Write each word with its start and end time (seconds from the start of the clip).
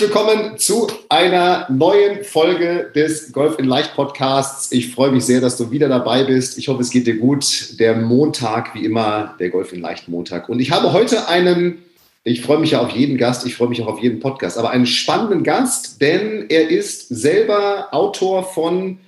Herzlich 0.00 0.16
willkommen 0.16 0.56
zu 0.56 0.86
einer 1.10 1.66
neuen 1.68 2.24
Folge 2.24 2.90
des 2.94 3.32
Golf 3.32 3.58
in 3.58 3.66
Leicht 3.66 3.94
Podcasts. 3.94 4.72
Ich 4.72 4.94
freue 4.94 5.10
mich 5.12 5.26
sehr, 5.26 5.42
dass 5.42 5.58
du 5.58 5.70
wieder 5.70 5.90
dabei 5.90 6.24
bist. 6.24 6.56
Ich 6.56 6.68
hoffe, 6.68 6.80
es 6.80 6.88
geht 6.88 7.06
dir 7.06 7.18
gut. 7.18 7.78
Der 7.78 7.96
Montag, 7.96 8.74
wie 8.74 8.86
immer, 8.86 9.34
der 9.38 9.50
Golf 9.50 9.74
in 9.74 9.82
Leicht 9.82 10.08
Montag. 10.08 10.48
Und 10.48 10.58
ich 10.58 10.70
habe 10.70 10.94
heute 10.94 11.28
einen, 11.28 11.82
ich 12.24 12.40
freue 12.40 12.60
mich 12.60 12.70
ja 12.70 12.80
auf 12.80 12.88
jeden 12.92 13.18
Gast, 13.18 13.44
ich 13.44 13.56
freue 13.56 13.68
mich 13.68 13.82
auch 13.82 13.88
auf 13.88 14.00
jeden 14.00 14.20
Podcast, 14.20 14.56
aber 14.56 14.70
einen 14.70 14.86
spannenden 14.86 15.44
Gast, 15.44 16.00
denn 16.00 16.46
er 16.48 16.70
ist 16.70 17.08
selber 17.10 17.88
Autor 17.90 18.44
von 18.44 19.00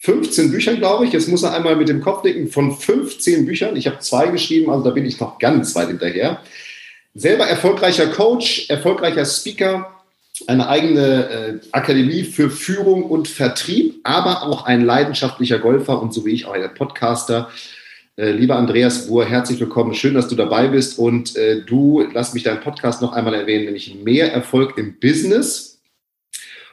15 0.00 0.50
Büchern, 0.50 0.76
glaube 0.76 1.06
ich. 1.06 1.12
Jetzt 1.14 1.28
muss 1.28 1.42
er 1.42 1.54
einmal 1.54 1.76
mit 1.76 1.88
dem 1.88 2.02
Kopf 2.02 2.22
nicken, 2.22 2.48
von 2.48 2.76
15 2.76 3.46
Büchern. 3.46 3.76
Ich 3.76 3.86
habe 3.86 4.00
zwei 4.00 4.26
geschrieben, 4.26 4.70
also 4.70 4.84
da 4.84 4.90
bin 4.90 5.06
ich 5.06 5.18
noch 5.18 5.38
ganz 5.38 5.74
weit 5.74 5.88
hinterher. 5.88 6.42
Selber 7.14 7.46
erfolgreicher 7.46 8.08
Coach, 8.08 8.68
erfolgreicher 8.68 9.24
Speaker, 9.24 9.94
eine 10.46 10.68
eigene 10.68 11.28
äh, 11.28 11.60
Akademie 11.72 12.24
für 12.24 12.50
Führung 12.50 13.04
und 13.04 13.28
Vertrieb, 13.28 14.00
aber 14.02 14.42
auch 14.42 14.64
ein 14.66 14.84
leidenschaftlicher 14.84 15.58
Golfer 15.58 16.02
und 16.02 16.12
so 16.12 16.26
wie 16.26 16.32
ich 16.32 16.46
auch 16.46 16.54
ein 16.54 16.74
Podcaster. 16.74 17.50
Äh, 18.16 18.32
lieber 18.32 18.56
Andreas 18.56 19.06
Buhr, 19.06 19.24
herzlich 19.24 19.60
willkommen. 19.60 19.94
Schön, 19.94 20.14
dass 20.14 20.28
du 20.28 20.34
dabei 20.34 20.68
bist. 20.68 20.98
Und 20.98 21.36
äh, 21.36 21.62
du, 21.62 22.04
lass 22.12 22.34
mich 22.34 22.42
deinen 22.42 22.60
Podcast 22.60 23.00
noch 23.00 23.12
einmal 23.12 23.34
erwähnen, 23.34 23.66
nämlich 23.66 23.94
mehr 24.02 24.32
Erfolg 24.32 24.76
im 24.76 24.98
Business. 24.98 25.80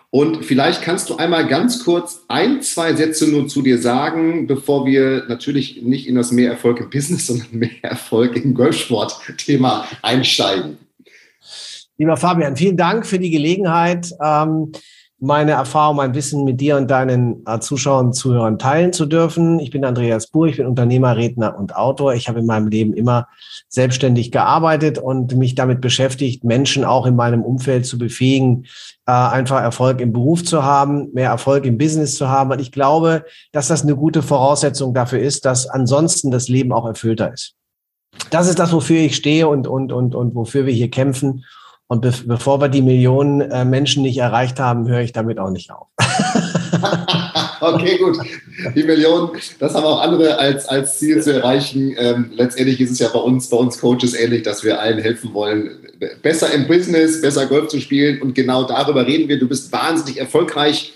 Und 0.10 0.44
vielleicht 0.44 0.82
kannst 0.82 1.10
du 1.10 1.16
einmal 1.16 1.48
ganz 1.48 1.86
kurz 1.86 2.26
ein, 2.28 2.62
zwei 2.62 2.94
Sätze 2.96 3.30
nur 3.30 3.48
zu 3.48 3.62
dir 3.62 3.78
sagen, 3.78 4.46
bevor 4.46 4.86
wir 4.86 5.26
natürlich 5.30 5.82
nicht 5.84 6.08
in 6.08 6.16
das 6.16 6.32
mehr 6.32 6.52
Erfolg 6.52 6.80
im 6.80 6.90
Business, 6.90 7.28
sondern 7.28 7.48
mehr 7.52 7.70
Erfolg 7.84 8.36
im 8.36 8.54
Golfsport-Thema 8.56 9.88
einsteigen. 10.02 10.78
Lieber 12.02 12.18
Fabian, 12.18 12.56
vielen 12.56 12.78
Dank 12.78 13.06
für 13.06 13.20
die 13.20 13.30
Gelegenheit, 13.30 14.12
ähm, 14.26 14.72
meine 15.20 15.52
Erfahrung, 15.52 15.98
mein 15.98 16.16
Wissen 16.16 16.44
mit 16.46 16.60
dir 16.60 16.78
und 16.78 16.90
deinen 16.90 17.46
äh, 17.46 17.60
Zuschauern 17.60 18.12
Zuhörern 18.12 18.58
teilen 18.58 18.92
zu 18.92 19.06
dürfen. 19.06 19.60
Ich 19.60 19.70
bin 19.70 19.86
Andreas 19.86 20.26
Buhr, 20.26 20.48
ich 20.48 20.58
bin 20.58 20.66
Unternehmer, 20.66 21.16
Redner 21.16 21.56
und 21.60 21.76
Autor. 21.76 22.16
Ich 22.16 22.28
habe 22.28 22.40
in 22.40 22.48
meinem 22.48 22.70
Leben 22.70 22.96
immer 22.96 23.28
selbstständig 23.70 24.32
gearbeitet 24.32 24.98
und 24.98 25.36
mich 25.36 25.54
damit 25.54 25.80
beschäftigt, 25.80 26.44
Menschen 26.44 26.86
auch 26.86 27.06
in 27.06 27.16
meinem 27.16 27.44
Umfeld 27.44 27.86
zu 27.86 28.00
befähigen, 28.00 28.66
äh, 29.06 29.12
einfach 29.12 29.62
Erfolg 29.62 30.02
im 30.02 30.12
Beruf 30.12 30.44
zu 30.44 30.64
haben, 30.64 31.14
mehr 31.14 31.30
Erfolg 31.30 31.66
im 31.66 31.78
Business 31.78 32.16
zu 32.16 32.30
haben. 32.30 32.50
Und 32.50 32.62
ich 32.62 32.72
glaube, 32.72 33.26
dass 33.52 33.68
das 33.68 33.84
eine 33.84 33.96
gute 33.96 34.24
Voraussetzung 34.24 34.96
dafür 34.96 35.20
ist, 35.20 35.46
dass 35.46 35.68
ansonsten 35.68 36.32
das 36.32 36.48
Leben 36.48 36.72
auch 36.72 36.88
erfüllter 36.88 37.32
ist. 37.32 37.54
Das 38.32 38.48
ist 38.48 38.58
das, 38.58 38.74
wofür 38.74 38.98
ich 39.02 39.16
stehe 39.16 39.48
und, 39.48 39.68
und, 39.68 39.92
und, 39.92 40.16
und 40.16 40.34
wofür 40.34 40.66
wir 40.66 40.74
hier 40.74 40.90
kämpfen. 40.90 41.44
Und 41.92 42.00
be 42.00 42.14
bevor 42.26 42.62
wir 42.62 42.70
die 42.70 42.82
Millionen 42.82 43.42
äh, 43.42 43.66
Menschen 43.66 44.04
nicht 44.04 44.18
erreicht 44.18 44.62
haben, 44.62 44.88
höre 44.88 45.02
ich 45.02 45.12
damit 45.12 45.40
auch 45.40 45.50
nicht 45.50 45.72
auf. 45.72 45.88
okay, 47.60 47.98
gut. 47.98 48.18
Die 48.74 48.84
Millionen, 48.84 49.32
das 49.60 49.76
haben 49.76 49.84
auch 49.84 50.00
andere 50.00 50.38
als, 50.40 50.66
als 50.70 51.00
Ziel 51.00 51.22
zu 51.22 51.34
erreichen. 51.34 51.94
Ähm, 51.98 52.32
letztendlich 52.34 52.80
ist 52.80 52.92
es 52.92 53.00
ja 53.00 53.10
bei 53.10 53.20
uns, 53.20 53.50
bei 53.50 53.58
uns 53.58 53.78
Coaches 53.78 54.14
ähnlich, 54.14 54.44
dass 54.44 54.64
wir 54.64 54.80
allen 54.80 55.00
helfen 55.00 55.34
wollen, 55.34 55.72
besser 56.22 56.54
im 56.54 56.66
Business, 56.66 57.22
besser 57.22 57.46
Golf 57.48 57.68
zu 57.68 57.82
spielen. 57.82 58.22
Und 58.22 58.36
genau 58.36 58.64
darüber 58.64 59.06
reden 59.06 59.28
wir. 59.28 59.38
Du 59.38 59.50
bist 59.50 59.74
wahnsinnig 59.74 60.18
erfolgreich 60.18 60.94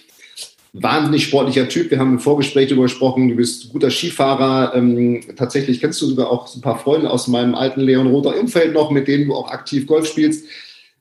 wahnsinnig 0.71 1.25
sportlicher 1.25 1.67
Typ. 1.67 1.91
Wir 1.91 1.99
haben 1.99 2.13
im 2.13 2.19
Vorgespräch 2.19 2.69
darüber 2.69 2.83
gesprochen, 2.83 3.27
du 3.27 3.35
bist 3.35 3.69
guter 3.73 3.91
Skifahrer. 3.91 4.73
Ähm, 4.75 5.21
tatsächlich 5.35 5.81
kennst 5.81 6.01
du 6.01 6.05
sogar 6.05 6.29
auch 6.29 6.53
ein 6.55 6.61
paar 6.61 6.79
Freunde 6.79 7.09
aus 7.09 7.27
meinem 7.27 7.53
alten 7.53 7.81
Leon 7.81 8.07
Roter 8.07 8.39
Umfeld 8.39 8.73
noch, 8.73 8.91
mit 8.91 9.09
denen 9.09 9.27
du 9.27 9.35
auch 9.35 9.49
aktiv 9.49 9.87
Golf 9.87 10.07
spielst. 10.07 10.45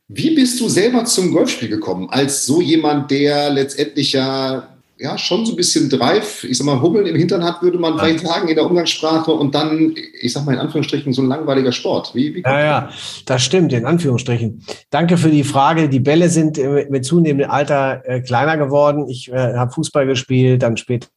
Wie 0.08 0.34
bist 0.34 0.60
du 0.60 0.68
selber 0.68 1.04
zum 1.06 1.32
Golfspiel 1.32 1.68
gekommen? 1.68 2.08
Als 2.10 2.44
so 2.44 2.60
jemand, 2.60 3.10
der 3.10 3.48
letztendlich 3.48 4.12
ja, 4.12 4.68
ja 4.98 5.16
schon 5.16 5.46
so 5.46 5.52
ein 5.52 5.56
bisschen 5.56 5.88
Drive, 5.88 6.44
ich 6.44 6.58
sag 6.58 6.66
mal, 6.66 6.80
Hummeln 6.82 7.06
im 7.06 7.16
Hintern 7.16 7.42
hat, 7.42 7.62
würde 7.62 7.78
man 7.78 7.98
vielleicht 7.98 8.20
sagen, 8.20 8.48
in 8.48 8.54
der 8.54 8.66
Umgangssprache 8.66 9.32
und 9.32 9.54
dann, 9.54 9.94
ich 10.20 10.34
sag 10.34 10.44
mal 10.44 10.52
in 10.52 10.58
Anführungsstrichen, 10.58 11.14
so 11.14 11.22
ein 11.22 11.28
langweiliger 11.28 11.72
Sport. 11.72 12.14
Wie, 12.14 12.34
wie 12.34 12.42
ja, 12.42 12.60
ja, 12.60 12.90
das 13.24 13.42
stimmt, 13.42 13.72
in 13.72 13.86
Anführungsstrichen. 13.86 14.62
Danke 14.90 15.16
für 15.16 15.30
die 15.30 15.44
Frage. 15.44 15.88
Die 15.88 16.00
Bälle 16.00 16.28
sind 16.28 16.58
äh, 16.58 16.86
mit 16.90 17.06
zunehmendem 17.06 17.50
Alter 17.50 18.02
äh, 18.04 18.20
kleiner 18.20 18.58
geworden. 18.58 19.08
Ich 19.08 19.32
äh, 19.32 19.54
habe 19.54 19.72
Fußball 19.72 20.06
gespielt, 20.06 20.62
dann 20.62 20.76
später 20.76 21.08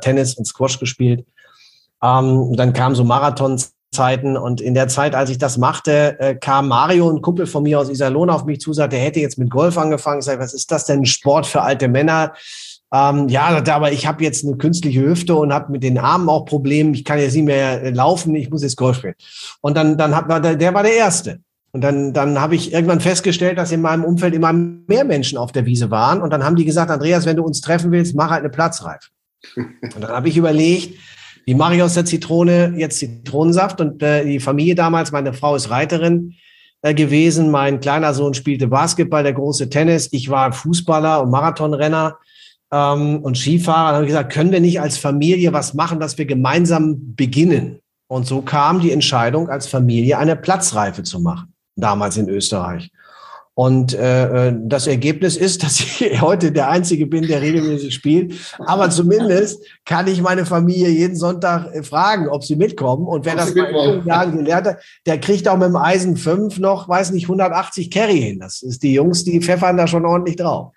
Tennis 0.00 0.34
und 0.34 0.46
Squash 0.46 0.78
gespielt. 0.78 1.26
Ähm, 2.02 2.54
dann 2.56 2.72
kamen 2.72 2.94
so 2.94 3.04
Marathons 3.04 3.74
Zeiten. 3.92 4.36
Und 4.36 4.60
in 4.60 4.74
der 4.74 4.88
Zeit, 4.88 5.14
als 5.14 5.30
ich 5.30 5.38
das 5.38 5.58
machte, 5.58 6.18
äh, 6.20 6.34
kam 6.34 6.68
Mario, 6.68 7.10
ein 7.10 7.22
Kumpel 7.22 7.46
von 7.46 7.62
mir 7.62 7.80
aus 7.80 7.90
Iserlohn, 7.90 8.30
auf 8.30 8.44
mich 8.44 8.60
zu, 8.60 8.72
sagte, 8.72 8.96
er 8.96 9.04
hätte 9.04 9.20
jetzt 9.20 9.38
mit 9.38 9.50
Golf 9.50 9.78
angefangen. 9.78 10.22
Sage, 10.22 10.40
was 10.40 10.54
ist 10.54 10.70
das 10.70 10.84
denn, 10.84 11.06
Sport 11.06 11.46
für 11.46 11.62
alte 11.62 11.88
Männer? 11.88 12.34
Ähm, 12.92 13.28
ja, 13.28 13.62
aber 13.66 13.92
ich 13.92 14.06
habe 14.06 14.24
jetzt 14.24 14.46
eine 14.46 14.56
künstliche 14.56 15.02
Hüfte 15.02 15.34
und 15.34 15.52
habe 15.52 15.72
mit 15.72 15.82
den 15.82 15.98
Armen 15.98 16.28
auch 16.28 16.44
Probleme. 16.44 16.92
Ich 16.92 17.04
kann 17.04 17.18
jetzt 17.18 17.34
nicht 17.34 17.44
mehr 17.44 17.82
äh, 17.82 17.90
laufen, 17.90 18.34
ich 18.34 18.50
muss 18.50 18.62
jetzt 18.62 18.76
Golf 18.76 18.98
spielen. 18.98 19.14
Und 19.60 19.76
dann, 19.76 19.98
dann 19.98 20.14
hat, 20.14 20.60
der 20.60 20.74
war 20.74 20.82
der 20.82 20.94
Erste. 20.94 21.40
Und 21.72 21.82
dann, 21.82 22.14
dann 22.14 22.40
habe 22.40 22.54
ich 22.54 22.72
irgendwann 22.72 23.00
festgestellt, 23.00 23.58
dass 23.58 23.72
in 23.72 23.82
meinem 23.82 24.04
Umfeld 24.04 24.34
immer 24.34 24.52
mehr 24.52 25.04
Menschen 25.04 25.36
auf 25.36 25.52
der 25.52 25.66
Wiese 25.66 25.90
waren. 25.90 26.22
Und 26.22 26.30
dann 26.30 26.42
haben 26.42 26.56
die 26.56 26.64
gesagt, 26.64 26.90
Andreas, 26.90 27.26
wenn 27.26 27.36
du 27.36 27.44
uns 27.44 27.60
treffen 27.60 27.92
willst, 27.92 28.14
mach 28.14 28.30
halt 28.30 28.40
eine 28.40 28.50
Platzreif. 28.50 29.10
Und 29.54 30.00
dann 30.00 30.10
habe 30.10 30.28
ich 30.28 30.36
überlegt, 30.36 30.98
wie 31.48 31.54
mache 31.54 31.76
ich 31.76 31.82
aus 31.82 31.94
der 31.94 32.04
Zitrone 32.04 32.74
jetzt 32.76 32.98
Zitronensaft? 32.98 33.80
Und 33.80 34.02
äh, 34.02 34.22
die 34.22 34.38
Familie 34.38 34.74
damals, 34.74 35.12
meine 35.12 35.32
Frau 35.32 35.56
ist 35.56 35.70
Reiterin 35.70 36.34
äh, 36.82 36.92
gewesen, 36.92 37.50
mein 37.50 37.80
kleiner 37.80 38.12
Sohn 38.12 38.34
spielte 38.34 38.68
Basketball, 38.68 39.22
der 39.22 39.32
große 39.32 39.70
Tennis. 39.70 40.10
Ich 40.12 40.28
war 40.28 40.52
Fußballer 40.52 41.22
und 41.22 41.30
Marathonrenner 41.30 42.18
ähm, 42.70 43.20
und 43.22 43.38
Skifahrer. 43.38 43.86
Dann 43.86 43.94
habe 43.94 44.04
ich 44.04 44.10
gesagt, 44.10 44.30
können 44.30 44.52
wir 44.52 44.60
nicht 44.60 44.78
als 44.78 44.98
Familie 44.98 45.54
was 45.54 45.72
machen, 45.72 45.98
dass 46.00 46.18
wir 46.18 46.26
gemeinsam 46.26 47.14
beginnen? 47.16 47.78
Und 48.08 48.26
so 48.26 48.42
kam 48.42 48.80
die 48.80 48.92
Entscheidung, 48.92 49.48
als 49.48 49.66
Familie 49.66 50.18
eine 50.18 50.36
Platzreife 50.36 51.02
zu 51.02 51.18
machen, 51.18 51.54
damals 51.76 52.18
in 52.18 52.28
Österreich. 52.28 52.90
Und 53.58 53.92
äh, 53.92 54.50
äh, 54.50 54.54
das 54.56 54.86
Ergebnis 54.86 55.36
ist, 55.36 55.62
dass 55.64 55.80
ich 55.80 56.20
heute 56.20 56.52
der 56.52 56.70
Einzige 56.70 57.08
bin, 57.08 57.26
der 57.26 57.42
regelmäßig 57.42 57.92
spielt. 57.92 58.34
Aber 58.60 58.88
zumindest 58.88 59.64
kann 59.84 60.06
ich 60.06 60.22
meine 60.22 60.46
Familie 60.46 60.90
jeden 60.90 61.16
Sonntag 61.16 61.74
äh, 61.74 61.82
fragen, 61.82 62.28
ob 62.28 62.44
sie 62.44 62.54
mitkommen. 62.54 63.08
Und 63.08 63.24
wer 63.24 63.34
das 63.34 63.52
mal 63.56 63.98
in 63.98 64.06
Jahren 64.06 64.38
gelernt 64.38 64.68
hat, 64.68 64.78
der 65.06 65.18
kriegt 65.18 65.48
auch 65.48 65.56
mit 65.56 65.70
dem 65.70 65.76
Eisen 65.76 66.16
5 66.16 66.60
noch, 66.60 66.88
weiß 66.88 67.10
nicht, 67.10 67.24
180 67.24 67.90
Carry 67.90 68.20
hin. 68.20 68.38
Das 68.38 68.62
ist 68.62 68.84
die 68.84 68.94
Jungs, 68.94 69.24
die 69.24 69.40
pfeffern 69.40 69.76
da 69.76 69.88
schon 69.88 70.06
ordentlich 70.06 70.36
drauf. 70.36 70.72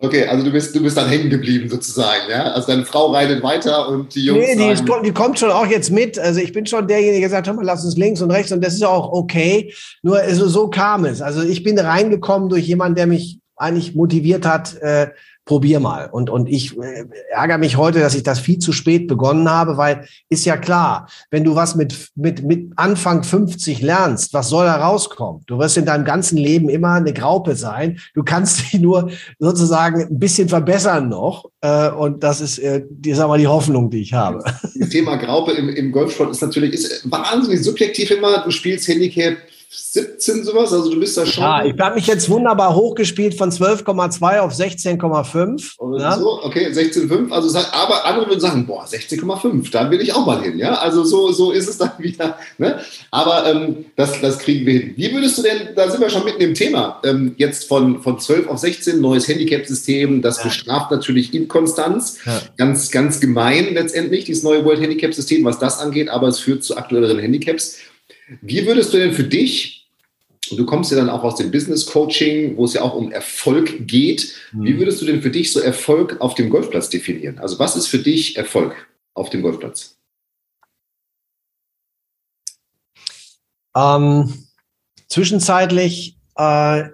Okay, 0.00 0.26
also 0.26 0.44
du 0.44 0.52
bist, 0.52 0.72
du 0.76 0.80
bist 0.80 0.96
dann 0.96 1.08
hängen 1.08 1.28
geblieben 1.28 1.68
sozusagen, 1.68 2.30
ja? 2.30 2.52
Also 2.52 2.68
deine 2.68 2.84
Frau 2.84 3.10
reitet 3.10 3.42
weiter 3.42 3.88
und 3.88 4.14
die 4.14 4.26
Jungs. 4.26 4.46
Nee, 4.46 4.54
die, 4.54 4.76
sagen, 4.76 5.02
die 5.02 5.12
kommt 5.12 5.40
schon 5.40 5.50
auch 5.50 5.66
jetzt 5.66 5.90
mit. 5.90 6.20
Also 6.20 6.38
ich 6.38 6.52
bin 6.52 6.66
schon 6.66 6.86
derjenige, 6.86 7.14
der 7.14 7.28
gesagt 7.28 7.48
hat, 7.48 7.56
lass 7.60 7.84
uns 7.84 7.96
links 7.96 8.22
und 8.22 8.30
rechts 8.30 8.52
und 8.52 8.64
das 8.64 8.74
ist 8.74 8.84
auch 8.84 9.10
okay. 9.10 9.74
Nur 10.02 10.18
also 10.18 10.48
so 10.48 10.68
kam 10.68 11.04
es. 11.04 11.20
Also 11.20 11.42
ich 11.42 11.64
bin 11.64 11.76
reingekommen 11.80 12.48
durch 12.48 12.66
jemanden, 12.66 12.94
der 12.94 13.08
mich 13.08 13.40
eigentlich 13.56 13.96
motiviert 13.96 14.46
hat, 14.46 14.76
äh, 14.80 15.08
probier 15.48 15.80
mal. 15.80 16.10
Und, 16.12 16.28
und 16.28 16.46
ich 16.46 16.76
äh, 16.78 17.06
ärgere 17.30 17.56
mich 17.56 17.78
heute, 17.78 18.00
dass 18.00 18.14
ich 18.14 18.22
das 18.22 18.38
viel 18.38 18.58
zu 18.58 18.72
spät 18.72 19.08
begonnen 19.08 19.50
habe, 19.50 19.78
weil 19.78 20.06
ist 20.28 20.44
ja 20.44 20.58
klar, 20.58 21.08
wenn 21.30 21.42
du 21.42 21.54
was 21.54 21.74
mit, 21.74 22.10
mit, 22.14 22.44
mit 22.44 22.70
Anfang 22.76 23.24
50 23.24 23.80
lernst, 23.80 24.34
was 24.34 24.50
soll 24.50 24.66
da 24.66 24.76
rauskommen? 24.76 25.42
Du 25.46 25.58
wirst 25.58 25.78
in 25.78 25.86
deinem 25.86 26.04
ganzen 26.04 26.36
Leben 26.36 26.68
immer 26.68 26.92
eine 26.92 27.14
Graupe 27.14 27.56
sein. 27.56 27.98
Du 28.12 28.22
kannst 28.22 28.60
dich 28.72 28.78
nur 28.78 29.10
sozusagen 29.38 30.02
ein 30.02 30.18
bisschen 30.18 30.50
verbessern 30.50 31.08
noch. 31.08 31.46
Äh, 31.62 31.88
und 31.92 32.22
das 32.22 32.42
ist, 32.42 32.58
äh, 32.58 32.84
die, 32.86 33.14
sag 33.14 33.28
mal, 33.28 33.38
die 33.38 33.48
Hoffnung, 33.48 33.88
die 33.88 34.02
ich 34.02 34.12
habe. 34.12 34.44
Das 34.78 34.90
Thema 34.90 35.16
Graupe 35.16 35.52
im, 35.52 35.70
im 35.70 35.92
Golfsport 35.92 36.30
ist 36.30 36.42
natürlich 36.42 36.74
ist 36.74 37.10
wahnsinnig 37.10 37.64
subjektiv 37.64 38.10
immer. 38.10 38.44
Du 38.44 38.50
spielst 38.50 38.86
Handicap 38.86 39.38
17 39.70 40.44
sowas? 40.44 40.72
Also 40.72 40.90
du 40.90 40.98
bist 40.98 41.16
da 41.18 41.26
schon. 41.26 41.42
Ja, 41.42 41.62
ich 41.62 41.78
habe 41.78 41.96
mich 41.96 42.06
jetzt 42.06 42.30
wunderbar 42.30 42.74
hochgespielt 42.74 43.34
von 43.34 43.50
12,2 43.50 44.38
auf 44.38 44.54
16,5. 44.54 45.98
Ja? 46.00 46.18
So, 46.18 46.42
okay, 46.42 46.68
16,5. 46.68 47.30
Also, 47.30 47.58
aber 47.72 48.06
andere 48.06 48.28
würden 48.28 48.40
sagen, 48.40 48.66
boah, 48.66 48.86
16,5, 48.86 49.70
da 49.70 49.90
will 49.90 50.00
ich 50.00 50.14
auch 50.14 50.24
mal 50.24 50.42
hin. 50.42 50.58
Ja, 50.58 50.74
also 50.74 51.04
so, 51.04 51.32
so 51.32 51.52
ist 51.52 51.68
es 51.68 51.76
dann 51.76 51.92
wieder. 51.98 52.38
Ne? 52.56 52.80
Aber 53.10 53.46
ähm, 53.46 53.86
das, 53.94 54.20
das 54.22 54.38
kriegen 54.38 54.64
wir 54.64 54.80
hin. 54.80 54.94
Wie 54.96 55.12
würdest 55.12 55.36
du 55.36 55.42
denn, 55.42 55.74
da 55.76 55.90
sind 55.90 56.00
wir 56.00 56.08
schon 56.08 56.24
mitten 56.24 56.40
im 56.40 56.54
Thema, 56.54 57.00
ähm, 57.04 57.34
jetzt 57.36 57.68
von, 57.68 58.02
von 58.02 58.18
12 58.18 58.48
auf 58.48 58.58
16, 58.58 59.00
neues 59.00 59.28
Handicap-System, 59.28 60.22
das 60.22 60.38
ja. 60.38 60.44
bestraft 60.44 60.90
natürlich 60.90 61.34
Inkonstanz. 61.34 62.18
Ja. 62.24 62.40
Ganz, 62.56 62.90
ganz 62.90 63.20
gemein 63.20 63.74
letztendlich, 63.74 64.24
dieses 64.24 64.42
neue 64.42 64.64
World 64.64 64.80
Handicap-System, 64.80 65.44
was 65.44 65.58
das 65.58 65.78
angeht, 65.78 66.08
aber 66.08 66.28
es 66.28 66.38
führt 66.38 66.64
zu 66.64 66.78
aktuelleren 66.78 67.18
Handicaps. 67.18 67.76
Wie 68.42 68.66
würdest 68.66 68.92
du 68.92 68.98
denn 68.98 69.12
für 69.12 69.24
dich, 69.24 69.88
du 70.50 70.66
kommst 70.66 70.90
ja 70.90 70.96
dann 70.96 71.10
auch 71.10 71.22
aus 71.22 71.36
dem 71.36 71.50
Business 71.50 71.86
Coaching, 71.86 72.56
wo 72.56 72.64
es 72.64 72.74
ja 72.74 72.82
auch 72.82 72.94
um 72.94 73.10
Erfolg 73.10 73.86
geht, 73.86 74.34
mhm. 74.52 74.64
wie 74.64 74.78
würdest 74.78 75.00
du 75.00 75.06
denn 75.06 75.22
für 75.22 75.30
dich 75.30 75.52
so 75.52 75.60
Erfolg 75.60 76.20
auf 76.20 76.34
dem 76.34 76.50
Golfplatz 76.50 76.88
definieren? 76.88 77.38
Also 77.38 77.58
was 77.58 77.76
ist 77.76 77.86
für 77.86 77.98
dich 77.98 78.36
Erfolg 78.36 78.88
auf 79.14 79.30
dem 79.30 79.42
Golfplatz? 79.42 79.96
Ähm, 83.76 84.48
zwischenzeitlich, 85.08 86.16
äh, 86.36 86.84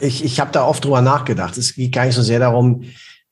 ich, 0.00 0.24
ich 0.24 0.40
habe 0.40 0.52
da 0.52 0.66
oft 0.66 0.84
drüber 0.84 1.00
nachgedacht. 1.00 1.56
Es 1.56 1.74
geht 1.74 1.92
gar 1.92 2.06
nicht 2.06 2.14
so 2.14 2.22
sehr 2.22 2.38
darum, 2.38 2.84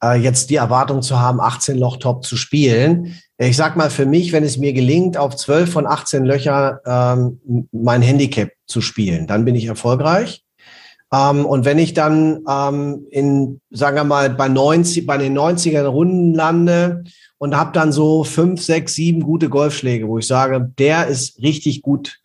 äh, 0.02 0.19
jetzt 0.19 0.50
die 0.50 0.56
Erwartung 0.56 1.02
zu 1.02 1.19
haben, 1.20 1.41
18 1.41 1.79
Loch 1.79 1.99
Top 1.99 2.25
zu 2.25 2.37
spielen. 2.37 3.20
Ich 3.38 3.56
sag 3.56 3.77
mal 3.77 3.91
für 3.91 4.06
mich, 4.06 4.33
wenn 4.33 4.44
es 4.44 4.56
mir 4.56 4.73
gelingt, 4.73 5.19
auf 5.19 5.37
12 5.37 5.71
von 5.71 5.87
18 5.87 6.25
Löcher 6.25 6.81
ähm, 6.87 7.69
mein 7.71 8.00
Handicap 8.00 8.49
zu 8.67 8.81
spielen, 8.81 9.27
dann 9.27 9.44
bin 9.44 9.55
ich 9.55 9.67
erfolgreich. 9.67 10.43
Ähm, 11.12 11.44
und 11.44 11.65
wenn 11.65 11.79
ich 11.79 11.94
dann 11.94 12.44
ähm, 12.49 13.06
in, 13.11 13.61
sagen 13.71 13.97
wir 13.97 14.05
mal, 14.05 14.31
bei 14.31 14.49
90, 14.49 15.06
bei 15.06 15.19
den 15.19 15.37
90er 15.37 15.85
Runden 15.85 16.35
lande 16.35 17.05
und 17.38 17.56
habe 17.56 17.73
dann 17.73 17.93
so 17.93 18.25
fünf, 18.25 18.62
sechs, 18.62 18.94
sieben 18.94 19.21
gute 19.21 19.49
Golfschläge, 19.49 20.09
wo 20.09 20.19
ich 20.19 20.27
sage, 20.27 20.73
der 20.79 21.06
ist 21.06 21.41
richtig 21.43 21.83
gut, 21.83 22.19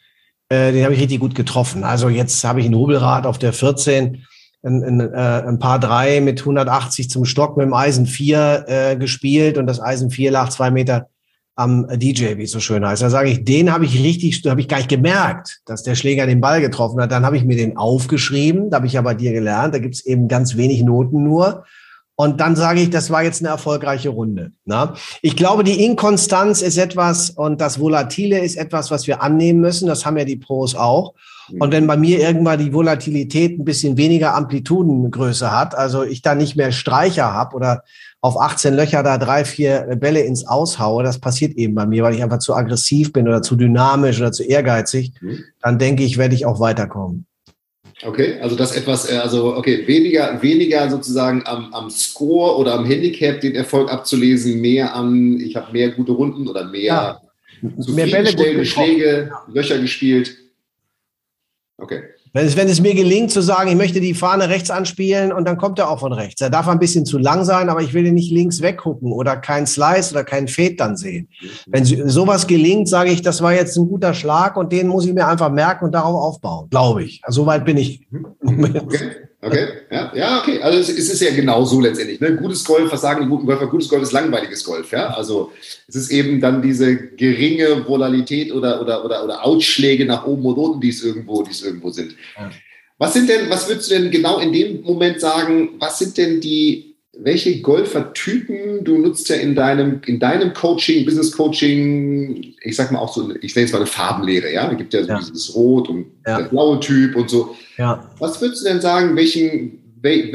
äh, 0.49 0.71
den 0.71 0.83
habe 0.83 0.93
ich 0.93 1.01
richtig 1.01 1.19
gut 1.19 1.35
getroffen. 1.35 1.83
Also 1.83 2.09
jetzt 2.09 2.43
habe 2.43 2.61
ich 2.61 2.65
ein 2.65 2.73
Rubelrad 2.73 3.25
auf 3.25 3.37
der 3.37 3.53
14 3.53 4.25
ein, 4.63 4.83
ein, 4.83 4.99
äh, 4.99 5.43
ein 5.47 5.59
paar 5.59 5.79
drei 5.79 6.21
mit 6.21 6.39
180 6.41 7.09
zum 7.09 7.25
Stock 7.25 7.57
mit 7.57 7.65
dem 7.65 7.73
Eisen 7.73 8.05
4 8.05 8.65
äh, 8.67 8.95
gespielt 8.95 9.57
und 9.57 9.67
das 9.67 9.81
Eisen 9.81 10.09
4 10.11 10.31
lag 10.31 10.49
zwei 10.49 10.71
Meter 10.71 11.07
am 11.55 11.87
DJ, 11.99 12.37
wie 12.37 12.43
es 12.43 12.51
so 12.51 12.59
schön 12.59 12.85
heißt. 12.85 13.01
Da 13.01 13.09
sage 13.09 13.29
ich, 13.29 13.43
den 13.43 13.71
habe 13.71 13.85
ich 13.85 14.01
richtig, 14.01 14.41
habe 14.47 14.61
ich 14.61 14.67
gar 14.67 14.77
nicht 14.77 14.89
gemerkt, 14.89 15.61
dass 15.65 15.83
der 15.83 15.95
Schläger 15.95 16.25
den 16.25 16.41
Ball 16.41 16.61
getroffen 16.61 17.01
hat. 17.01 17.11
Dann 17.11 17.25
habe 17.25 17.37
ich 17.37 17.43
mir 17.43 17.57
den 17.57 17.77
aufgeschrieben, 17.77 18.69
da 18.69 18.77
habe 18.77 18.87
ich 18.87 18.93
ja 18.93 19.01
bei 19.01 19.13
dir 19.13 19.31
gelernt, 19.31 19.73
da 19.73 19.79
gibt 19.79 19.95
es 19.95 20.05
eben 20.05 20.27
ganz 20.27 20.55
wenig 20.55 20.81
Noten 20.83 21.23
nur. 21.23 21.65
Und 22.15 22.39
dann 22.39 22.55
sage 22.55 22.81
ich, 22.81 22.89
das 22.89 23.09
war 23.09 23.23
jetzt 23.23 23.41
eine 23.41 23.49
erfolgreiche 23.49 24.09
Runde. 24.09 24.51
Na? 24.65 24.93
Ich 25.21 25.35
glaube, 25.35 25.63
die 25.63 25.83
Inkonstanz 25.83 26.61
ist 26.61 26.77
etwas 26.77 27.31
und 27.31 27.59
das 27.61 27.79
Volatile 27.79 28.39
ist 28.39 28.57
etwas, 28.57 28.91
was 28.91 29.07
wir 29.07 29.23
annehmen 29.23 29.59
müssen. 29.59 29.87
Das 29.87 30.05
haben 30.05 30.17
ja 30.17 30.25
die 30.25 30.35
Pros 30.35 30.75
auch. 30.75 31.13
Und 31.59 31.71
wenn 31.71 31.87
bei 31.87 31.97
mir 31.97 32.19
irgendwann 32.19 32.59
die 32.59 32.73
Volatilität 32.73 33.59
ein 33.59 33.65
bisschen 33.65 33.97
weniger 33.97 34.35
Amplitudengröße 34.35 35.51
hat, 35.51 35.75
also 35.75 36.03
ich 36.03 36.21
da 36.21 36.35
nicht 36.35 36.55
mehr 36.55 36.71
Streicher 36.71 37.33
habe 37.33 37.55
oder 37.55 37.83
auf 38.21 38.39
18 38.39 38.75
Löcher 38.75 39.03
da 39.03 39.17
drei, 39.17 39.43
vier 39.43 39.97
Bälle 39.99 40.21
ins 40.21 40.47
Aushaue, 40.47 41.03
das 41.03 41.19
passiert 41.19 41.53
eben 41.57 41.73
bei 41.73 41.85
mir, 41.85 42.03
weil 42.03 42.13
ich 42.13 42.23
einfach 42.23 42.39
zu 42.39 42.55
aggressiv 42.55 43.11
bin 43.11 43.27
oder 43.27 43.41
zu 43.41 43.55
dynamisch 43.55 44.19
oder 44.19 44.31
zu 44.31 44.43
ehrgeizig, 44.43 45.13
mhm. 45.21 45.39
dann 45.61 45.79
denke 45.79 46.03
ich, 46.03 46.17
werde 46.17 46.35
ich 46.35 46.45
auch 46.45 46.59
weiterkommen. 46.59 47.25
Okay, 48.03 48.39
also 48.41 48.55
das 48.55 48.75
etwas, 48.75 49.11
äh, 49.11 49.17
also 49.17 49.55
okay, 49.55 49.85
weniger, 49.87 50.41
weniger 50.41 50.89
sozusagen 50.89 51.43
am, 51.45 51.71
am 51.73 51.89
Score 51.91 52.57
oder 52.57 52.73
am 52.73 52.85
Handicap 52.85 53.39
den 53.41 53.53
Erfolg 53.53 53.91
abzulesen, 53.91 54.59
mehr 54.59 54.95
am, 54.95 55.39
ich 55.39 55.55
habe 55.55 55.71
mehr 55.71 55.91
gute 55.91 56.13
Runden 56.13 56.47
oder 56.47 56.65
mehr, 56.65 56.83
ja. 56.83 57.21
mehr 57.61 58.07
Bälle 58.07 58.65
Schläge, 58.65 59.31
Löcher 59.47 59.77
gespielt. 59.77 60.35
Okay. 61.77 62.03
Wenn 62.33 62.45
es, 62.45 62.55
wenn 62.55 62.69
es 62.69 62.79
mir 62.79 62.95
gelingt 62.95 63.31
zu 63.31 63.41
sagen, 63.41 63.69
ich 63.69 63.75
möchte 63.75 63.99
die 63.99 64.13
Fahne 64.13 64.47
rechts 64.47 64.71
anspielen 64.71 65.33
und 65.33 65.45
dann 65.45 65.57
kommt 65.57 65.79
er 65.79 65.89
auch 65.89 65.99
von 65.99 66.13
rechts. 66.13 66.39
Er 66.39 66.49
darf 66.49 66.67
ein 66.69 66.79
bisschen 66.79 67.05
zu 67.05 67.17
lang 67.17 67.43
sein, 67.43 67.69
aber 67.69 67.81
ich 67.81 67.93
will 67.93 68.05
ihn 68.05 68.13
nicht 68.13 68.31
links 68.31 68.61
weggucken 68.61 69.11
oder 69.11 69.35
kein 69.35 69.67
Slice 69.67 70.11
oder 70.11 70.23
kein 70.23 70.47
Fade 70.47 70.75
dann 70.75 70.95
sehen. 70.95 71.27
Wenn 71.67 71.83
sowas 71.83 72.47
gelingt, 72.47 72.87
sage 72.87 73.11
ich, 73.11 73.21
das 73.21 73.41
war 73.41 73.53
jetzt 73.53 73.77
ein 73.77 73.87
guter 73.87 74.13
Schlag 74.13 74.55
und 74.55 74.71
den 74.71 74.87
muss 74.87 75.05
ich 75.05 75.13
mir 75.13 75.27
einfach 75.27 75.51
merken 75.51 75.85
und 75.85 75.91
darauf 75.91 76.15
aufbauen, 76.15 76.69
glaube 76.69 77.03
ich. 77.03 77.19
Also, 77.23 77.41
so 77.41 77.47
weit 77.47 77.65
bin 77.65 77.77
ich. 77.77 78.07
Okay. 78.43 79.11
Okay, 79.43 79.67
ja, 79.89 80.11
ja, 80.15 80.39
okay. 80.39 80.61
Also 80.61 80.77
es, 80.77 80.89
es 80.89 81.09
ist 81.09 81.21
ja 81.21 81.31
genau 81.31 81.65
so 81.65 81.81
letztendlich. 81.81 82.19
Ne? 82.19 82.35
Gutes 82.35 82.63
Golf, 82.63 82.91
was 82.91 83.01
sagen 83.01 83.23
die 83.23 83.27
guten 83.27 83.47
Golfer? 83.47 83.65
Gutes 83.65 83.89
Golf 83.89 84.03
ist 84.03 84.11
langweiliges 84.11 84.63
Golf. 84.63 84.91
Ja? 84.91 85.07
Also 85.07 85.51
es 85.87 85.95
ist 85.95 86.11
eben 86.11 86.39
dann 86.39 86.61
diese 86.61 86.95
geringe 86.95 87.87
Volatilität 87.87 88.51
oder, 88.51 88.79
oder, 88.81 89.03
oder, 89.03 89.23
oder 89.23 89.43
Ausschläge 89.43 90.05
nach 90.05 90.27
oben 90.27 90.45
und 90.45 90.57
unten, 90.57 90.81
die 90.81 90.89
es 90.89 91.03
irgendwo, 91.03 91.41
die 91.41 91.51
es 91.51 91.63
irgendwo 91.63 91.89
sind. 91.89 92.15
Ja. 92.37 92.51
Was 92.99 93.13
sind 93.13 93.29
denn, 93.29 93.49
was 93.49 93.67
würdest 93.67 93.89
du 93.89 93.95
denn 93.95 94.11
genau 94.11 94.37
in 94.37 94.53
dem 94.53 94.83
Moment 94.83 95.19
sagen, 95.19 95.71
was 95.79 95.97
sind 95.97 96.17
denn 96.17 96.39
die 96.39 96.90
welche 97.23 97.61
Golfertypen 97.61 98.83
du 98.83 98.97
nutzt 98.97 99.29
ja 99.29 99.35
in 99.35 99.53
deinem, 99.53 100.01
in 100.05 100.19
deinem 100.19 100.53
Coaching, 100.53 101.05
Business 101.05 101.31
Coaching, 101.31 102.55
ich 102.61 102.75
sag 102.75 102.91
mal 102.91 102.99
auch 102.99 103.13
so, 103.13 103.33
ich 103.41 103.55
nenne 103.55 103.65
es 103.65 103.71
mal 103.71 103.79
eine 103.79 103.87
Farbenlehre, 103.87 104.51
ja. 104.51 104.67
Da 104.67 104.73
gibt 104.73 104.93
ja 104.93 105.03
so 105.03 105.09
ja. 105.09 105.19
dieses 105.19 105.53
Rot 105.53 105.89
und 105.89 106.07
ja. 106.25 106.39
der 106.39 106.45
blaue 106.45 106.79
Typ 106.79 107.15
und 107.15 107.29
so. 107.29 107.55
Ja. 107.77 108.09
Was 108.19 108.41
würdest 108.41 108.61
du 108.61 108.69
denn 108.69 108.81
sagen, 108.81 109.15
welchen, 109.15 109.79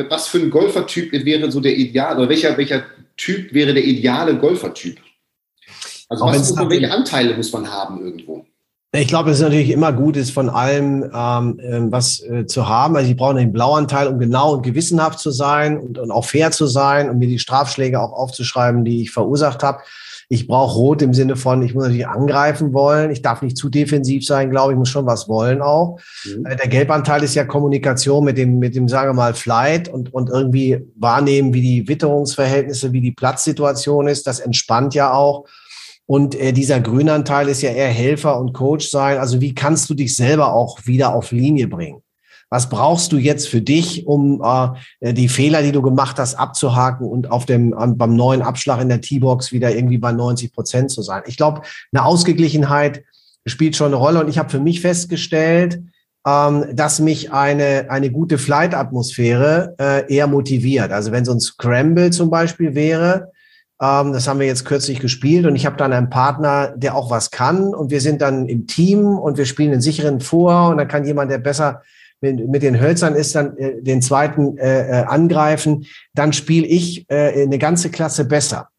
was 0.08 0.28
für 0.28 0.38
ein 0.38 0.50
Golfertyp 0.50 1.12
wäre 1.12 1.50
so 1.50 1.60
der 1.60 1.76
Ideal, 1.76 2.18
oder 2.18 2.28
welcher, 2.28 2.56
welcher 2.56 2.84
Typ 3.16 3.52
wäre 3.52 3.74
der 3.74 3.84
ideale 3.84 4.36
Golfertyp? 4.36 4.98
Also 6.08 6.24
was, 6.24 6.56
welche 6.56 6.92
Anteile 6.92 7.36
muss 7.36 7.52
man 7.52 7.68
haben 7.68 8.00
irgendwo? 8.00 8.46
Ich 8.98 9.08
glaube, 9.08 9.30
es 9.30 9.38
ist 9.38 9.42
natürlich 9.42 9.70
immer 9.70 9.92
gut, 9.92 10.16
ist 10.16 10.30
von 10.30 10.48
allem 10.48 11.10
ähm, 11.14 11.60
ähm, 11.62 11.92
was 11.92 12.20
äh, 12.22 12.46
zu 12.46 12.66
haben. 12.66 12.96
Also 12.96 13.10
ich 13.10 13.16
brauche 13.16 13.34
den 13.34 13.52
Blauanteil, 13.52 14.06
um 14.08 14.18
genau 14.18 14.54
und 14.54 14.62
gewissenhaft 14.62 15.18
zu 15.18 15.30
sein 15.30 15.78
und, 15.78 15.98
und 15.98 16.10
auch 16.10 16.24
fair 16.24 16.50
zu 16.50 16.66
sein 16.66 17.10
und 17.10 17.18
mir 17.18 17.28
die 17.28 17.38
Strafschläge 17.38 18.00
auch 18.00 18.12
aufzuschreiben, 18.12 18.84
die 18.84 19.02
ich 19.02 19.10
verursacht 19.10 19.62
habe. 19.62 19.80
Ich 20.28 20.48
brauche 20.48 20.76
Rot 20.76 21.02
im 21.02 21.12
Sinne 21.12 21.36
von, 21.36 21.62
ich 21.62 21.74
muss 21.74 21.84
natürlich 21.84 22.08
angreifen 22.08 22.72
wollen. 22.72 23.10
Ich 23.10 23.22
darf 23.22 23.42
nicht 23.42 23.56
zu 23.56 23.68
defensiv 23.68 24.26
sein, 24.26 24.50
glaube 24.50 24.72
ich, 24.72 24.78
muss 24.78 24.88
schon 24.88 25.06
was 25.06 25.28
wollen 25.28 25.60
auch. 25.60 26.00
Mhm. 26.24 26.46
Äh, 26.46 26.56
der 26.56 26.68
Gelbanteil 26.68 27.22
ist 27.22 27.34
ja 27.34 27.44
Kommunikation 27.44 28.24
mit 28.24 28.38
dem, 28.38 28.58
mit 28.58 28.74
dem, 28.74 28.88
sagen 28.88 29.10
wir 29.10 29.14
mal, 29.14 29.34
Flight 29.34 29.88
und, 29.88 30.14
und 30.14 30.30
irgendwie 30.30 30.78
wahrnehmen, 30.96 31.52
wie 31.52 31.60
die 31.60 31.86
Witterungsverhältnisse, 31.86 32.92
wie 32.92 33.02
die 33.02 33.12
Platzsituation 33.12 34.08
ist. 34.08 34.26
Das 34.26 34.40
entspannt 34.40 34.94
ja 34.94 35.12
auch. 35.12 35.44
Und 36.06 36.36
äh, 36.36 36.52
dieser 36.52 36.80
Grünanteil 36.80 37.48
ist 37.48 37.62
ja 37.62 37.70
eher 37.70 37.88
Helfer 37.88 38.38
und 38.38 38.52
Coach 38.52 38.88
sein. 38.88 39.18
Also 39.18 39.40
wie 39.40 39.54
kannst 39.54 39.90
du 39.90 39.94
dich 39.94 40.14
selber 40.14 40.52
auch 40.52 40.86
wieder 40.86 41.14
auf 41.14 41.32
Linie 41.32 41.66
bringen? 41.66 42.02
Was 42.48 42.68
brauchst 42.68 43.10
du 43.10 43.16
jetzt 43.16 43.48
für 43.48 43.60
dich, 43.60 44.06
um 44.06 44.40
äh, 45.00 45.12
die 45.12 45.28
Fehler, 45.28 45.62
die 45.62 45.72
du 45.72 45.82
gemacht 45.82 46.16
hast, 46.18 46.36
abzuhaken 46.36 47.08
und 47.08 47.30
auf 47.32 47.44
dem 47.44 47.74
beim 47.96 48.14
neuen 48.14 48.40
Abschlag 48.42 48.80
in 48.80 48.88
der 48.88 49.00
T-Box 49.00 49.50
wieder 49.50 49.74
irgendwie 49.74 49.98
bei 49.98 50.12
90 50.12 50.52
Prozent 50.52 50.92
zu 50.92 51.02
sein? 51.02 51.22
Ich 51.26 51.36
glaube, 51.36 51.62
eine 51.92 52.04
Ausgeglichenheit 52.04 53.02
spielt 53.44 53.74
schon 53.74 53.88
eine 53.88 53.96
Rolle. 53.96 54.20
Und 54.20 54.28
ich 54.28 54.38
habe 54.38 54.50
für 54.50 54.60
mich 54.60 54.80
festgestellt, 54.80 55.82
ähm, 56.24 56.66
dass 56.72 57.00
mich 57.00 57.32
eine 57.32 57.90
eine 57.90 58.12
gute 58.12 58.38
Flight-Atmosphäre 58.38 59.74
äh, 59.80 60.14
eher 60.14 60.28
motiviert. 60.28 60.92
Also 60.92 61.10
wenn 61.10 61.24
so 61.24 61.32
ein 61.32 61.40
Scramble 61.40 62.10
zum 62.10 62.30
Beispiel 62.30 62.76
wäre, 62.76 63.32
ähm, 63.80 64.12
das 64.12 64.26
haben 64.28 64.40
wir 64.40 64.46
jetzt 64.46 64.64
kürzlich 64.64 65.00
gespielt 65.00 65.46
und 65.46 65.56
ich 65.56 65.66
habe 65.66 65.76
dann 65.76 65.92
einen 65.92 66.10
Partner, 66.10 66.74
der 66.76 66.94
auch 66.94 67.10
was 67.10 67.30
kann 67.30 67.74
und 67.74 67.90
wir 67.90 68.00
sind 68.00 68.22
dann 68.22 68.46
im 68.46 68.66
Team 68.66 69.18
und 69.18 69.38
wir 69.38 69.46
spielen 69.46 69.72
einen 69.72 69.80
sicheren 69.80 70.20
vor 70.20 70.70
und 70.70 70.78
dann 70.78 70.88
kann 70.88 71.04
jemand, 71.04 71.30
der 71.30 71.38
besser 71.38 71.82
mit, 72.20 72.48
mit 72.48 72.62
den 72.62 72.80
Hölzern 72.80 73.14
ist, 73.14 73.34
dann 73.34 73.56
äh, 73.58 73.82
den 73.82 74.00
zweiten 74.00 74.56
äh, 74.56 75.00
äh 75.00 75.04
angreifen. 75.04 75.86
Dann 76.14 76.32
spiele 76.32 76.66
ich 76.66 77.04
äh, 77.10 77.42
eine 77.42 77.58
ganze 77.58 77.90
Klasse 77.90 78.24
besser 78.24 78.70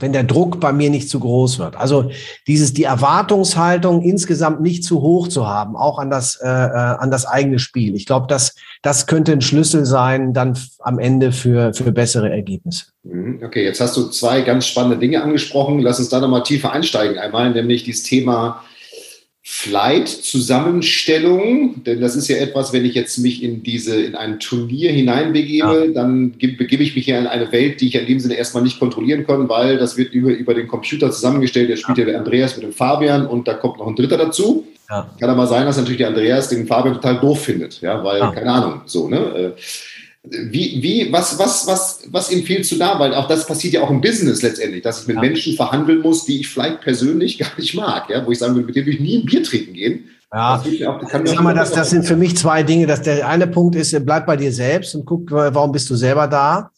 wenn 0.00 0.12
der 0.12 0.24
Druck 0.24 0.60
bei 0.60 0.72
mir 0.72 0.90
nicht 0.90 1.08
zu 1.08 1.20
groß 1.20 1.58
wird. 1.58 1.76
Also 1.76 2.10
dieses 2.46 2.72
die 2.72 2.84
Erwartungshaltung 2.84 4.02
insgesamt 4.02 4.60
nicht 4.60 4.84
zu 4.84 5.00
hoch 5.00 5.28
zu 5.28 5.46
haben, 5.46 5.76
auch 5.76 5.98
an 5.98 6.10
das 6.10 6.36
äh, 6.36 6.48
äh 6.48 6.96
an 6.98 7.10
das 7.10 7.26
eigene 7.26 7.58
Spiel. 7.58 7.94
Ich 7.94 8.06
glaube, 8.06 8.26
das 8.28 8.54
das 8.82 9.06
könnte 9.06 9.32
ein 9.32 9.40
Schlüssel 9.40 9.84
sein 9.84 10.32
dann 10.32 10.58
am 10.80 10.98
Ende 10.98 11.32
für 11.32 11.72
für 11.74 11.92
bessere 11.92 12.30
Ergebnisse. 12.30 12.86
Mhm. 13.02 13.40
Okay, 13.44 13.64
jetzt 13.64 13.80
hast 13.80 13.96
du 13.96 14.08
zwei 14.08 14.42
ganz 14.42 14.66
spannende 14.66 14.98
Dinge 14.98 15.22
angesprochen. 15.22 15.80
Lass 15.80 15.98
uns 15.98 16.08
da 16.08 16.20
noch 16.20 16.28
mal 16.28 16.42
tiefer 16.42 16.72
einsteigen. 16.72 17.18
Einmal 17.18 17.50
nämlich 17.50 17.84
dieses 17.84 18.04
Thema 18.04 18.62
Flight-Zusammenstellung, 19.50 21.82
denn 21.82 22.02
das 22.02 22.16
ist 22.16 22.28
ja 22.28 22.36
etwas, 22.36 22.74
wenn 22.74 22.84
ich 22.84 22.92
jetzt 22.94 23.16
mich 23.18 23.42
in 23.42 23.62
diese, 23.62 23.98
in 23.98 24.14
ein 24.14 24.40
Turnier 24.40 24.92
hineinbegebe, 24.92 25.86
ja. 25.86 25.92
dann 25.92 26.32
begebe 26.32 26.82
ich 26.82 26.94
mich 26.94 27.06
ja 27.06 27.18
in 27.18 27.26
eine 27.26 27.50
Welt, 27.50 27.80
die 27.80 27.88
ich 27.88 27.94
in 27.94 28.04
dem 28.06 28.20
Sinne 28.20 28.34
erstmal 28.34 28.62
nicht 28.62 28.78
kontrollieren 28.78 29.26
kann, 29.26 29.48
weil 29.48 29.78
das 29.78 29.96
wird 29.96 30.12
über, 30.12 30.32
über 30.32 30.52
den 30.52 30.68
Computer 30.68 31.10
zusammengestellt. 31.10 31.70
Der 31.70 31.76
spielt 31.76 31.96
ja 31.96 32.04
der 32.04 32.18
Andreas 32.18 32.56
mit 32.56 32.64
dem 32.66 32.74
Fabian 32.74 33.26
und 33.26 33.48
da 33.48 33.54
kommt 33.54 33.78
noch 33.78 33.86
ein 33.86 33.96
Dritter 33.96 34.18
dazu. 34.18 34.66
Ja. 34.90 35.08
Kann 35.18 35.30
aber 35.30 35.46
sein, 35.46 35.64
dass 35.64 35.78
natürlich 35.78 35.98
der 35.98 36.08
Andreas 36.08 36.50
den 36.50 36.66
Fabian 36.66 36.96
total 36.96 37.18
doof 37.18 37.44
findet, 37.44 37.80
ja, 37.80 38.04
weil, 38.04 38.20
ah. 38.20 38.30
keine 38.30 38.52
Ahnung, 38.52 38.82
so, 38.84 39.08
ne? 39.08 39.54
Äh, 40.30 40.52
wie, 40.52 40.82
wie, 40.82 41.12
was, 41.12 41.38
was, 41.38 41.66
was, 41.66 42.02
was 42.10 42.32
empfiehlst 42.32 42.72
du 42.72 42.76
da? 42.76 42.98
Weil 42.98 43.14
auch 43.14 43.28
das 43.28 43.46
passiert 43.46 43.74
ja 43.74 43.82
auch 43.82 43.90
im 43.90 44.00
Business 44.00 44.42
letztendlich, 44.42 44.82
dass 44.82 45.02
ich 45.02 45.06
mit 45.06 45.16
ja. 45.16 45.22
Menschen 45.22 45.54
verhandeln 45.54 46.00
muss, 46.00 46.24
die 46.24 46.40
ich 46.40 46.48
vielleicht 46.48 46.80
persönlich 46.80 47.38
gar 47.38 47.56
nicht 47.56 47.74
mag, 47.74 48.08
ja, 48.10 48.24
wo 48.24 48.32
ich 48.32 48.38
sagen 48.38 48.54
würde, 48.54 48.66
mit 48.66 48.76
denen 48.76 48.86
würde 48.86 48.96
ich 48.96 49.02
nie 49.02 49.18
ein 49.18 49.26
Bier 49.26 49.42
trinken 49.42 49.74
gehen. 49.74 50.04
Ja, 50.32 50.62
das, 50.62 51.10
sag 51.30 51.40
mal, 51.40 51.54
das, 51.54 51.72
das 51.72 51.88
sind 51.88 52.04
für 52.04 52.16
mich 52.16 52.36
zwei 52.36 52.62
Dinge. 52.62 52.86
Dass 52.86 53.00
der 53.00 53.26
eine 53.26 53.46
Punkt 53.46 53.76
ist, 53.76 53.96
bleib 54.04 54.26
bei 54.26 54.36
dir 54.36 54.52
selbst 54.52 54.94
und 54.94 55.06
guck, 55.06 55.30
warum 55.30 55.72
bist 55.72 55.88
du 55.88 55.96
selber 55.96 56.26
da? 56.26 56.70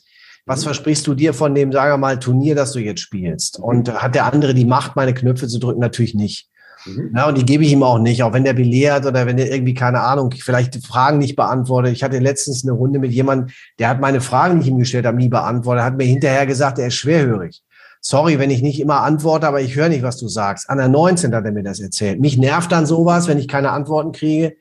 Was 0.47 0.61
mhm. 0.61 0.67
versprichst 0.67 1.05
du 1.07 1.15
dir 1.15 1.35
von 1.35 1.55
dem, 1.55 1.73
sagen 1.73 1.93
wir 1.93 1.99
mal, 1.99 2.19
Turnier, 2.21 2.55
das 2.55 2.73
du 2.73 2.79
jetzt 2.79 3.01
spielst? 3.01 3.59
Und 3.59 3.93
hat 3.93 4.15
der 4.15 4.33
andere 4.33 4.55
die 4.55 4.65
Macht, 4.65 4.95
meine 4.95 5.15
Knöpfe 5.15 5.49
zu 5.49 5.59
drücken? 5.59 5.81
Natürlich 5.81 6.15
nicht. 6.15 6.49
Mhm. 6.87 7.13
Ja, 7.15 7.29
und 7.29 7.39
die 7.39 7.45
gebe 7.45 7.65
ich 7.65 7.73
ihm 7.73 7.83
auch 7.83 7.99
nicht, 7.99 8.23
auch 8.23 8.33
wenn 8.33 8.45
der 8.45 8.55
belehrt 8.55 9.07
oder 9.07 9.27
wenn 9.27 9.37
der 9.37 9.53
irgendwie, 9.53 9.75
keine 9.75 10.01
Ahnung, 10.01 10.33
vielleicht 10.39 10.85
Fragen 10.85 11.19
nicht 11.19 11.37
beantwortet. 11.37 11.93
Ich 11.93 12.03
hatte 12.03 12.19
letztens 12.19 12.65
eine 12.65 12.73
Runde 12.73 12.99
mit 12.99 13.13
jemandem, 13.13 13.55
der 13.79 13.89
hat 13.89 14.01
meine 14.01 14.21
Fragen, 14.21 14.61
ich 14.61 14.69
ihm 14.69 14.79
gestellt 14.79 15.07
habe, 15.07 15.17
nie 15.17 15.29
beantwortet, 15.29 15.85
hat 15.85 15.97
mir 15.97 16.05
hinterher 16.05 16.47
gesagt, 16.47 16.79
er 16.79 16.89
ist 16.89 16.95
schwerhörig. 16.95 17.63
Sorry, 18.01 18.39
wenn 18.39 18.51
ich 18.51 18.63
nicht 18.63 18.81
immer 18.81 19.03
antworte, 19.03 19.47
aber 19.47 19.61
ich 19.61 19.77
höre 19.77 19.91
nicht, 19.91 20.03
was 20.03 20.17
du 20.17 20.27
sagst. 20.27 20.71
An 20.71 20.79
der 20.79 20.89
19 20.89 21.35
hat 21.35 21.45
er 21.45 21.53
mir 21.53 21.63
das 21.63 21.81
erzählt. 21.81 22.19
Mich 22.19 22.39
nervt 22.39 22.73
dann 22.73 22.87
sowas, 22.87 23.29
wenn 23.29 23.39
ich 23.39 23.47
keine 23.47 23.73
Antworten 23.73 24.13
kriege. 24.13 24.57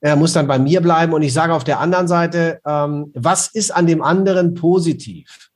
Er 0.00 0.14
muss 0.14 0.32
dann 0.32 0.46
bei 0.46 0.58
mir 0.60 0.80
bleiben. 0.80 1.12
Und 1.12 1.22
ich 1.22 1.32
sage 1.32 1.52
auf 1.52 1.64
der 1.64 1.80
anderen 1.80 2.06
Seite, 2.06 2.60
ähm, 2.64 3.10
was 3.14 3.48
ist 3.48 3.74
an 3.74 3.88
dem 3.88 4.02
anderen 4.02 4.54
positiv? 4.54 5.49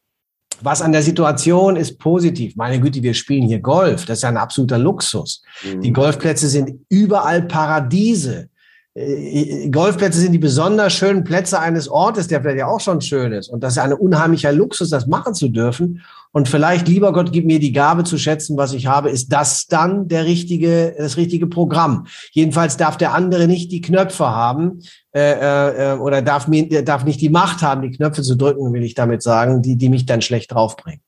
Was 0.64 0.80
an 0.80 0.92
der 0.92 1.02
Situation 1.02 1.76
ist 1.76 1.98
positiv. 1.98 2.56
Meine 2.56 2.80
Güte, 2.80 3.02
wir 3.02 3.12
spielen 3.12 3.46
hier 3.46 3.60
Golf. 3.60 4.06
Das 4.06 4.18
ist 4.18 4.22
ja 4.22 4.30
ein 4.30 4.38
absoluter 4.38 4.78
Luxus. 4.78 5.42
Mhm. 5.62 5.82
Die 5.82 5.92
Golfplätze 5.92 6.48
sind 6.48 6.80
überall 6.88 7.42
Paradiese. 7.42 8.48
Äh, 8.94 9.68
Golfplätze 9.70 10.20
sind 10.20 10.32
die 10.32 10.38
besonders 10.38 10.92
schönen 10.92 11.24
Plätze 11.24 11.58
eines 11.58 11.88
Ortes, 11.88 12.28
der 12.28 12.40
vielleicht 12.40 12.58
ja 12.58 12.66
auch 12.66 12.80
schon 12.80 13.00
schön 13.00 13.32
ist. 13.32 13.48
Und 13.48 13.62
das 13.62 13.74
ist 13.74 13.78
ein 13.78 13.92
unheimlicher 13.92 14.52
Luxus, 14.52 14.90
das 14.90 15.06
machen 15.06 15.34
zu 15.34 15.48
dürfen. 15.48 16.02
Und 16.30 16.48
vielleicht, 16.48 16.88
lieber 16.88 17.12
Gott, 17.12 17.32
gib 17.32 17.46
mir 17.46 17.60
die 17.60 17.72
Gabe 17.72 18.04
zu 18.04 18.18
schätzen, 18.18 18.56
was 18.56 18.72
ich 18.72 18.86
habe, 18.86 19.10
ist 19.10 19.32
das 19.32 19.66
dann 19.66 20.08
der 20.08 20.24
richtige, 20.24 20.94
das 20.98 21.16
richtige 21.16 21.46
Programm. 21.46 22.06
Jedenfalls 22.32 22.76
darf 22.76 22.96
der 22.96 23.14
andere 23.14 23.46
nicht 23.46 23.70
die 23.70 23.80
Knöpfe 23.80 24.26
haben, 24.26 24.80
äh, 25.14 25.92
äh, 25.92 25.98
oder 25.98 26.22
darf 26.22 26.48
mir, 26.48 26.84
darf 26.84 27.04
nicht 27.04 27.20
die 27.20 27.28
Macht 27.28 27.62
haben, 27.62 27.82
die 27.82 27.92
Knöpfe 27.92 28.22
zu 28.22 28.36
drücken, 28.36 28.72
will 28.72 28.82
ich 28.82 28.94
damit 28.94 29.22
sagen, 29.22 29.62
die, 29.62 29.76
die 29.76 29.88
mich 29.88 30.06
dann 30.06 30.22
schlecht 30.22 30.52
draufbringen. 30.52 31.00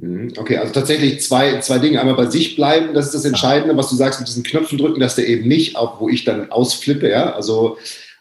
Mhm. 0.00 0.32
Okay, 0.36 0.56
also 0.56 0.72
tatsächlich 0.72 1.20
zwei, 1.20 1.60
zwei 1.60 1.78
Dinge. 1.78 2.00
Einmal 2.00 2.16
bei 2.16 2.26
sich 2.26 2.56
bleiben, 2.56 2.94
das 2.94 3.06
ist 3.06 3.14
das 3.14 3.24
Entscheidende, 3.24 3.76
was 3.76 3.90
du 3.90 3.96
sagst 3.96 4.20
mit 4.20 4.28
diesen 4.28 4.42
Knöpfen 4.42 4.78
drücken, 4.78 5.00
dass 5.00 5.14
der 5.14 5.28
eben 5.28 5.46
nicht, 5.46 5.76
auch 5.76 6.00
wo 6.00 6.08
ich 6.08 6.24
dann 6.24 6.50
ausflippe, 6.50 7.10
ja. 7.10 7.34
Also, 7.34 7.76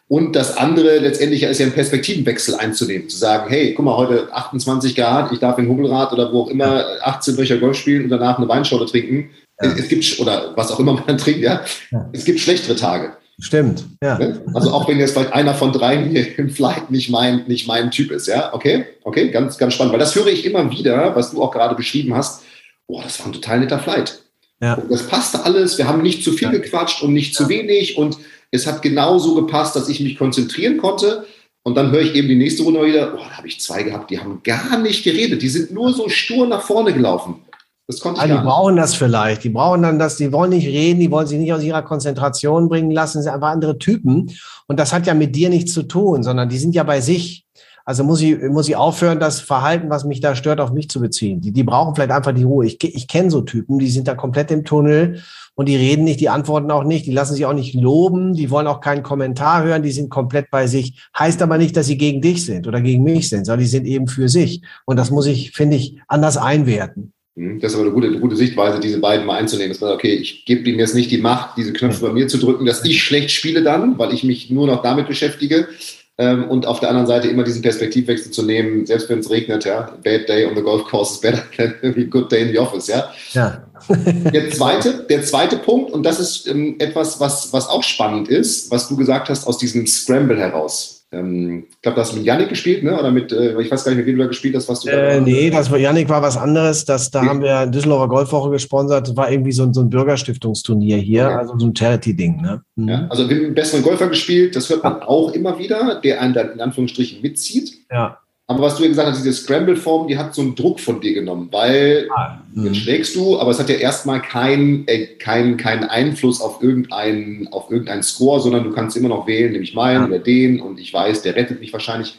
und 0.08 0.36
das 0.36 0.58
andere 0.58 0.98
letztendlich 0.98 1.44
ist 1.44 1.60
ja 1.60 1.68
ein 1.68 1.72
Perspektivenwechsel 1.72 2.56
einzunehmen, 2.56 3.10
zu 3.10 3.18
sagen, 3.18 3.50
hey, 3.50 3.74
guck 3.74 3.86
mal, 3.86 3.96
heute 3.96 4.34
28 4.34 4.96
Grad, 4.96 5.32
ich 5.32 5.40
darf 5.40 5.58
in 5.58 5.70
Hubbelrad 5.70 6.12
oder 6.12 6.34
wo 6.34 6.42
auch 6.44 6.50
immer 6.50 6.84
18 7.02 7.36
Löcher 7.38 7.58
Golf 7.58 7.78
spielen 7.78 8.04
und 8.04 8.10
danach 8.10 8.38
eine 8.38 8.48
Weinschorle 8.48 8.88
trinken. 8.88 9.30
Ja. 9.62 9.72
Es 9.78 9.88
gibt, 9.88 10.20
oder 10.20 10.54
was 10.56 10.72
auch 10.72 10.80
immer 10.80 10.94
man 11.06 11.18
trinkt, 11.18 11.42
ja. 11.42 11.62
ja. 11.92 12.10
Es 12.12 12.26
gibt 12.26 12.40
schlechtere 12.40 12.76
Tage. 12.76 13.14
Stimmt, 13.40 13.86
ja. 14.04 14.18
Ne? 14.18 14.42
Also 14.54 14.72
auch 14.72 14.88
wenn 14.88 15.00
jetzt 15.00 15.14
vielleicht 15.14 15.34
einer 15.34 15.54
von 15.54 15.72
dreien 15.72 16.10
hier 16.10 16.38
im 16.38 16.50
Flight 16.50 16.92
nicht 16.92 17.10
mein, 17.10 17.46
nicht 17.48 17.68
mein 17.68 17.90
Typ 17.90 18.12
ist, 18.12 18.28
ja, 18.28 18.54
okay, 18.54 18.86
okay, 19.04 19.30
ganz, 19.30 19.58
ganz 19.58 19.74
spannend, 19.74 19.94
weil 19.94 20.00
das 20.00 20.16
höre 20.16 20.28
ich 20.28 20.46
immer 20.46 20.70
wieder, 20.70 21.16
was 21.16 21.32
du 21.32 21.42
auch 21.42 21.52
gerade 21.52 21.76
beschrieben 21.76 22.14
hast. 22.16 22.44
Boah, 22.88 23.04
das 23.04 23.20
war 23.20 23.28
ein 23.28 23.34
total 23.34 23.60
netter 23.60 23.80
Flight. 23.80 24.22
Ja. 24.62 24.74
Und 24.74 24.92
das 24.92 25.08
passte 25.08 25.46
alles, 25.46 25.78
wir 25.78 25.88
haben 25.88 26.02
nicht 26.02 26.24
zu 26.24 26.34
viel 26.34 26.52
ja. 26.52 26.60
gequatscht 26.60 27.02
und 27.02 27.14
nicht 27.14 27.34
zu 27.34 27.48
wenig 27.48 27.98
und 27.98 28.18
es 28.52 28.68
hat 28.68 28.82
genauso 28.82 29.36
gepasst, 29.36 29.76
dass 29.76 29.90
ich 29.90 30.00
mich 30.02 30.18
konzentrieren 30.18 30.78
konnte. 30.78 31.26
Und 31.64 31.76
dann 31.76 31.92
höre 31.92 32.02
ich 32.02 32.16
eben 32.16 32.28
die 32.28 32.36
nächste 32.36 32.64
Runde 32.64 32.86
wieder, 32.86 33.08
boah, 33.12 33.28
da 33.30 33.38
habe 33.38 33.48
ich 33.48 33.60
zwei 33.60 33.84
gehabt, 33.84 34.10
die 34.10 34.20
haben 34.20 34.42
gar 34.44 34.80
nicht 34.80 35.04
geredet, 35.04 35.42
die 35.42 35.50
sind 35.50 35.72
nur 35.72 35.94
so 35.94 36.10
stur 36.10 36.48
nach 36.48 36.62
vorne 36.62 36.94
gelaufen. 36.94 37.42
Das 37.90 38.02
konnte 38.02 38.20
ich 38.20 38.22
also 38.22 38.38
die 38.38 38.44
brauchen 38.44 38.76
das 38.76 38.94
vielleicht. 38.94 39.44
Die 39.44 39.50
brauchen 39.50 39.82
dann 39.82 39.98
das, 39.98 40.16
die 40.16 40.32
wollen 40.32 40.52
nicht 40.52 40.68
reden, 40.68 41.00
die 41.00 41.10
wollen 41.10 41.26
sich 41.26 41.40
nicht 41.40 41.52
aus 41.52 41.64
ihrer 41.64 41.82
Konzentration 41.82 42.70
bringen 42.70 42.92
lassen, 42.92 43.24
sind 43.24 43.34
einfach 43.34 43.50
andere 43.50 43.80
Typen. 43.80 44.32
Und 44.68 44.80
das 44.80 44.94
hat 44.94 45.08
ja 45.08 45.16
mit 45.16 45.36
dir 45.36 45.50
nichts 45.50 45.74
zu 45.74 45.82
tun, 45.82 46.22
sondern 46.22 46.50
die 46.50 46.60
sind 46.60 46.76
ja 46.76 46.84
bei 46.84 47.02
sich. 47.02 47.48
Also 47.86 48.04
muss 48.04 48.22
ich, 48.22 48.38
muss 48.44 48.70
ich 48.70 48.76
aufhören, 48.76 49.20
das 49.20 49.40
Verhalten, 49.40 49.90
was 49.90 50.06
mich 50.06 50.20
da 50.22 50.36
stört, 50.36 50.60
auf 50.60 50.72
mich 50.72 50.88
zu 50.88 51.02
beziehen. 51.02 51.42
Die, 51.42 51.52
die 51.52 51.64
brauchen 51.64 51.96
vielleicht 51.96 52.12
einfach 52.12 52.32
die 52.32 52.44
Ruhe. 52.44 52.68
Ich, 52.68 52.78
ich 52.84 53.08
kenne 53.08 53.32
so 53.32 53.42
Typen, 53.42 53.80
die 53.80 53.90
sind 53.90 54.08
da 54.08 54.14
komplett 54.14 54.52
im 54.52 54.66
Tunnel 54.66 55.24
und 55.56 55.68
die 55.68 55.76
reden 55.76 56.04
nicht, 56.04 56.20
die 56.20 56.30
antworten 56.30 56.70
auch 56.70 56.84
nicht, 56.84 57.08
die 57.08 57.12
lassen 57.12 57.34
sich 57.34 57.48
auch 57.48 57.54
nicht 57.54 57.74
loben, 57.74 58.36
die 58.36 58.52
wollen 58.52 58.68
auch 58.68 58.82
keinen 58.82 59.02
Kommentar 59.02 59.64
hören, 59.64 59.82
die 59.82 59.92
sind 59.92 60.12
komplett 60.12 60.52
bei 60.52 60.68
sich. 60.68 61.10
Heißt 61.18 61.42
aber 61.42 61.58
nicht, 61.58 61.76
dass 61.76 61.88
sie 61.88 61.98
gegen 61.98 62.22
dich 62.22 62.46
sind 62.46 62.68
oder 62.68 62.82
gegen 62.82 63.02
mich 63.02 63.30
sind, 63.30 63.46
sondern 63.46 63.62
die 63.62 63.66
sind 63.66 63.88
eben 63.88 64.08
für 64.08 64.30
sich. 64.30 64.62
Und 64.86 64.98
das 64.98 65.10
muss 65.10 65.26
ich, 65.26 65.54
finde 65.54 65.78
ich, 65.78 66.00
anders 66.08 66.38
einwerten. 66.38 67.14
Hm, 67.40 67.62
das 67.62 67.72
ist 67.72 67.78
aber 67.78 67.86
eine 67.86 67.94
gute, 67.94 68.08
eine 68.08 68.20
gute 68.20 68.36
Sichtweise, 68.36 68.82
diese 68.82 69.00
beiden 69.00 69.26
mal 69.26 69.38
einzunehmen. 69.38 69.72
Dass 69.72 69.80
man, 69.80 69.94
okay, 69.94 70.14
ich 70.14 70.44
gebe 70.44 70.70
ihm 70.70 70.78
jetzt 70.78 70.94
nicht 70.94 71.10
die 71.10 71.20
Macht, 71.20 71.56
diese 71.56 71.72
Knöpfe 71.72 72.06
bei 72.08 72.12
mir 72.12 72.28
zu 72.28 72.38
drücken, 72.38 72.66
dass 72.66 72.84
ich 72.84 73.02
schlecht 73.02 73.32
spiele 73.32 73.64
dann, 73.64 73.98
weil 73.98 74.14
ich 74.14 74.26
mich 74.26 74.50
nur 74.50 74.68
noch 74.68 74.82
damit 74.82 75.08
beschäftige. 75.08 75.70
Ähm, 76.18 76.50
und 76.50 76.68
auf 76.68 76.82
der 76.82 76.90
anderen 76.90 77.08
Seite 77.08 77.30
immer 77.30 77.46
diesen 77.46 77.62
Perspektivwechsel 77.62 78.34
zu 78.34 78.44
nehmen, 78.44 78.86
selbst 78.86 79.08
wenn 79.08 79.20
es 79.20 79.30
regnet, 79.30 79.64
ja. 79.64 79.98
Bad 80.04 80.28
day 80.28 80.46
on 80.48 80.56
the 80.58 80.62
golf 80.62 80.84
course 80.84 81.14
is 81.14 81.22
better 81.22 81.44
than 81.82 81.94
a 81.96 82.04
good 82.04 82.30
day 82.30 82.42
in 82.42 82.50
the 82.50 82.60
office, 82.60 82.88
ja. 82.88 83.10
ja. 83.32 83.64
der, 84.34 84.52
zweite, 84.52 85.06
der 85.10 85.24
zweite 85.24 85.56
Punkt, 85.56 85.92
und 85.92 86.04
das 86.06 86.20
ist 86.20 86.46
ähm, 86.46 86.76
etwas, 86.80 87.22
was, 87.22 87.54
was 87.54 87.70
auch 87.70 87.84
spannend 87.84 88.28
ist, 88.28 88.70
was 88.70 88.90
du 88.90 88.98
gesagt 88.98 89.30
hast 89.30 89.48
aus 89.48 89.58
diesem 89.58 89.88
Scramble 89.88 90.38
heraus 90.38 90.99
ähm, 91.12 91.66
ich 91.70 91.82
glaube, 91.82 91.96
du 91.96 92.02
hast 92.02 92.16
mit 92.16 92.24
Yannick 92.24 92.50
gespielt, 92.50 92.84
ne? 92.84 92.98
Oder 92.98 93.10
mit, 93.10 93.32
äh, 93.32 93.60
ich 93.60 93.72
weiß 93.72 93.84
gar 93.84 93.92
nicht, 93.92 93.98
mit 93.98 94.06
wem 94.06 94.18
du 94.18 94.24
da 94.24 94.28
gespielt 94.28 94.56
hast, 94.56 94.70
was 94.70 94.82
du 94.82 94.90
äh, 94.90 95.16
da 95.16 95.22
Nee, 95.22 95.50
das 95.50 95.72
war 95.72 95.80
Yannick 95.80 96.08
war 96.08 96.22
was 96.22 96.38
anderes. 96.38 96.86
Das, 96.86 97.10
da 97.10 97.22
okay. 97.22 97.30
haben 97.30 97.42
wir 97.42 97.66
Düsseldorfer 97.66 98.08
Golfwoche 98.08 98.52
gesponsert. 98.52 99.08
Das 99.08 99.18
war 99.18 99.32
irgendwie 99.32 99.52
so 99.52 99.64
ein, 99.64 99.74
so 99.74 99.82
ein 99.82 99.90
Bürgerstiftungsturnier 99.90 100.98
hier, 100.98 101.26
okay. 101.26 101.36
also 101.36 101.58
so 101.58 101.66
ein 101.66 101.76
Charity-Ding. 101.76 102.42
Ne? 102.42 102.62
Mhm. 102.76 102.88
Ja, 102.88 103.08
also 103.10 103.28
wir 103.28 103.38
haben 103.38 103.46
einen 103.46 103.56
besseren 103.56 103.82
Golfer 103.82 104.08
gespielt, 104.08 104.56
das 104.56 104.70
hört 104.70 104.84
man 104.84 105.02
auch 105.02 105.32
immer 105.32 105.58
wieder, 105.58 106.00
der 106.04 106.22
einen 106.22 106.34
dann 106.34 106.52
in 106.52 106.62
Anführungsstrichen 106.62 107.22
mitzieht. 107.22 107.74
Ja. 107.92 108.20
Aber 108.50 108.64
was 108.64 108.78
du 108.78 108.82
ja 108.82 108.90
gesagt 108.90 109.08
hast, 109.08 109.24
diese 109.24 109.32
Scramble-Form, 109.32 110.08
die 110.08 110.18
hat 110.18 110.34
so 110.34 110.42
einen 110.42 110.56
Druck 110.56 110.80
von 110.80 111.00
dir 111.00 111.14
genommen, 111.14 111.50
weil 111.52 112.10
ah, 112.16 112.40
jetzt 112.56 112.78
schlägst 112.78 113.16
du, 113.16 113.40
aber 113.40 113.52
es 113.52 113.60
hat 113.60 113.70
ja 113.70 113.76
erstmal 113.76 114.24
keinen 114.24 114.88
äh, 114.88 115.06
kein, 115.06 115.56
kein 115.56 115.84
Einfluss 115.84 116.42
auf 116.42 116.64
irgendeinen 116.64 117.48
auf 117.50 117.70
irgendeinen 117.70 118.02
Score, 118.02 118.42
sondern 118.42 118.64
du 118.64 118.72
kannst 118.72 118.98
immer 118.98 119.10
noch 119.10 119.28
wählen, 119.28 119.52
nämlich 119.52 119.76
meinen 119.76 120.02
ja. 120.02 120.08
oder 120.08 120.18
den 120.18 120.62
und 120.62 120.80
ich 120.80 120.92
weiß, 120.92 121.22
der 121.22 121.36
rettet 121.36 121.60
mich 121.60 121.74
wahrscheinlich. 121.74 122.18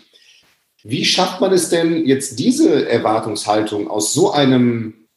Wie 0.84 1.04
schafft 1.04 1.40
man 1.40 1.52
es 1.52 1.68
denn 1.68 2.06
jetzt 2.06 2.38
diese 2.38 2.88
Erwartungshaltung 2.88 3.90
aus 3.90 4.14
so 4.14 4.30
einem 4.30 5.08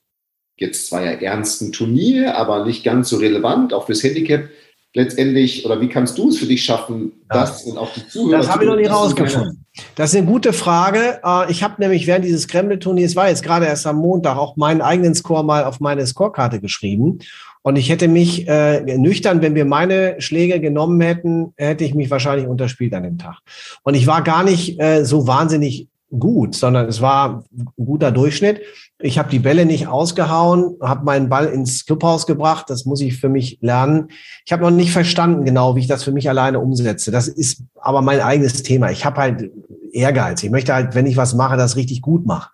jetzt 0.57 0.87
zwar 0.87 1.05
ja 1.05 1.11
ernsten 1.11 1.71
Turnier, 1.71 2.37
aber 2.37 2.65
nicht 2.65 2.83
ganz 2.83 3.09
so 3.09 3.17
relevant, 3.17 3.71
auch 3.71 3.85
fürs 3.85 4.01
Handicap, 4.01 4.49
letztendlich, 4.93 5.65
oder 5.65 5.81
wie 5.81 5.89
kannst 5.89 6.17
du 6.17 6.29
es 6.29 6.37
für 6.37 6.45
dich 6.45 6.63
schaffen, 6.63 7.11
das 7.29 7.63
und 7.63 7.77
auch 7.77 7.91
die 7.93 8.07
Zuhörer 8.07 8.37
Das 8.37 8.49
habe 8.49 8.63
ich 8.63 8.69
noch 8.69 8.75
nicht 8.75 8.91
rausgefunden. 8.91 9.65
Das 9.95 10.11
ist 10.11 10.17
eine 10.17 10.27
gute 10.27 10.53
Frage. 10.53 11.19
Äh, 11.25 11.51
ich 11.51 11.63
habe 11.63 11.75
nämlich 11.79 12.05
während 12.05 12.25
dieses 12.25 12.47
Kreml-Turniers, 12.47 13.15
war 13.15 13.29
jetzt 13.29 13.43
gerade 13.43 13.65
erst 13.65 13.87
am 13.87 13.97
Montag, 13.97 14.37
auch 14.37 14.55
meinen 14.55 14.81
eigenen 14.81 15.15
Score 15.15 15.43
mal 15.43 15.63
auf 15.63 15.79
meine 15.79 16.05
Scorekarte 16.05 16.59
geschrieben. 16.59 17.19
Und 17.63 17.77
ich 17.77 17.89
hätte 17.89 18.09
mich 18.09 18.47
äh, 18.47 18.81
nüchtern, 18.97 19.41
wenn 19.41 19.55
wir 19.55 19.65
meine 19.65 20.19
Schläge 20.19 20.59
genommen 20.59 20.99
hätten, 20.99 21.53
hätte 21.55 21.85
ich 21.85 21.95
mich 21.95 22.11
wahrscheinlich 22.11 22.45
unterspielt 22.45 22.93
an 22.93 23.03
dem 23.03 23.17
Tag. 23.17 23.39
Und 23.83 23.95
ich 23.95 24.05
war 24.05 24.21
gar 24.21 24.43
nicht 24.43 24.79
äh, 24.81 25.05
so 25.05 25.27
wahnsinnig 25.27 25.87
gut, 26.17 26.55
sondern 26.55 26.87
es 26.87 27.01
war 27.01 27.43
ein 27.51 27.85
guter 27.85 28.11
Durchschnitt. 28.11 28.61
Ich 28.99 29.17
habe 29.17 29.29
die 29.29 29.39
Bälle 29.39 29.65
nicht 29.65 29.87
ausgehauen, 29.87 30.75
habe 30.81 31.05
meinen 31.05 31.29
Ball 31.29 31.47
ins 31.47 31.85
Clubhaus 31.85 32.27
gebracht. 32.27 32.69
Das 32.69 32.85
muss 32.85 33.01
ich 33.01 33.17
für 33.17 33.29
mich 33.29 33.57
lernen. 33.61 34.09
Ich 34.45 34.53
habe 34.53 34.63
noch 34.63 34.71
nicht 34.71 34.91
verstanden 34.91 35.45
genau, 35.45 35.75
wie 35.75 35.81
ich 35.81 35.87
das 35.87 36.03
für 36.03 36.11
mich 36.11 36.29
alleine 36.29 36.59
umsetze. 36.59 37.11
Das 37.11 37.27
ist 37.27 37.63
aber 37.75 38.01
mein 38.01 38.21
eigenes 38.21 38.63
Thema. 38.63 38.91
Ich 38.91 39.05
habe 39.05 39.19
halt 39.19 39.51
Ehrgeiz. 39.91 40.43
Ich 40.43 40.51
möchte 40.51 40.73
halt, 40.73 40.95
wenn 40.95 41.05
ich 41.05 41.17
was 41.17 41.33
mache, 41.33 41.57
das 41.57 41.75
richtig 41.75 42.01
gut 42.01 42.25
mache. 42.25 42.51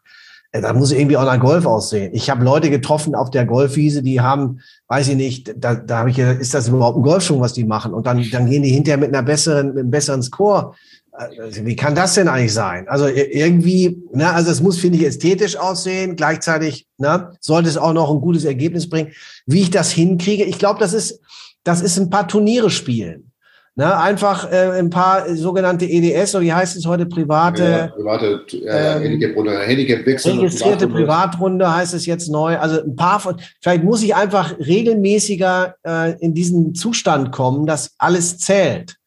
Äh, 0.51 0.62
da 0.62 0.74
muss 0.74 0.92
irgendwie 0.92 1.18
auch 1.18 1.25
nach 1.25 1.39
Golf 1.39 1.66
aussehen. 1.66 2.12
Ich 2.13 2.30
habe 2.30 2.44
Leute 2.44 2.70
getroffen 2.70 3.16
auf 3.16 3.30
der 3.30 3.46
Golfwiese, 3.46 4.01
die 4.01 4.22
haben, 4.22 4.60
weiß 4.88 5.10
ich 5.10 5.16
nicht, 5.16 5.54
da, 5.58 5.75
da 5.75 6.00
habe 6.00 6.10
ich, 6.10 6.18
ist 6.18 6.54
das 6.54 6.70
überhaupt 6.70 6.98
ein 6.98 7.04
Golfschwung, 7.04 7.42
was 7.42 7.54
die 7.54 7.66
machen? 7.66 7.94
Und 7.94 8.08
dann, 8.08 8.24
dann 8.32 8.50
gehen 8.50 8.63
die 8.63 8.72
hinterher 8.72 8.98
mit 8.98 9.13
einer 9.13 9.24
besseren, 9.24 9.68
mit 9.70 9.80
einem 9.80 9.92
besseren 9.92 10.24
Score 10.24 10.74
also, 11.20 11.66
wie 11.66 11.76
kann 11.76 11.96
das 11.96 12.14
denn 12.14 12.30
eigentlich 12.30 12.54
sein? 12.54 12.88
Also 12.88 13.08
irgendwie, 13.08 14.02
ne, 14.14 14.32
also 14.32 14.52
es 14.52 14.62
muss, 14.62 14.80
finde 14.80 14.98
ich, 14.98 15.06
ästhetisch 15.06 15.58
aussehen. 15.58 16.16
Gleichzeitig 16.16 16.88
ne, 16.98 17.34
sollte 17.42 17.68
es 17.68 17.78
auch 17.78 17.92
noch 17.92 18.10
ein 18.10 18.22
gutes 18.22 18.46
Ergebnis 18.46 18.90
bringen. 18.90 19.12
Wie 19.46 19.62
ich 19.62 19.70
das 19.70 19.92
hinkriege, 19.92 20.46
ich 20.46 20.60
glaube, 20.60 20.80
das 20.80 20.94
ist, 20.94 21.20
das 21.64 21.82
ist 21.82 21.98
ein 21.98 22.10
paar 22.10 22.28
Turniere 22.28 22.70
spielen. 22.70 23.32
Ne, 23.76 23.98
einfach 23.98 24.50
äh, 24.52 24.80
ein 24.80 24.90
paar 24.90 25.36
sogenannte 25.36 25.86
EDS, 25.86 26.36
oder 26.36 26.44
wie 26.44 26.54
heißt 26.54 26.76
es 26.76 26.86
heute, 26.86 27.06
private, 27.06 27.64
ja, 27.64 27.88
private 27.88 28.46
äh, 28.54 28.98
ähm, 28.98 29.04
Handicap-Runde, 29.04 29.60
Handicap-Wechsel. 29.60 30.34
Registrierte 30.34 30.88
Privatrunde. 30.88 31.06
Privatrunde 31.06 31.76
heißt 31.76 31.94
es 31.94 32.06
jetzt 32.06 32.30
neu. 32.30 32.58
Also 32.58 32.82
ein 32.82 32.96
paar 32.96 33.20
von, 33.20 33.42
vielleicht 33.62 33.84
muss 33.84 34.04
ich 34.04 34.16
einfach 34.16 34.58
regelmäßiger 34.58 35.76
äh, 35.86 36.18
in 36.20 36.34
diesen 36.34 36.76
Zustand 36.76 37.32
kommen, 37.32 37.66
dass 37.66 37.94
alles 37.98 38.38
zählt. 38.38 39.00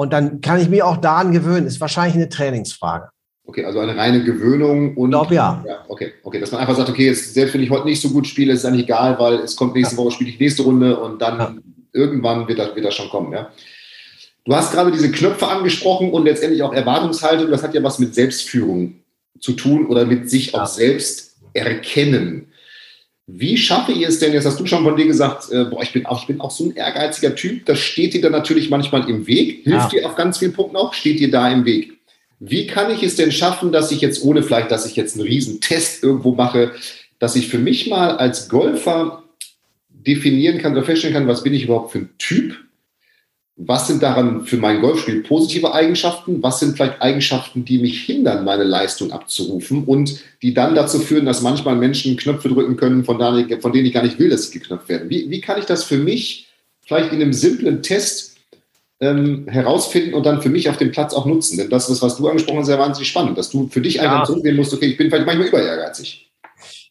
Und 0.00 0.14
dann 0.14 0.40
kann 0.40 0.58
ich 0.58 0.70
mich 0.70 0.82
auch 0.82 0.96
daran 0.96 1.30
gewöhnen. 1.30 1.66
Ist 1.66 1.78
wahrscheinlich 1.78 2.14
eine 2.14 2.30
Trainingsfrage. 2.30 3.10
Okay, 3.44 3.66
also 3.66 3.80
eine 3.80 3.94
reine 3.94 4.24
Gewöhnung 4.24 4.96
und. 4.96 5.10
Ich 5.10 5.14
glaube 5.18 5.34
ja. 5.34 5.62
ja. 5.68 5.84
Okay, 5.88 6.14
okay, 6.22 6.40
dass 6.40 6.50
man 6.52 6.62
einfach 6.62 6.74
sagt, 6.74 6.88
okay, 6.88 7.04
jetzt, 7.04 7.34
selbst 7.34 7.52
wenn 7.52 7.62
ich 7.62 7.68
heute 7.68 7.84
nicht 7.84 8.00
so 8.00 8.08
gut 8.08 8.26
spiele, 8.26 8.54
ist 8.54 8.60
es 8.60 8.64
eigentlich 8.64 8.84
egal, 8.84 9.18
weil 9.18 9.34
es 9.40 9.54
kommt 9.56 9.74
nächste 9.74 9.96
ja. 9.96 10.00
Woche, 10.00 10.12
spiele 10.12 10.30
ich 10.30 10.40
nächste 10.40 10.62
Runde 10.62 10.98
und 10.98 11.20
dann 11.20 11.38
ja. 11.38 11.54
irgendwann 11.92 12.48
wird 12.48 12.58
das, 12.58 12.74
wird 12.74 12.86
das 12.86 12.94
schon 12.94 13.10
kommen, 13.10 13.30
ja. 13.34 13.50
Du 14.46 14.54
hast 14.54 14.72
gerade 14.72 14.90
diese 14.90 15.12
Knöpfe 15.12 15.46
angesprochen 15.46 16.12
und 16.12 16.24
letztendlich 16.24 16.62
auch 16.62 16.72
Erwartungshaltung. 16.72 17.50
Das 17.50 17.62
hat 17.62 17.74
ja 17.74 17.82
was 17.82 17.98
mit 17.98 18.14
Selbstführung 18.14 18.94
zu 19.38 19.52
tun 19.52 19.84
oder 19.84 20.06
mit 20.06 20.30
sich 20.30 20.54
auch 20.54 20.64
selbst 20.64 21.36
erkennen. 21.52 22.46
Wie 23.32 23.56
schaffe 23.56 23.92
ich 23.92 24.02
es 24.02 24.18
denn, 24.18 24.32
jetzt 24.32 24.46
hast 24.46 24.58
du 24.58 24.66
schon 24.66 24.82
von 24.82 24.96
dir 24.96 25.06
gesagt, 25.06 25.50
äh, 25.52 25.64
boah, 25.64 25.82
ich 25.82 25.92
bin, 25.92 26.06
auch, 26.06 26.20
ich 26.20 26.26
bin 26.26 26.40
auch 26.40 26.50
so 26.50 26.64
ein 26.64 26.74
ehrgeiziger 26.74 27.34
Typ, 27.34 27.64
das 27.66 27.78
steht 27.78 28.14
dir 28.14 28.20
dann 28.20 28.32
natürlich 28.32 28.70
manchmal 28.70 29.08
im 29.08 29.26
Weg, 29.26 29.62
hilft 29.64 29.92
ja. 29.92 30.00
dir 30.00 30.06
auf 30.06 30.16
ganz 30.16 30.38
vielen 30.38 30.52
Punkten 30.52 30.76
auch, 30.76 30.94
steht 30.94 31.20
dir 31.20 31.30
da 31.30 31.50
im 31.50 31.64
Weg. 31.64 31.98
Wie 32.40 32.66
kann 32.66 32.90
ich 32.90 33.02
es 33.02 33.16
denn 33.16 33.30
schaffen, 33.30 33.70
dass 33.70 33.92
ich 33.92 34.00
jetzt, 34.00 34.24
ohne 34.24 34.42
vielleicht, 34.42 34.70
dass 34.70 34.86
ich 34.86 34.96
jetzt 34.96 35.14
einen 35.16 35.26
riesen 35.26 35.60
Test 35.60 36.02
irgendwo 36.02 36.34
mache, 36.34 36.72
dass 37.18 37.36
ich 37.36 37.48
für 37.48 37.58
mich 37.58 37.88
mal 37.88 38.16
als 38.16 38.48
Golfer 38.48 39.22
definieren 39.90 40.58
kann 40.58 40.72
oder 40.72 40.82
feststellen 40.82 41.14
kann, 41.14 41.28
was 41.28 41.42
bin 41.42 41.54
ich 41.54 41.64
überhaupt 41.64 41.92
für 41.92 41.98
ein 41.98 42.10
Typ? 42.18 42.56
Was 43.62 43.88
sind 43.88 44.02
daran 44.02 44.46
für 44.46 44.56
mein 44.56 44.80
Golfspiel 44.80 45.22
positive 45.22 45.74
Eigenschaften? 45.74 46.42
Was 46.42 46.60
sind 46.60 46.76
vielleicht 46.76 47.02
Eigenschaften, 47.02 47.64
die 47.64 47.78
mich 47.78 48.00
hindern, 48.02 48.44
meine 48.44 48.64
Leistung 48.64 49.12
abzurufen 49.12 49.84
und 49.84 50.18
die 50.40 50.54
dann 50.54 50.74
dazu 50.74 50.98
führen, 50.98 51.26
dass 51.26 51.42
manchmal 51.42 51.76
Menschen 51.76 52.16
Knöpfe 52.16 52.48
drücken 52.48 52.76
können, 52.76 53.04
von, 53.04 53.18
denen 53.18 53.86
ich 53.86 53.92
gar 53.92 54.02
nicht 54.02 54.18
will, 54.18 54.30
dass 54.30 54.50
sie 54.50 54.58
geknöpft 54.58 54.88
werden? 54.88 55.10
Wie, 55.10 55.28
wie 55.28 55.40
kann 55.40 55.58
ich 55.58 55.66
das 55.66 55.84
für 55.84 55.98
mich 55.98 56.48
vielleicht 56.80 57.12
in 57.12 57.20
einem 57.20 57.32
simplen 57.32 57.82
Test 57.82 58.30
ähm, 59.00 59.46
herausfinden 59.48 60.14
und 60.14 60.24
dann 60.26 60.42
für 60.42 60.50
mich 60.50 60.68
auf 60.68 60.76
dem 60.76 60.92
Platz 60.92 61.14
auch 61.14 61.26
nutzen. 61.26 61.56
Denn 61.56 61.70
das 61.70 61.88
ist, 61.88 62.02
was 62.02 62.16
du 62.16 62.28
angesprochen 62.28 62.58
hast, 62.58 62.66
sehr 62.66 62.78
wahnsinnig 62.78 63.08
spannend, 63.08 63.38
dass 63.38 63.50
du 63.50 63.68
für 63.68 63.80
dich 63.80 63.94
ja. 63.94 64.02
einfach 64.02 64.26
zurückgehen 64.26 64.56
musst, 64.56 64.72
okay, 64.74 64.86
ich 64.86 64.96
bin 64.96 65.08
vielleicht 65.08 65.26
manchmal 65.26 65.48
über 65.48 65.62
ehrgeizig. 65.62 66.30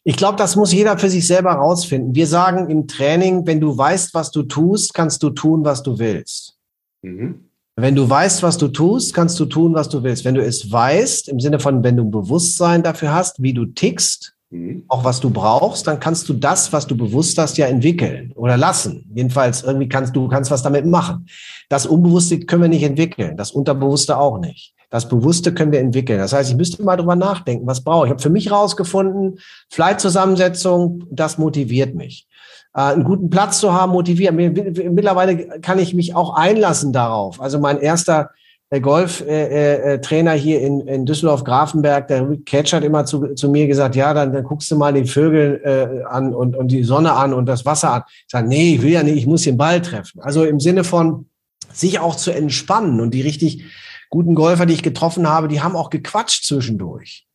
Ich 0.02 0.16
glaube, 0.16 0.38
das 0.38 0.56
muss 0.56 0.72
jeder 0.72 0.98
für 0.98 1.10
sich 1.10 1.26
selber 1.26 1.50
herausfinden. 1.50 2.14
Wir 2.14 2.26
sagen 2.26 2.70
im 2.70 2.88
Training, 2.88 3.46
wenn 3.46 3.60
du 3.60 3.76
weißt, 3.76 4.14
was 4.14 4.30
du 4.30 4.42
tust, 4.42 4.94
kannst 4.94 5.22
du 5.22 5.30
tun, 5.30 5.64
was 5.64 5.82
du 5.82 5.98
willst. 5.98 6.56
Mhm. 7.02 7.46
Wenn 7.76 7.94
du 7.94 8.08
weißt, 8.08 8.42
was 8.42 8.58
du 8.58 8.68
tust, 8.68 9.14
kannst 9.14 9.38
du 9.40 9.46
tun, 9.46 9.74
was 9.74 9.88
du 9.88 10.02
willst. 10.02 10.24
Wenn 10.24 10.34
du 10.34 10.42
es 10.44 10.70
weißt, 10.70 11.28
im 11.28 11.40
Sinne 11.40 11.58
von, 11.60 11.82
wenn 11.82 11.96
du 11.96 12.04
ein 12.04 12.10
Bewusstsein 12.10 12.82
dafür 12.82 13.14
hast, 13.14 13.42
wie 13.42 13.54
du 13.54 13.66
tickst, 13.66 14.34
Mhm. 14.52 14.82
auch 14.88 15.04
was 15.04 15.20
du 15.20 15.30
brauchst, 15.30 15.86
dann 15.86 16.00
kannst 16.00 16.28
du 16.28 16.32
das, 16.34 16.72
was 16.72 16.84
du 16.86 16.96
bewusst 16.96 17.38
hast, 17.38 17.56
ja 17.56 17.66
entwickeln 17.66 18.32
oder 18.34 18.56
lassen. 18.56 19.08
Jedenfalls 19.14 19.62
irgendwie 19.62 19.88
kannst 19.88 20.16
du 20.16 20.26
kannst 20.26 20.50
was 20.50 20.62
damit 20.62 20.86
machen. 20.86 21.26
Das 21.68 21.86
Unbewusste 21.86 22.40
können 22.40 22.62
wir 22.62 22.68
nicht 22.68 22.82
entwickeln, 22.82 23.36
das 23.36 23.52
Unterbewusste 23.52 24.18
auch 24.18 24.40
nicht. 24.40 24.74
Das 24.90 25.08
Bewusste 25.08 25.54
können 25.54 25.72
wir 25.72 25.80
entwickeln. 25.80 26.18
Das 26.18 26.32
heißt, 26.32 26.50
ich 26.50 26.56
müsste 26.56 26.82
mal 26.82 26.96
drüber 26.96 27.16
nachdenken, 27.16 27.66
was 27.66 27.82
brauche 27.82 28.06
ich. 28.06 28.08
Ich 28.08 28.12
habe 28.12 28.22
für 28.22 28.30
mich 28.30 28.50
rausgefunden, 28.50 29.38
Flight-Zusammensetzung, 29.70 31.04
das 31.10 31.38
motiviert 31.38 31.94
mich. 31.94 32.26
Äh, 32.74 32.80
einen 32.80 33.04
guten 33.04 33.30
Platz 33.30 33.60
zu 33.60 33.72
haben, 33.72 33.92
motiviert. 33.92 34.34
Mittlerweile 34.34 35.60
kann 35.60 35.78
ich 35.78 35.94
mich 35.94 36.14
auch 36.14 36.34
einlassen 36.34 36.92
darauf. 36.92 37.40
Also 37.40 37.58
mein 37.58 37.78
erster 37.78 38.30
Golf-Trainer 38.78 40.32
hier 40.32 40.60
in, 40.60 40.80
in 40.82 41.04
Düsseldorf-Grafenberg, 41.04 42.06
der 42.06 42.28
Catch 42.46 42.72
hat 42.72 42.84
immer 42.84 43.04
zu, 43.04 43.34
zu 43.34 43.50
mir 43.50 43.66
gesagt, 43.66 43.96
ja, 43.96 44.14
dann, 44.14 44.32
dann 44.32 44.44
guckst 44.44 44.70
du 44.70 44.76
mal 44.76 44.92
die 44.92 45.06
Vögel 45.06 45.60
äh, 45.64 46.04
an 46.04 46.32
und, 46.32 46.54
und 46.54 46.68
die 46.68 46.84
Sonne 46.84 47.14
an 47.14 47.34
und 47.34 47.46
das 47.46 47.66
Wasser 47.66 47.92
an. 47.94 48.02
Ich 48.06 48.30
sage, 48.30 48.46
nee, 48.46 48.74
ich 48.76 48.82
will 48.82 48.92
ja 48.92 49.02
nicht, 49.02 49.16
ich 49.16 49.26
muss 49.26 49.42
den 49.42 49.56
Ball 49.56 49.82
treffen. 49.82 50.20
Also 50.20 50.44
im 50.44 50.60
Sinne 50.60 50.84
von 50.84 51.26
sich 51.72 51.98
auch 51.98 52.14
zu 52.14 52.30
entspannen 52.30 53.00
und 53.00 53.12
die 53.12 53.22
richtig 53.22 53.64
guten 54.10 54.34
Golfer, 54.34 54.66
die 54.66 54.74
ich 54.74 54.82
getroffen 54.82 55.28
habe, 55.28 55.48
die 55.48 55.62
haben 55.62 55.76
auch 55.76 55.88
gequatscht 55.88 56.44
zwischendurch. 56.44 57.26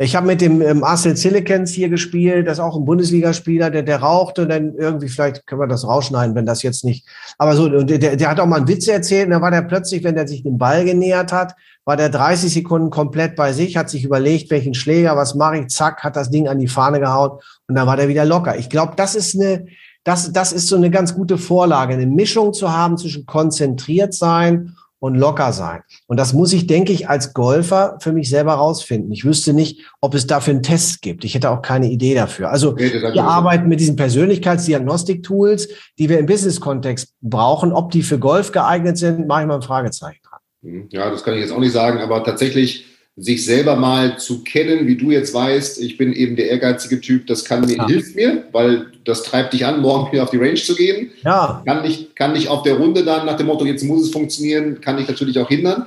Ich 0.00 0.14
habe 0.14 0.28
mit 0.28 0.40
dem 0.40 0.62
ähm, 0.62 0.78
Marcel 0.78 1.16
Silicans 1.16 1.72
hier 1.72 1.88
gespielt, 1.88 2.46
das 2.46 2.58
ist 2.58 2.64
auch 2.64 2.76
ein 2.76 2.84
Bundesligaspieler, 2.84 3.68
der, 3.68 3.82
der 3.82 4.00
rauchte 4.00 4.42
und 4.42 4.48
dann 4.50 4.74
irgendwie, 4.76 5.08
vielleicht 5.08 5.44
können 5.44 5.60
wir 5.60 5.66
das 5.66 5.84
rausschneiden, 5.84 6.36
wenn 6.36 6.46
das 6.46 6.62
jetzt 6.62 6.84
nicht. 6.84 7.04
Aber 7.36 7.56
so, 7.56 7.64
und 7.64 7.90
der, 7.90 8.14
der 8.14 8.30
hat 8.30 8.38
auch 8.38 8.46
mal 8.46 8.58
einen 8.58 8.68
Witz 8.68 8.86
erzählt, 8.86 9.26
und 9.26 9.32
da 9.32 9.40
war 9.40 9.50
der 9.50 9.62
plötzlich, 9.62 10.04
wenn 10.04 10.14
der 10.14 10.28
sich 10.28 10.44
dem 10.44 10.56
Ball 10.56 10.84
genähert 10.84 11.32
hat, 11.32 11.56
war 11.84 11.96
der 11.96 12.10
30 12.10 12.52
Sekunden 12.52 12.90
komplett 12.90 13.34
bei 13.34 13.52
sich, 13.52 13.76
hat 13.76 13.90
sich 13.90 14.04
überlegt, 14.04 14.52
welchen 14.52 14.74
Schläger, 14.74 15.16
was 15.16 15.34
mache 15.34 15.58
ich, 15.58 15.68
zack, 15.68 16.04
hat 16.04 16.14
das 16.14 16.30
Ding 16.30 16.46
an 16.46 16.60
die 16.60 16.68
Fahne 16.68 17.00
gehauen 17.00 17.40
und 17.66 17.74
dann 17.74 17.88
war 17.88 17.96
der 17.96 18.06
wieder 18.06 18.24
locker. 18.24 18.56
Ich 18.56 18.70
glaube, 18.70 18.92
das 18.94 19.16
ist 19.16 19.34
eine, 19.34 19.66
das, 20.04 20.32
das 20.32 20.52
ist 20.52 20.68
so 20.68 20.76
eine 20.76 20.90
ganz 20.90 21.12
gute 21.12 21.38
Vorlage, 21.38 21.94
eine 21.94 22.06
Mischung 22.06 22.52
zu 22.52 22.72
haben 22.72 22.98
zwischen 22.98 23.26
konzentriert 23.26 24.14
sein 24.14 24.76
und 25.00 25.14
locker 25.14 25.52
sein. 25.52 25.80
Und 26.06 26.18
das 26.18 26.32
muss 26.32 26.52
ich, 26.52 26.66
denke 26.66 26.92
ich, 26.92 27.08
als 27.08 27.34
Golfer 27.34 27.98
für 28.00 28.12
mich 28.12 28.28
selber 28.28 28.54
rausfinden. 28.54 29.12
Ich 29.12 29.24
wüsste 29.24 29.52
nicht, 29.52 29.80
ob 30.00 30.14
es 30.14 30.26
dafür 30.26 30.54
einen 30.54 30.62
Test 30.62 31.02
gibt. 31.02 31.24
Ich 31.24 31.34
hätte 31.34 31.50
auch 31.50 31.62
keine 31.62 31.90
Idee 31.90 32.14
dafür. 32.14 32.50
Also 32.50 32.72
nee, 32.72 32.92
wir 32.92 33.24
arbeiten 33.24 33.68
mit 33.68 33.80
diesen 33.80 33.96
Persönlichkeitsdiagnostik-Tools, 33.96 35.68
die 35.98 36.08
wir 36.08 36.18
im 36.18 36.26
Business-Kontext 36.26 37.14
brauchen. 37.20 37.72
Ob 37.72 37.90
die 37.90 38.02
für 38.02 38.18
Golf 38.18 38.52
geeignet 38.52 38.98
sind, 38.98 39.26
mache 39.26 39.42
ich 39.42 39.46
mal 39.48 39.56
ein 39.56 39.62
Fragezeichen 39.62 40.20
dran. 40.22 40.40
Mhm. 40.62 40.88
Ja, 40.90 41.10
das 41.10 41.22
kann 41.22 41.34
ich 41.34 41.40
jetzt 41.40 41.52
auch 41.52 41.60
nicht 41.60 41.72
sagen, 41.72 41.98
aber 41.98 42.24
tatsächlich 42.24 42.86
sich 43.18 43.44
selber 43.44 43.74
mal 43.74 44.16
zu 44.18 44.44
kennen, 44.44 44.86
wie 44.86 44.96
du 44.96 45.10
jetzt 45.10 45.34
weißt, 45.34 45.82
ich 45.82 45.96
bin 45.96 46.12
eben 46.12 46.36
der 46.36 46.50
ehrgeizige 46.50 47.00
Typ, 47.00 47.26
das 47.26 47.44
kann 47.44 47.62
mir, 47.62 47.76
ja. 47.76 47.86
hilft 47.86 48.14
mir, 48.14 48.44
weil 48.52 48.86
das 49.08 49.22
treibt 49.22 49.54
dich 49.54 49.64
an, 49.64 49.80
morgen 49.80 50.12
wieder 50.12 50.22
auf 50.22 50.30
die 50.30 50.36
Range 50.36 50.54
zu 50.54 50.74
gehen. 50.74 51.10
Ja. 51.24 51.62
Kann 51.64 51.82
dich, 51.82 52.14
kann 52.14 52.34
dich 52.34 52.48
auf 52.48 52.62
der 52.62 52.76
Runde 52.76 53.04
dann 53.04 53.26
nach 53.26 53.36
dem 53.36 53.46
Motto, 53.46 53.64
jetzt 53.64 53.82
muss 53.82 54.02
es 54.02 54.10
funktionieren, 54.10 54.80
kann 54.80 54.98
dich 54.98 55.08
natürlich 55.08 55.38
auch 55.38 55.48
hindern. 55.48 55.86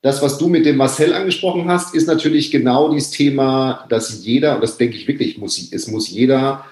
Das, 0.00 0.20
was 0.22 0.38
du 0.38 0.48
mit 0.48 0.66
dem 0.66 0.78
Marcel 0.78 1.12
angesprochen 1.14 1.68
hast, 1.68 1.94
ist 1.94 2.08
natürlich 2.08 2.50
genau 2.50 2.90
dieses 2.90 3.10
Thema, 3.10 3.86
dass 3.88 4.24
jeder, 4.24 4.56
und 4.56 4.62
das 4.62 4.76
denke 4.76 4.96
ich 4.96 5.06
wirklich, 5.06 5.38
muss, 5.38 5.68
es 5.70 5.86
muss 5.86 6.10
jeder 6.10 6.64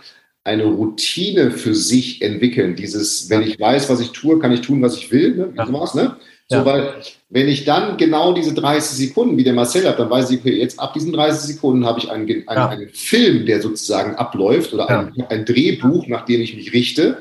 eine 0.42 0.64
Routine 0.64 1.50
für 1.50 1.74
sich 1.74 2.22
entwickeln. 2.22 2.74
Dieses, 2.74 3.30
wenn 3.30 3.42
ich 3.42 3.60
weiß, 3.60 3.88
was 3.88 4.00
ich 4.00 4.10
tue, 4.10 4.38
kann 4.38 4.52
ich 4.52 4.62
tun, 4.62 4.82
was 4.82 4.96
ich 4.96 5.12
will. 5.12 5.36
Ne? 5.36 5.50
Wie 5.52 5.58
ja. 5.58 5.66
sowas, 5.66 5.94
ne? 5.94 6.16
So, 6.50 6.56
ja. 6.56 6.64
weil 6.64 6.94
wenn 7.28 7.46
ich 7.46 7.64
dann 7.64 7.96
genau 7.96 8.32
diese 8.32 8.52
30 8.52 9.08
Sekunden, 9.08 9.36
wie 9.36 9.44
der 9.44 9.52
Marcel 9.52 9.86
hat, 9.88 10.00
dann 10.00 10.10
weiß 10.10 10.32
ich, 10.32 10.40
okay, 10.40 10.58
jetzt 10.58 10.80
ab 10.80 10.92
diesen 10.94 11.12
30 11.12 11.54
Sekunden 11.54 11.86
habe 11.86 12.00
ich 12.00 12.10
einen, 12.10 12.28
einen, 12.28 12.44
ja. 12.48 12.68
einen, 12.68 12.88
Film, 12.88 13.46
der 13.46 13.62
sozusagen 13.62 14.16
abläuft 14.16 14.74
oder 14.74 14.88
ja. 14.88 14.98
ein, 14.98 15.24
ein, 15.28 15.44
Drehbuch, 15.44 16.08
nach 16.08 16.24
dem 16.24 16.40
ich 16.40 16.56
mich 16.56 16.72
richte. 16.72 17.18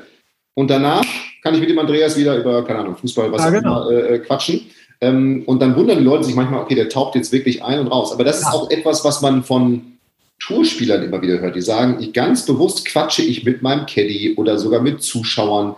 Und 0.54 0.68
danach 0.68 1.04
kann 1.44 1.54
ich 1.54 1.60
mit 1.60 1.70
dem 1.70 1.78
Andreas 1.78 2.18
wieder 2.18 2.36
über, 2.36 2.64
keine 2.64 2.80
Ahnung, 2.80 2.96
Fußball, 2.96 3.30
was 3.30 3.42
auch 3.42 3.52
genau. 3.52 3.88
immer, 3.88 4.10
äh, 4.10 4.18
quatschen. 4.18 4.62
Ähm, 5.00 5.44
und 5.46 5.62
dann 5.62 5.76
wundern 5.76 5.98
die 5.98 6.04
Leute 6.04 6.24
sich 6.24 6.34
manchmal, 6.34 6.62
okay, 6.62 6.74
der 6.74 6.88
taucht 6.88 7.14
jetzt 7.14 7.30
wirklich 7.30 7.62
ein 7.62 7.78
und 7.78 7.86
raus. 7.86 8.12
Aber 8.12 8.24
das 8.24 8.40
ist 8.40 8.48
auch 8.48 8.68
etwas, 8.68 9.04
was 9.04 9.22
man 9.22 9.44
von 9.44 9.92
Tourspielern 10.40 11.04
immer 11.04 11.22
wieder 11.22 11.38
hört. 11.38 11.54
Die 11.54 11.62
sagen, 11.62 11.98
ich 12.00 12.12
ganz 12.12 12.46
bewusst 12.46 12.84
quatsche 12.84 13.22
ich 13.22 13.44
mit 13.44 13.62
meinem 13.62 13.86
Caddy 13.86 14.34
oder 14.36 14.58
sogar 14.58 14.80
mit 14.82 15.02
Zuschauern 15.02 15.76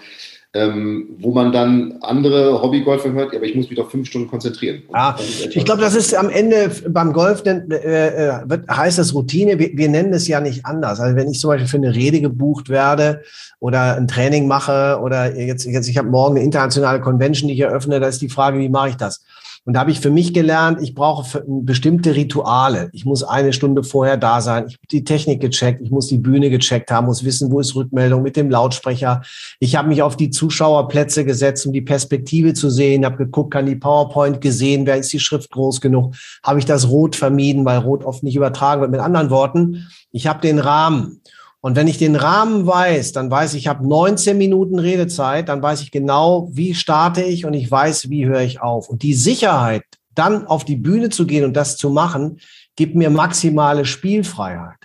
ähm, 0.55 1.09
wo 1.19 1.33
man 1.33 1.51
dann 1.51 1.99
andere 2.03 2.61
Hobbygolfer 2.61 3.13
hört, 3.13 3.35
aber 3.35 3.45
ich 3.45 3.55
muss 3.55 3.71
mich 3.71 3.79
doch 3.79 3.91
fünf 3.91 4.07
Stunden 4.09 4.29
konzentrieren. 4.29 4.83
Ja, 4.93 5.17
ich 5.19 5.65
glaube, 5.65 5.81
das 5.81 5.95
ist 5.95 6.15
am 6.15 6.29
Ende 6.29 6.71
beim 6.89 7.15
Golf 7.15 7.43
äh, 7.47 7.53
äh, 7.53 8.41
wird, 8.45 8.69
heißt 8.69 8.99
das 8.99 9.15
Routine. 9.15 9.59
Wir, 9.59 9.71
wir, 9.75 9.89
nennen 9.89 10.13
es 10.13 10.29
ja 10.29 10.41
nicht 10.41 10.67
anders. 10.67 11.01
Also 11.01 11.17
wenn 11.17 11.31
ich 11.31 11.41
zum 11.41 11.49
Beispiel 11.49 11.69
für 11.69 11.79
eine 11.79 11.95
Rede 11.95 12.21
gebucht 12.21 12.69
werde 12.69 13.23
oder 13.61 13.97
ein 13.97 14.09
Training 14.09 14.47
mache 14.47 14.99
oder 15.01 15.35
jetzt, 15.35 15.65
jetzt 15.65 15.89
ich 15.89 15.97
habe 15.97 16.09
morgen 16.09 16.37
eine 16.37 16.45
internationale 16.45 17.01
Convention, 17.01 17.49
die 17.49 17.55
ich 17.55 17.61
eröffne, 17.61 17.99
da 17.99 18.09
ist 18.09 18.21
die 18.21 18.29
Frage, 18.29 18.59
wie 18.59 18.69
mache 18.69 18.91
ich 18.91 18.97
das? 18.97 19.25
Und 19.65 19.75
da 19.75 19.81
habe 19.81 19.93
ich 19.93 20.01
für 20.01 20.11
mich 20.11 20.35
gelernt, 20.35 20.83
ich 20.83 20.93
brauche 20.93 21.45
bestimmte 21.47 22.17
Rituale. 22.17 22.91
Ich 22.93 23.05
muss 23.05 23.23
eine 23.23 23.53
Stunde 23.53 23.85
vorher 23.85 24.17
da 24.17 24.41
sein. 24.41 24.65
Ich 24.67 24.75
habe 24.75 24.87
die 24.91 25.05
Technik 25.05 25.41
gecheckt, 25.41 25.81
ich 25.81 25.93
muss 25.93 26.09
die 26.09 26.19
Bühne 26.19 26.51
gecheckt 26.51 26.91
haben, 26.91 27.07
muss 27.07 27.23
wissen, 27.23 27.53
wo 27.53 27.61
ist 27.61 27.77
Rückmeldung 27.77 28.23
mit 28.23 28.35
dem 28.37 28.51
Lautsprecher. 28.51 29.23
Ich 29.61 29.77
habe 29.77 29.87
mich 29.87 30.03
auf 30.03 30.17
die 30.17 30.31
Zuschauerplätze 30.31 31.25
gesetzt, 31.25 31.65
um 31.65 31.73
die 31.73 31.81
Perspektive 31.81 32.55
zu 32.55 32.71
sehen, 32.71 33.05
habe 33.05 33.19
geguckt, 33.19 33.53
kann 33.53 33.67
die 33.67 33.77
PowerPoint 33.77 34.41
gesehen, 34.41 34.85
wer 34.85 34.97
ist 34.97 35.13
die 35.13 35.21
Schrift 35.21 35.53
groß 35.53 35.81
genug, 35.81 36.17
habe 36.43 36.59
ich 36.59 36.65
das 36.65 36.89
Rot 36.89 37.15
vermieden, 37.15 37.65
weil 37.65 37.79
Rot 37.79 38.05
oft 38.05 38.25
nicht 38.25 38.35
übertragen 38.35 38.81
wird. 38.81 38.91
Mit 38.91 39.01
anderen 39.01 39.31
Worten, 39.31 39.87
ich 40.11 40.27
habe 40.27 40.41
den 40.41 40.59
Rahmen. 40.59 41.21
Und 41.63 41.77
wenn 41.77 41.87
ich 41.87 41.97
den 41.97 42.17
Rahmen 42.17 42.67
weiß, 42.67 43.13
dann 43.13 43.31
weiß 43.31 43.55
ich, 43.55 43.61
ich 43.61 43.69
habe 43.69 43.89
19 43.89 44.37
Minuten 44.37 44.81
Redezeit, 44.81 45.49
dann 45.49 45.63
weiß 45.63 45.81
ich 45.83 45.93
genau, 45.93 46.49
wie 46.53 46.75
starte 46.75 47.23
ich 47.23 47.47
und 47.47 47.55
ich 47.55 47.71
weiß, 47.71 48.11
wie 48.11 48.27
höre 48.27 48.41
ich 48.41 48.61
auf. 48.61 48.89
Und 48.89 49.05
die 49.05 49.15
Sicherheit, 49.15 49.85
dann 50.13 50.45
auf 50.45 50.65
die 50.65 50.77
Bühne 50.77 51.09
zu 51.09 51.25
gehen 51.25 51.45
und 51.45 51.57
das 51.57 51.77
zu 51.77 51.89
machen, 51.89 52.41
gibt 52.75 52.97
mir 52.97 53.11
maximale 53.11 53.85
Spielfreiheit. 53.85 54.77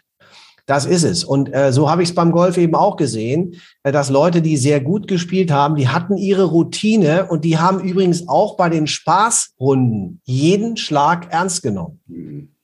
Das 0.68 0.86
ist 0.86 1.04
es. 1.04 1.24
Und 1.24 1.52
äh, 1.52 1.74
so 1.74 1.90
habe 1.90 2.04
ich 2.04 2.10
es 2.10 2.16
beim 2.16 2.32
Golf 2.32 2.58
eben 2.58 2.76
auch 2.76 2.96
gesehen, 2.96 3.56
äh, 3.82 3.92
dass 3.92 4.12
Leute, 4.12 4.44
die 4.44 4.56
sehr 4.56 4.80
gut 4.80 5.08
gespielt 5.08 5.50
haben, 5.50 5.78
die 5.78 5.88
hatten 5.88 6.16
ihre 6.16 6.44
Routine 6.44 7.26
und 7.28 7.44
die 7.44 7.58
haben 7.58 7.80
übrigens 7.80 8.28
auch 8.28 8.56
bei 8.56 8.70
den 8.70 8.86
Spaßrunden 8.86 10.22
jeden 10.26 10.78
Schlag 10.78 11.32
ernst 11.32 11.64
genommen. 11.64 12.02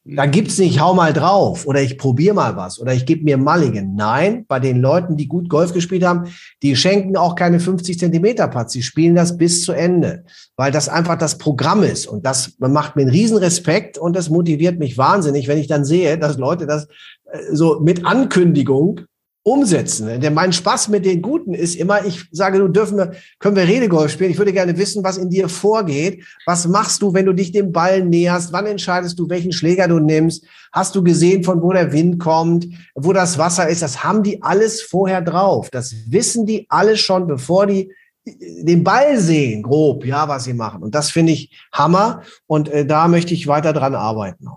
Da 0.05 0.25
gibt's 0.25 0.57
nicht, 0.57 0.81
hau 0.81 0.93
mal 0.93 1.13
drauf 1.13 1.65
oder 1.65 1.81
ich 1.81 1.97
probiere 1.97 2.35
mal 2.35 2.57
was 2.57 2.77
oder 2.77 2.93
ich 2.93 3.05
gebe 3.05 3.23
mir 3.23 3.37
Mulligan. 3.37 3.95
Nein, 3.95 4.45
bei 4.49 4.59
den 4.59 4.81
Leuten, 4.81 5.15
die 5.15 5.29
gut 5.29 5.47
Golf 5.47 5.71
gespielt 5.71 6.03
haben, 6.03 6.25
die 6.61 6.75
schenken 6.75 7.15
auch 7.15 7.35
keine 7.35 7.61
50 7.61 7.97
Zentimeter 7.97 8.49
Putts. 8.49 8.73
Sie 8.73 8.83
spielen 8.83 9.15
das 9.15 9.37
bis 9.37 9.63
zu 9.63 9.71
Ende, 9.71 10.25
weil 10.57 10.73
das 10.73 10.89
einfach 10.89 11.17
das 11.17 11.37
Programm 11.37 11.83
ist. 11.83 12.05
Und 12.05 12.25
das 12.25 12.57
macht 12.59 12.97
mir 12.97 13.03
einen 13.03 13.11
riesen 13.11 13.37
Respekt 13.37 13.97
und 13.97 14.13
das 14.13 14.29
motiviert 14.29 14.77
mich 14.77 14.97
wahnsinnig, 14.97 15.47
wenn 15.47 15.57
ich 15.57 15.67
dann 15.67 15.85
sehe, 15.85 16.17
dass 16.17 16.37
Leute 16.37 16.67
das 16.67 16.87
äh, 17.31 17.37
so 17.53 17.79
mit 17.79 18.05
Ankündigung 18.05 19.01
umsetzen. 19.43 20.21
Denn 20.21 20.33
mein 20.33 20.53
Spaß 20.53 20.87
mit 20.87 21.05
den 21.05 21.21
Guten 21.21 21.53
ist 21.53 21.75
immer, 21.75 22.05
ich 22.05 22.25
sage, 22.31 22.59
du 22.59 22.69
dürfen 22.69 22.97
wir, 22.97 23.11
können 23.39 23.57
wir 23.57 23.67
Redegolf 23.67 24.11
spielen. 24.11 24.31
Ich 24.31 24.37
würde 24.37 24.53
gerne 24.53 24.77
wissen, 24.77 25.03
was 25.03 25.17
in 25.17 25.29
dir 25.29 25.49
vorgeht. 25.49 26.23
Was 26.45 26.65
machst 26.67 27.01
du, 27.01 27.13
wenn 27.13 27.25
du 27.25 27.33
dich 27.33 27.51
dem 27.51 27.73
Ball 27.73 28.05
näherst? 28.05 28.53
Wann 28.53 28.65
entscheidest 28.65 29.19
du, 29.19 29.29
welchen 29.29 29.51
Schläger 29.51 29.89
du 29.89 29.99
nimmst? 29.99 30.45
Hast 30.71 30.95
du 30.95 31.03
gesehen, 31.03 31.43
von 31.43 31.61
wo 31.61 31.73
der 31.73 31.91
Wind 31.91 32.19
kommt, 32.19 32.67
wo 32.95 33.11
das 33.11 33.37
Wasser 33.37 33.67
ist? 33.67 33.81
Das 33.81 34.03
haben 34.03 34.23
die 34.23 34.41
alles 34.41 34.81
vorher 34.81 35.21
drauf. 35.21 35.69
Das 35.69 35.93
wissen 36.07 36.45
die 36.45 36.65
alles 36.69 37.01
schon, 37.01 37.27
bevor 37.27 37.67
die 37.67 37.91
den 38.25 38.85
Ball 38.85 39.19
sehen, 39.19 39.63
grob, 39.63 40.05
ja, 40.05 40.29
was 40.29 40.45
sie 40.45 40.53
machen. 40.53 40.81
Und 40.81 40.95
das 40.95 41.11
finde 41.11 41.33
ich 41.33 41.51
Hammer. 41.73 42.21
Und 42.47 42.69
äh, 42.69 42.85
da 42.85 43.09
möchte 43.09 43.33
ich 43.33 43.47
weiter 43.47 43.73
dran 43.73 43.95
arbeiten. 43.95 44.47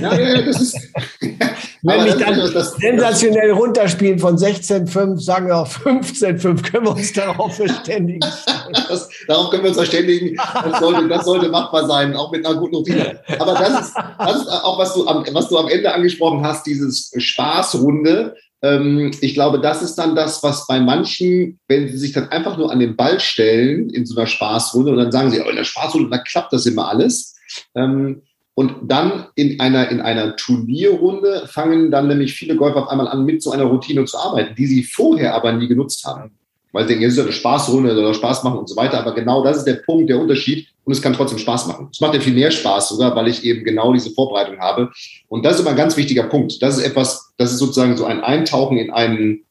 Ja, 0.00 0.18
ja, 0.18 0.42
das 0.42 0.60
ist, 0.60 0.92
Wenn 1.82 2.04
mich 2.04 2.14
dann 2.14 2.38
das, 2.38 2.52
das, 2.52 2.72
sensationell 2.72 3.52
runterspielen 3.52 4.18
von 4.18 4.36
16,5, 4.36 5.20
sagen 5.20 5.46
wir 5.46 5.56
auf 5.56 5.78
15,5, 5.86 6.62
können 6.70 6.86
wir 6.86 6.92
uns 6.92 7.12
darauf 7.12 7.56
verständigen. 7.56 8.20
das, 8.88 9.08
darauf 9.26 9.50
können 9.50 9.62
wir 9.62 9.70
uns 9.70 9.78
verständigen. 9.78 10.36
Das 10.36 10.80
sollte, 10.80 11.08
das 11.08 11.24
sollte 11.24 11.48
machbar 11.48 11.86
sein, 11.86 12.14
auch 12.14 12.30
mit 12.32 12.44
einer 12.44 12.56
guten 12.56 12.76
Routine. 12.76 13.20
Aber 13.38 13.54
das 13.54 13.88
ist, 13.88 13.94
das 14.18 14.42
ist 14.42 14.48
auch, 14.48 14.78
was 14.78 14.94
du, 14.94 15.06
am, 15.06 15.24
was 15.32 15.48
du 15.48 15.56
am 15.56 15.68
Ende 15.68 15.92
angesprochen 15.92 16.44
hast, 16.44 16.66
dieses 16.66 17.12
Spaßrunde. 17.16 18.34
Ähm, 18.62 19.10
ich 19.22 19.32
glaube, 19.32 19.60
das 19.60 19.80
ist 19.80 19.96
dann 19.96 20.14
das, 20.14 20.42
was 20.42 20.66
bei 20.66 20.80
manchen, 20.80 21.58
wenn 21.68 21.88
sie 21.88 21.96
sich 21.96 22.12
dann 22.12 22.28
einfach 22.28 22.58
nur 22.58 22.70
an 22.70 22.80
den 22.80 22.94
Ball 22.94 23.20
stellen 23.20 23.88
in 23.88 24.04
so 24.04 24.16
einer 24.16 24.26
Spaßrunde 24.26 24.92
und 24.92 24.98
dann 24.98 25.12
sagen 25.12 25.30
sie, 25.30 25.40
oh, 25.40 25.48
in 25.48 25.56
der 25.56 25.64
Spaßrunde, 25.64 26.10
da 26.10 26.18
klappt 26.18 26.52
das 26.52 26.66
immer 26.66 26.88
alles. 26.88 27.36
Ähm, 27.74 28.22
und 28.60 28.74
dann 28.82 29.24
in 29.36 29.58
einer, 29.58 29.88
in 29.90 30.02
einer 30.02 30.36
Turnierrunde 30.36 31.44
fangen 31.46 31.90
dann 31.90 32.08
nämlich 32.08 32.34
viele 32.34 32.56
Golfer 32.56 32.82
auf 32.82 32.88
einmal 32.90 33.08
an, 33.08 33.24
mit 33.24 33.42
so 33.42 33.52
einer 33.52 33.64
Routine 33.64 34.04
zu 34.04 34.18
arbeiten, 34.18 34.54
die 34.54 34.66
sie 34.66 34.82
vorher 34.82 35.34
aber 35.34 35.50
nie 35.52 35.66
genutzt 35.66 36.04
haben. 36.04 36.32
Weil 36.70 36.82
sie 36.82 36.88
denken, 36.90 37.06
es 37.06 37.12
ist 37.12 37.16
ja 37.16 37.22
eine 37.22 37.32
Spaßrunde, 37.32 37.94
soll 37.94 38.12
Spaß 38.12 38.44
machen 38.44 38.58
und 38.58 38.68
so 38.68 38.76
weiter. 38.76 38.98
Aber 38.98 39.14
genau 39.14 39.42
das 39.42 39.56
ist 39.56 39.64
der 39.64 39.76
Punkt, 39.86 40.10
der 40.10 40.20
Unterschied. 40.20 40.68
Und 40.84 40.92
es 40.92 41.00
kann 41.00 41.14
trotzdem 41.14 41.38
Spaß 41.38 41.68
machen. 41.68 41.88
Es 41.90 42.02
macht 42.02 42.12
ja 42.12 42.20
viel 42.20 42.34
mehr 42.34 42.50
Spaß 42.50 42.90
sogar, 42.90 43.16
weil 43.16 43.28
ich 43.28 43.46
eben 43.46 43.64
genau 43.64 43.94
diese 43.94 44.10
Vorbereitung 44.10 44.58
habe. 44.58 44.90
Und 45.28 45.42
das 45.42 45.54
ist 45.54 45.60
immer 45.60 45.70
ein 45.70 45.76
ganz 45.76 45.96
wichtiger 45.96 46.24
Punkt. 46.24 46.62
Das 46.62 46.76
ist 46.76 46.84
etwas, 46.84 47.32
das 47.38 47.52
ist 47.52 47.60
sozusagen 47.60 47.96
so 47.96 48.04
ein 48.04 48.22
Eintauchen 48.22 48.76
in 48.76 48.90
einen, 48.90 49.44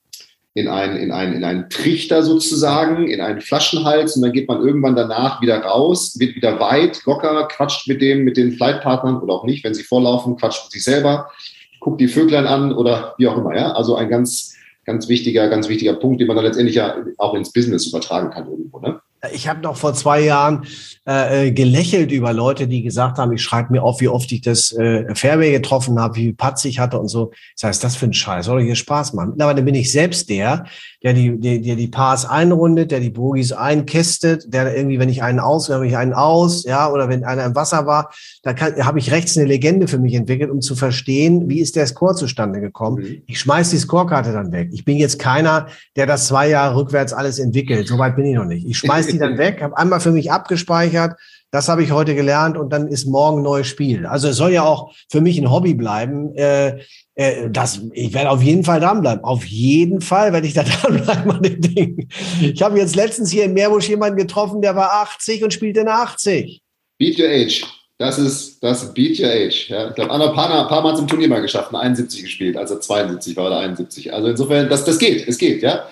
in 0.60 0.68
einen, 0.68 0.98
in 0.98 1.12
einen, 1.12 1.34
in 1.34 1.44
einen 1.44 1.70
Trichter 1.70 2.22
sozusagen, 2.22 3.08
in 3.08 3.22
einen 3.22 3.42
Flaschenhals 3.42 4.16
und 4.16 4.22
dann 4.22 4.34
geht 4.34 4.48
man 4.48 4.60
irgendwann 4.60 4.96
danach 4.96 5.42
wieder 5.42 5.60
raus, 5.62 6.20
wird 6.20 6.36
wieder 6.36 6.60
weit, 6.60 7.02
locker, 7.06 7.48
quatscht 7.48 7.88
mit 7.88 8.02
dem, 8.02 8.24
mit 8.26 8.36
den 8.36 8.52
Flightpartnern 8.52 9.22
oder 9.22 9.34
auch 9.34 9.46
nicht, 9.46 9.64
wenn 9.64 9.74
sie 9.74 9.84
vorlaufen, 9.84 10.36
quatscht 10.36 10.66
mit 10.66 10.74
sich 10.74 10.84
selber, 10.84 11.32
guckt 11.80 12.02
die 12.02 12.10
Vöglein 12.10 12.46
an 12.46 12.74
oder 12.74 13.16
wie 13.18 13.28
auch 13.28 13.38
immer, 13.38 13.56
ja. 13.56 13.72
Also 13.72 13.96
ein 13.96 14.10
ganz, 14.10 14.56
ganz 14.86 15.08
wichtiger, 15.08 15.48
ganz 15.48 15.70
wichtiger 15.70 15.94
Punkt, 15.94 16.20
den 16.20 16.28
man 16.28 16.36
dann 16.36 16.46
letztendlich 16.46 16.76
ja 16.76 16.96
auch 17.18 17.34
ins 17.34 17.54
Business 17.54 17.88
übertragen 17.88 18.32
kann 18.32 18.50
irgendwo, 18.50 18.80
ne? 18.80 19.00
Ich 19.34 19.48
habe 19.48 19.62
noch 19.62 19.76
vor 19.76 19.94
zwei 19.94 20.22
Jahren 20.22 20.66
äh, 21.06 21.48
äh, 21.48 21.52
gelächelt 21.52 22.12
über 22.12 22.32
Leute, 22.32 22.68
die 22.68 22.84
gesagt 22.84 23.18
haben, 23.18 23.34
ich 23.34 23.44
schreibe 23.44 23.74
mir 23.74 23.84
auf, 23.84 24.00
wie 24.00 24.08
oft 24.08 24.32
ich 24.32 24.42
das 24.42 24.72
äh, 24.72 25.14
Fairway 25.14 25.52
getroffen 25.52 26.00
habe, 26.00 26.16
wie 26.16 26.24
viel 26.26 26.34
Patz 26.36 26.64
ich 26.66 26.80
hatte 26.80 27.00
und 27.00 27.10
so. 27.10 27.32
Ich 27.34 27.62
sage, 27.62 27.78
das 27.82 27.96
für 27.96 28.06
ein 28.06 28.14
Scheiß, 28.14 28.46
soll 28.46 28.60
doch 28.60 28.66
hier 28.66 28.76
Spaß 28.76 29.14
machen. 29.14 29.32
Mittlerweile 29.32 29.62
bin 29.62 29.76
ich 29.76 29.92
selbst 29.92 30.30
der, 30.30 30.66
der 31.04 31.14
die, 31.14 31.40
der, 31.40 31.60
der 31.60 31.76
die 31.76 31.88
Pars 31.88 32.26
einrundet, 32.26 32.92
der 32.92 33.00
die 33.00 33.10
Bogies 33.10 33.54
einkästet, 33.54 34.54
der 34.54 34.76
irgendwie, 34.76 35.00
wenn 35.00 35.08
ich 35.08 35.24
einen 35.24 35.40
aus, 35.40 35.70
habe 35.70 35.88
ich 35.88 35.96
einen 35.96 36.14
aus, 36.14 36.66
ja, 36.66 36.92
oder 36.92 37.08
wenn 37.08 37.24
einer 37.24 37.46
im 37.46 37.56
Wasser 37.56 37.86
war, 37.86 38.12
da 38.44 38.54
habe 38.58 39.00
ich 39.00 39.12
rechts 39.12 39.38
eine 39.38 39.48
Legende 39.48 39.88
für 39.88 39.98
mich 39.98 40.14
entwickelt, 40.14 40.52
um 40.52 40.60
zu 40.62 40.76
verstehen, 40.76 41.48
wie 41.48 41.62
ist 41.62 41.78
der 41.78 41.88
Score 41.88 42.16
zustande 42.16 42.60
gekommen. 42.60 43.04
Mhm. 43.04 43.22
Ich 43.28 43.40
schmeiß 43.40 43.70
die 43.70 43.78
Scorekarte 43.78 44.34
dann 44.34 44.52
weg. 44.52 44.70
Ich 44.74 44.84
bin 44.84 44.98
jetzt 44.98 45.20
keiner, 45.20 45.68
der 45.96 46.06
das 46.06 46.28
zwei 46.28 46.50
Jahre 46.50 46.76
rückwärts 46.76 47.14
alles 47.14 47.40
entwickelt. 47.40 47.88
Soweit 47.88 48.16
bin 48.16 48.26
ich 48.26 48.36
noch 48.36 48.46
nicht. 48.46 48.68
Ich 48.68 48.78
schmeiß 48.78 49.08
die 49.08 49.20
dann 49.20 49.38
weg, 49.38 49.62
habe 49.62 49.78
einmal 49.78 50.02
für 50.02 50.12
mich 50.12 50.32
abgespeichert. 50.32 51.16
Das 51.52 51.68
habe 51.68 51.82
ich 51.82 51.92
heute 51.92 52.14
gelernt 52.14 52.58
und 52.58 52.72
dann 52.72 52.88
ist 52.88 53.08
morgen 53.08 53.42
neues 53.42 53.66
Spiel. 53.68 54.06
Also 54.06 54.28
es 54.28 54.36
soll 54.36 54.52
ja 54.52 54.64
auch 54.64 54.94
für 55.10 55.20
mich 55.20 55.40
ein 55.40 55.50
Hobby 55.50 55.74
bleiben. 55.74 56.36
Äh, 56.36 56.82
äh, 57.20 57.50
das, 57.50 57.82
ich 57.92 58.14
werde 58.14 58.30
auf 58.30 58.42
jeden 58.42 58.64
Fall 58.64 58.80
dranbleiben. 58.80 59.26
Auf 59.26 59.44
jeden 59.44 60.00
Fall 60.00 60.32
werde 60.32 60.48
ich 60.48 60.54
da 60.54 60.64
dranbleiben 60.82 61.30
an 61.30 61.44
den 61.44 61.60
Dingen. 61.60 62.10
Ich 62.42 62.62
habe 62.62 62.80
jetzt 62.80 62.96
letztens 62.96 63.30
hier 63.30 63.44
in 63.44 63.54
Meerbusch 63.54 63.90
jemanden 63.90 64.18
getroffen, 64.18 64.62
der 64.62 64.76
war 64.78 64.94
80 65.02 65.44
und 65.44 65.54
spielte 65.54 65.82
eine 65.82 65.92
80. 65.92 66.62
Beat 66.98 67.20
your 67.20 67.28
age. 67.28 67.66
Das 67.98 68.18
ist 68.18 68.64
das 68.64 68.94
Beat 68.94 69.20
Your 69.20 69.30
Age. 69.30 69.68
Ja. 69.68 69.90
Ich 69.90 69.96
glaube, 69.96 70.12
Anna 70.12 70.30
Pana 70.30 70.62
ein 70.62 70.70
paar 70.70 70.82
Mal 70.82 70.96
zum 70.96 71.06
Turnier 71.06 71.28
mal 71.28 71.42
geschafft, 71.42 71.74
eine 71.74 71.80
71 71.80 72.24
gespielt, 72.24 72.56
also 72.56 72.80
72 72.80 73.36
war 73.36 73.48
oder 73.48 73.60
71. 73.60 74.14
Also 74.14 74.30
insofern, 74.30 74.70
das, 74.70 74.86
das 74.86 74.98
geht, 74.98 75.28
es 75.28 75.38
geht, 75.38 75.62
ja. 75.62 75.90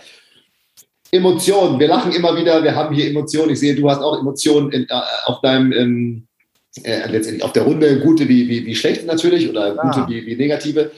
Emotionen. 1.12 1.78
Wir 1.78 1.90
lachen 1.90 2.14
immer 2.14 2.38
wieder, 2.38 2.64
wir 2.64 2.74
haben 2.74 2.96
hier 2.96 3.10
Emotionen. 3.10 3.50
Ich 3.52 3.60
sehe, 3.60 3.76
du 3.76 3.90
hast 3.90 4.02
auch 4.02 4.18
Emotionen 4.18 4.72
in, 4.72 4.84
äh, 4.84 5.02
auf 5.26 5.42
deinem, 5.42 5.74
ähm, 5.74 6.28
äh, 6.84 7.10
letztendlich 7.10 7.44
auf 7.44 7.54
der 7.54 7.64
Runde, 7.64 8.00
gute 8.00 8.28
wie, 8.28 8.48
wie, 8.48 8.66
wie 8.66 8.76
schlechte 8.76 9.06
natürlich 9.06 9.50
oder 9.50 9.76
ja. 9.76 9.82
gute 9.82 10.08
wie, 10.10 10.26
wie 10.26 10.36
negative. 10.36 10.92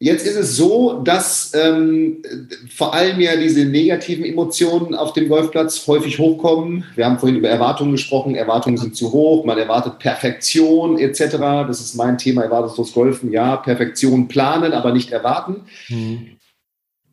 Jetzt 0.00 0.24
ist 0.28 0.36
es 0.36 0.56
so, 0.56 1.00
dass 1.02 1.52
ähm, 1.54 2.22
vor 2.70 2.94
allem 2.94 3.20
ja 3.20 3.34
diese 3.34 3.64
negativen 3.64 4.24
Emotionen 4.24 4.94
auf 4.94 5.12
dem 5.12 5.28
Golfplatz 5.28 5.88
häufig 5.88 6.20
hochkommen. 6.20 6.84
Wir 6.94 7.04
haben 7.04 7.18
vorhin 7.18 7.36
über 7.36 7.48
Erwartungen 7.48 7.92
gesprochen. 7.92 8.36
Erwartungen 8.36 8.76
sind 8.76 8.94
zu 8.94 9.12
hoch. 9.12 9.44
Man 9.44 9.58
erwartet 9.58 9.98
Perfektion 9.98 11.00
etc. 11.00 11.38
Das 11.66 11.80
ist 11.80 11.96
mein 11.96 12.16
Thema, 12.16 12.44
erwartungslos 12.44 12.92
Golfen. 12.92 13.32
Ja, 13.32 13.56
Perfektion 13.56 14.28
planen, 14.28 14.72
aber 14.72 14.92
nicht 14.92 15.10
erwarten. 15.10 15.62
Mhm. 15.88 16.36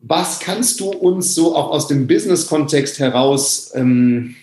Was 0.00 0.38
kannst 0.38 0.78
du 0.78 0.90
uns 0.90 1.34
so 1.34 1.56
auch 1.56 1.70
aus 1.70 1.88
dem 1.88 2.06
Business-Kontext 2.06 3.00
heraus 3.00 3.72
ähm, 3.74 4.36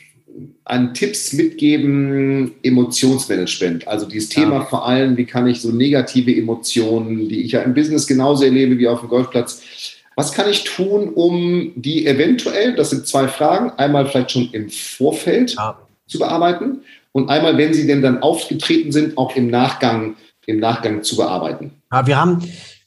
an 0.66 0.94
Tipps 0.94 1.34
mitgeben, 1.34 2.54
Emotionsmanagement? 2.64 3.88
Also 3.88 4.08
dieses 4.08 4.30
Thema 4.30 4.56
ja. 4.56 4.66
vor 4.66 4.88
allem, 4.88 5.18
wie 5.18 5.26
kann 5.26 5.48
ich 5.48 5.62
so 5.62 5.72
negative 5.72 6.36
Emotionen, 6.36 7.30
die 7.30 7.44
ich 7.44 7.54
ja 7.54 7.62
im 7.62 7.74
Business 7.74 8.08
genauso 8.08 8.46
erlebe 8.46 8.78
wie 8.78 8.88
auf 8.88 9.02
dem 9.02 9.10
Golfplatz, 9.10 9.62
was 10.16 10.32
kann 10.32 10.50
ich 10.50 10.64
tun, 10.64 11.10
um 11.10 11.72
die 11.76 12.06
eventuell, 12.06 12.76
das 12.76 12.92
sind 12.92 13.08
zwei 13.08 13.28
Fragen, 13.28 13.72
einmal 13.78 14.06
vielleicht 14.06 14.32
schon 14.32 14.50
im 14.52 14.70
Vorfeld 14.70 15.56
ja. 15.56 15.78
zu 16.08 16.20
bearbeiten 16.20 16.82
und 17.12 17.30
einmal, 17.30 17.58
wenn 17.58 17.74
sie 17.74 17.88
denn 17.88 18.02
dann 18.02 18.22
aufgetreten 18.22 18.92
sind, 18.92 19.18
auch 19.18 19.36
im 19.36 19.48
Nachgang, 19.48 20.16
im 20.46 20.60
Nachgang 20.60 21.02
zu 21.02 21.16
bearbeiten? 21.16 21.72
Ja, 21.92 22.06
wir 22.06 22.20
haben 22.20 22.44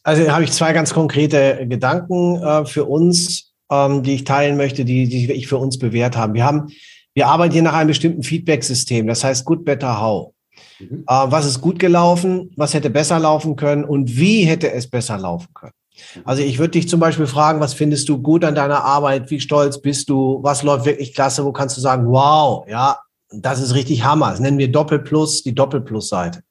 also 0.07 0.31
habe 0.31 0.45
ich 0.45 0.53
zwei 0.53 0.73
ganz 0.73 0.95
konkrete 0.95 1.67
Gedanken 1.69 2.41
äh, 2.41 2.65
für 2.65 2.85
uns, 2.85 3.51
ähm, 3.73 4.05
die 4.05 4.15
ich 4.15 4.23
teilen 4.23 4.57
möchte, 4.57 4.85
die, 4.85 5.09
die 5.09 5.33
ich 5.33 5.49
für 5.49 5.57
uns 5.57 5.81
bewährt 5.81 6.17
haben. 6.17 6.35
Wir 6.35 6.45
haben, 6.45 6.69
wir 7.17 7.29
arbeiten 7.29 7.55
hier 7.55 7.63
nach 7.63 7.73
einem 7.73 7.89
bestimmten 7.89 8.23
Feedback-System. 8.23 9.07
Das 9.07 9.25
heißt 9.25 9.47
Good, 9.47 9.65
Better, 9.65 9.99
How. 10.01 10.33
Mhm. 10.79 11.05
Äh, 11.09 11.25
was 11.29 11.47
ist 11.47 11.63
gut 11.63 11.79
gelaufen? 11.79 12.51
Was 12.57 12.75
hätte 12.75 12.91
besser 12.91 13.19
laufen 13.19 13.57
können? 13.57 13.85
Und 13.85 14.19
wie 14.19 14.45
hätte 14.45 14.71
es 14.71 14.87
besser 14.87 15.17
laufen 15.17 15.49
können? 15.55 15.73
Mhm. 16.15 16.23
Also 16.27 16.43
ich 16.43 16.59
würde 16.59 16.73
dich 16.73 16.91
zum 16.91 17.01
Beispiel 17.01 17.27
fragen, 17.27 17.59
was 17.59 17.73
findest 17.73 18.11
du 18.11 18.21
gut 18.21 18.45
an 18.45 18.55
deiner 18.55 18.85
Arbeit? 18.85 19.31
Wie 19.31 19.41
stolz 19.41 19.81
bist 19.81 20.11
du? 20.11 20.41
Was 20.43 20.63
läuft 20.63 20.85
wirklich 20.85 21.15
klasse? 21.15 21.43
Wo 21.43 21.53
kannst 21.53 21.79
du 21.79 21.81
sagen, 21.81 22.07
wow, 22.07 22.67
ja, 22.69 22.99
das 23.31 23.63
ist 23.63 23.75
richtig 23.75 24.05
Hammer. 24.05 24.33
Das 24.33 24.41
nennen 24.41 24.59
wir 24.59 24.71
Doppelplus, 24.71 25.43
die 25.43 25.55
Doppelplus-Seite. 25.55 26.43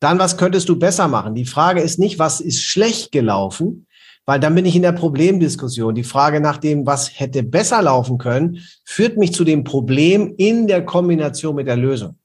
Dann, 0.00 0.18
was 0.18 0.38
könntest 0.38 0.70
du 0.70 0.78
besser 0.78 1.06
machen? 1.06 1.34
Die 1.34 1.44
Frage 1.44 1.82
ist 1.82 1.98
nicht, 1.98 2.18
was 2.18 2.40
ist 2.40 2.62
schlecht 2.62 3.12
gelaufen, 3.12 3.86
weil 4.28 4.40
dann 4.40 4.54
bin 4.54 4.66
ich 4.66 4.76
in 4.76 4.82
der 4.82 4.92
Problemdiskussion. 4.92 5.94
Die 5.94 6.04
Frage 6.04 6.38
nach 6.38 6.58
dem, 6.58 6.84
was 6.84 7.18
hätte 7.18 7.42
besser 7.42 7.80
laufen 7.80 8.18
können, 8.18 8.58
führt 8.84 9.16
mich 9.16 9.32
zu 9.32 9.42
dem 9.42 9.64
Problem 9.64 10.34
in 10.36 10.66
der 10.66 10.84
Kombination 10.84 11.54
mit 11.54 11.66
der 11.66 11.78
Lösung. 11.78 12.16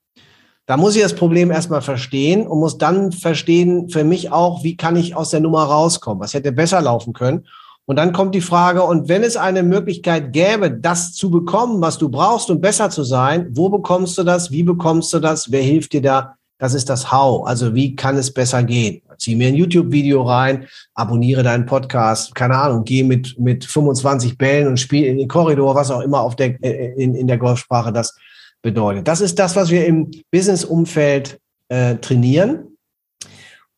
Da 0.65 0.75
muss 0.75 0.97
ich 0.97 1.01
das 1.01 1.15
Problem 1.15 1.49
erstmal 1.49 1.81
verstehen 1.81 2.45
und 2.45 2.59
muss 2.59 2.77
dann 2.77 3.13
verstehen 3.13 3.87
für 3.87 4.03
mich 4.03 4.33
auch, 4.33 4.65
wie 4.65 4.75
kann 4.75 4.97
ich 4.97 5.15
aus 5.15 5.29
der 5.29 5.39
Nummer 5.39 5.63
rauskommen? 5.63 6.21
Was 6.21 6.33
hätte 6.33 6.51
besser 6.51 6.81
laufen 6.81 7.13
können? 7.13 7.47
Und 7.85 7.95
dann 7.95 8.11
kommt 8.11 8.35
die 8.35 8.41
Frage, 8.41 8.83
und 8.83 9.07
wenn 9.07 9.23
es 9.23 9.37
eine 9.37 9.63
Möglichkeit 9.63 10.33
gäbe, 10.33 10.71
das 10.71 11.13
zu 11.13 11.31
bekommen, 11.31 11.79
was 11.79 11.99
du 11.99 12.09
brauchst, 12.09 12.51
um 12.51 12.59
besser 12.59 12.89
zu 12.89 13.05
sein, 13.05 13.47
wo 13.51 13.69
bekommst 13.69 14.17
du 14.17 14.23
das? 14.23 14.51
Wie 14.51 14.63
bekommst 14.63 15.13
du 15.13 15.19
das? 15.19 15.53
Wer 15.53 15.61
hilft 15.61 15.93
dir 15.93 16.01
da? 16.01 16.35
Das 16.63 16.73
ist 16.73 16.87
das 16.87 17.11
How. 17.11 17.45
Also 17.45 17.75
wie 17.75 17.93
kann 17.93 18.15
es 18.15 18.33
besser 18.33 18.63
gehen? 18.63 19.01
Zieh 19.17 19.35
mir 19.35 19.49
ein 19.49 19.55
YouTube-Video 19.55 20.21
rein, 20.21 20.65
abonniere 20.93 21.43
deinen 21.43 21.65
Podcast, 21.65 22.33
keine 22.35 22.55
Ahnung, 22.55 22.85
geh 22.85 23.03
mit, 23.03 23.37
mit 23.37 23.65
25 23.65 24.37
Bällen 24.37 24.69
und 24.69 24.79
spiel 24.79 25.03
in 25.03 25.17
den 25.17 25.27
Korridor, 25.27 25.75
was 25.75 25.91
auch 25.91 25.99
immer 25.99 26.21
auf 26.21 26.37
der, 26.37 26.63
in, 26.63 27.15
in 27.15 27.27
der 27.27 27.37
Golfsprache 27.37 27.91
das 27.91 28.17
bedeutet. 28.61 29.09
Das 29.09 29.19
ist 29.19 29.39
das, 29.39 29.57
was 29.57 29.71
wir 29.71 29.85
im 29.85 30.09
Business-Umfeld 30.31 31.37
äh, 31.67 31.95
trainieren. 31.95 32.77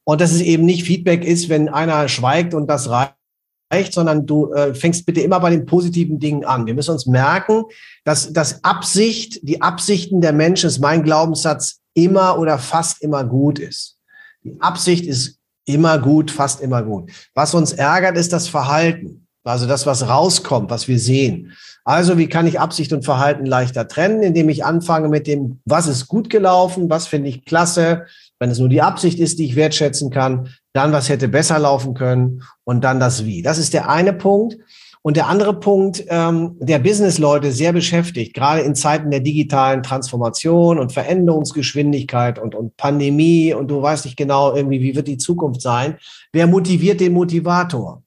Und 0.03 0.21
dass 0.21 0.31
es 0.31 0.41
eben 0.41 0.65
nicht 0.65 0.83
Feedback 0.83 1.25
ist, 1.25 1.49
wenn 1.49 1.69
einer 1.69 2.07
schweigt 2.07 2.53
und 2.53 2.67
das 2.67 2.87
reicht, 2.87 3.93
sondern 3.93 4.27
du 4.27 4.53
äh, 4.53 4.75
fängst 4.75 5.07
bitte 5.07 5.21
immer 5.21 5.39
bei 5.39 5.49
den 5.49 5.65
positiven 5.65 6.19
Dingen 6.19 6.45
an. 6.45 6.67
Wir 6.67 6.75
müssen 6.75 6.91
uns 6.91 7.07
merken, 7.07 7.63
dass 8.03 8.31
das 8.31 8.63
Absicht, 8.63 9.39
die 9.41 9.63
Absichten 9.63 10.21
der 10.21 10.33
Menschen 10.33 10.67
ist 10.67 10.77
mein 10.77 11.01
Glaubenssatz 11.01 11.81
immer 11.95 12.37
oder 12.37 12.59
fast 12.59 13.01
immer 13.01 13.23
gut 13.23 13.57
ist. 13.57 13.97
Die 14.43 14.61
Absicht 14.61 15.07
ist 15.07 15.39
immer 15.65 15.97
gut, 15.97 16.29
fast 16.29 16.61
immer 16.61 16.83
gut. 16.83 17.11
Was 17.33 17.55
uns 17.55 17.73
ärgert, 17.73 18.17
ist 18.17 18.31
das 18.31 18.47
Verhalten. 18.47 19.25
Also 19.43 19.67
das, 19.67 19.85
was 19.85 20.07
rauskommt, 20.07 20.69
was 20.69 20.87
wir 20.87 20.99
sehen. 20.99 21.53
Also 21.83 22.17
wie 22.17 22.27
kann 22.27 22.47
ich 22.47 22.59
Absicht 22.59 22.93
und 22.93 23.05
Verhalten 23.05 23.45
leichter 23.45 23.87
trennen, 23.87 24.23
indem 24.23 24.49
ich 24.49 24.65
anfange 24.65 25.07
mit 25.07 25.27
dem, 25.27 25.61
was 25.65 25.87
ist 25.87 26.07
gut 26.07 26.31
gelaufen, 26.31 26.89
was 26.89 27.05
finde 27.05 27.29
ich 27.29 27.45
klasse, 27.45 28.05
wenn 28.39 28.49
es 28.49 28.59
nur 28.59 28.69
die 28.69 28.81
Absicht 28.81 29.19
ist, 29.19 29.39
die 29.39 29.45
ich 29.45 29.55
wertschätzen 29.55 30.09
kann, 30.09 30.49
dann 30.73 30.91
was 30.91 31.09
hätte 31.09 31.27
besser 31.27 31.57
laufen 31.59 31.93
können 31.93 32.43
und 32.63 32.83
dann 32.83 32.99
das 32.99 33.25
Wie. 33.25 33.41
Das 33.41 33.57
ist 33.57 33.73
der 33.73 33.89
eine 33.89 34.13
Punkt. 34.13 34.57
Und 35.01 35.17
der 35.17 35.27
andere 35.27 35.59
Punkt, 35.59 36.03
ähm, 36.07 36.55
der 36.59 36.79
Business-Leute 36.79 37.51
sehr 37.51 37.73
beschäftigt, 37.73 38.33
gerade 38.33 38.61
in 38.61 38.73
Zeiten 38.73 39.11
der 39.11 39.19
digitalen 39.19 39.83
Transformation 39.83 40.79
und 40.79 40.93
Veränderungsgeschwindigkeit 40.93 42.39
und, 42.39 42.55
und 42.55 42.75
Pandemie 42.75 43.53
und 43.53 43.67
du 43.67 43.83
weißt 43.83 44.05
nicht 44.05 44.17
genau 44.17 44.55
irgendwie, 44.55 44.81
wie 44.81 44.95
wird 44.95 45.07
die 45.07 45.19
Zukunft 45.19 45.61
sein. 45.61 45.97
Wer 46.33 46.47
motiviert 46.47 47.01
den 47.01 47.13
Motivator? 47.13 48.01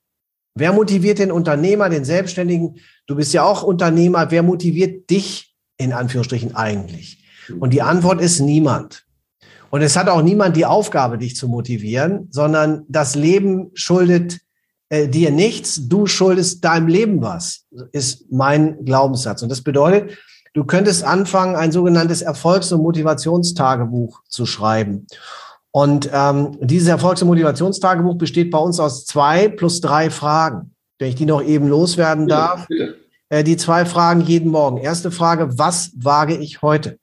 Wer 0.57 0.73
motiviert 0.73 1.21
den 1.21 1.31
Unternehmer, 1.31 1.89
den 1.89 2.05
Selbstständigen? 2.05 2.79
Du 3.07 3.15
bist 3.15 3.33
ja 3.33 3.45
auch 3.45 3.63
Unternehmer. 3.63 4.33
Wer 4.33 4.43
motiviert 4.43 5.09
dich 5.09 5.55
in 5.77 5.93
Anführungsstrichen 5.93 6.57
eigentlich? 6.57 7.23
Und 7.61 7.73
die 7.73 7.83
Antwort 7.83 8.21
ist 8.21 8.41
niemand. 8.41 9.07
Und 9.71 9.83
es 9.83 9.97
hat 9.97 10.09
auch 10.09 10.23
niemand 10.23 10.57
die 10.57 10.65
Aufgabe, 10.65 11.19
dich 11.19 11.37
zu 11.37 11.49
motivieren, 11.49 12.29
sondern 12.31 12.85
das 12.89 13.15
Leben 13.15 13.71
schuldet 13.75 14.41
äh, 14.89 15.09
dir 15.09 15.31
nichts, 15.31 15.89
du 15.89 16.07
schuldest 16.07 16.65
deinem 16.65 16.89
Leben 16.89 17.21
was, 17.21 17.67
ist 17.93 18.33
mein 18.33 18.85
Glaubenssatz. 18.85 19.43
Und 19.43 19.51
das 19.51 19.63
bedeutet, 19.63 20.17
du 20.55 20.65
könntest 20.65 21.05
anfangen, 21.05 21.57
ein 21.57 21.73
sogenanntes 21.73 22.23
Erfolgs- 22.23 22.73
und 22.73 22.83
Motivationstagebuch 22.83 24.23
zu 24.29 24.47
schreiben. 24.47 25.07
Und 25.71 26.09
ähm, 26.13 26.57
dieses 26.61 26.89
Erfolgs- 26.89 27.21
und 27.21 27.29
Motivationstagebuch 27.29 28.17
besteht 28.17 28.51
bei 28.51 28.59
uns 28.59 28.81
aus 28.81 29.05
zwei 29.05 29.49
plus 29.49 29.83
drei 29.83 30.09
Fragen. 30.09 30.75
Wenn 30.99 31.11
ich 31.11 31.15
die 31.15 31.27
noch 31.27 31.43
eben 31.43 31.69
loswerden 31.69 32.27
darf. 32.27 32.67
Ja, 32.71 32.89
äh, 33.29 33.45
die 33.45 33.57
zwei 33.57 33.85
Fragen 33.85 34.21
jeden 34.23 34.51
Morgen. 34.51 34.79
Erste 34.79 35.11
Frage, 35.11 35.59
was 35.59 35.93
wage 35.97 36.37
ich 36.37 36.63
heute? 36.63 36.99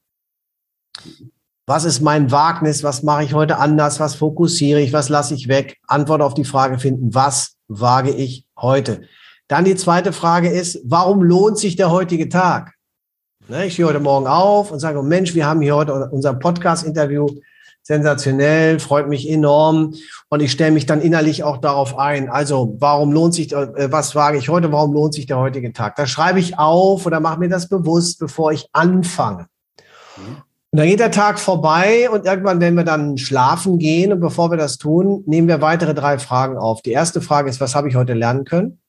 Was 1.67 1.83
ist 1.83 2.01
mein 2.01 2.29
Wagnis? 2.29 2.83
Was 2.83 3.01
mache 3.01 3.23
ich 3.23 3.33
heute 3.33 3.57
anders? 3.57 3.99
Was 3.99 4.13
fokussiere 4.13 4.81
ich? 4.81 4.93
Was 4.93 5.09
lasse 5.09 5.33
ich 5.33 5.47
weg? 5.47 5.77
Antwort 5.87 6.21
auf 6.21 6.35
die 6.35 6.45
Frage 6.45 6.77
finden, 6.77 7.15
was 7.15 7.55
wage 7.67 8.11
ich 8.11 8.45
heute? 8.55 9.01
Dann 9.47 9.65
die 9.65 9.75
zweite 9.75 10.13
Frage 10.13 10.49
ist, 10.49 10.79
warum 10.85 11.23
lohnt 11.23 11.57
sich 11.57 11.75
der 11.75 11.89
heutige 11.89 12.29
Tag? 12.29 12.73
Ne, 13.47 13.65
ich 13.65 13.73
stehe 13.73 13.87
heute 13.87 13.99
Morgen 13.99 14.27
auf 14.27 14.71
und 14.71 14.79
sage, 14.79 15.01
Mensch, 15.01 15.33
wir 15.33 15.47
haben 15.47 15.61
hier 15.61 15.75
heute 15.75 16.07
unser 16.11 16.35
Podcast-Interview. 16.35 17.27
Sensationell, 17.81 18.79
freut 18.79 19.07
mich 19.07 19.27
enorm. 19.27 19.95
Und 20.29 20.41
ich 20.41 20.51
stelle 20.51 20.71
mich 20.71 20.85
dann 20.85 21.01
innerlich 21.01 21.43
auch 21.43 21.57
darauf 21.57 21.97
ein. 21.97 22.29
Also, 22.29 22.75
warum 22.79 23.11
lohnt 23.11 23.33
sich, 23.33 23.53
äh, 23.53 23.91
was 23.91 24.13
wage 24.13 24.37
ich 24.37 24.49
heute? 24.49 24.71
Warum 24.71 24.93
lohnt 24.93 25.15
sich 25.15 25.25
der 25.25 25.39
heutige 25.39 25.73
Tag? 25.73 25.95
Da 25.95 26.05
schreibe 26.05 26.39
ich 26.39 26.59
auf 26.59 27.07
oder 27.07 27.19
mache 27.19 27.39
mir 27.39 27.49
das 27.49 27.69
bewusst, 27.69 28.19
bevor 28.19 28.51
ich 28.51 28.67
anfange. 28.71 29.47
Und 30.75 30.79
dann 30.79 30.89
geht 30.89 30.99
der 30.99 31.11
Tag 31.11 31.39
vorbei 31.39 32.09
und 32.09 32.25
irgendwann, 32.25 32.59
wenn 32.59 32.75
wir 32.75 32.83
dann 32.83 33.17
schlafen 33.17 33.79
gehen 33.79 34.11
und 34.11 34.19
bevor 34.19 34.51
wir 34.51 34.57
das 34.57 34.77
tun, 34.77 35.23
nehmen 35.25 35.47
wir 35.47 35.61
weitere 35.61 35.93
drei 35.93 36.19
Fragen 36.19 36.57
auf. 36.57 36.81
Die 36.81 36.91
erste 36.91 37.21
Frage 37.21 37.49
ist, 37.49 37.61
was 37.61 37.75
habe 37.75 37.87
ich 37.87 37.95
heute 37.95 38.13
lernen 38.13 38.43
können? 38.43 38.81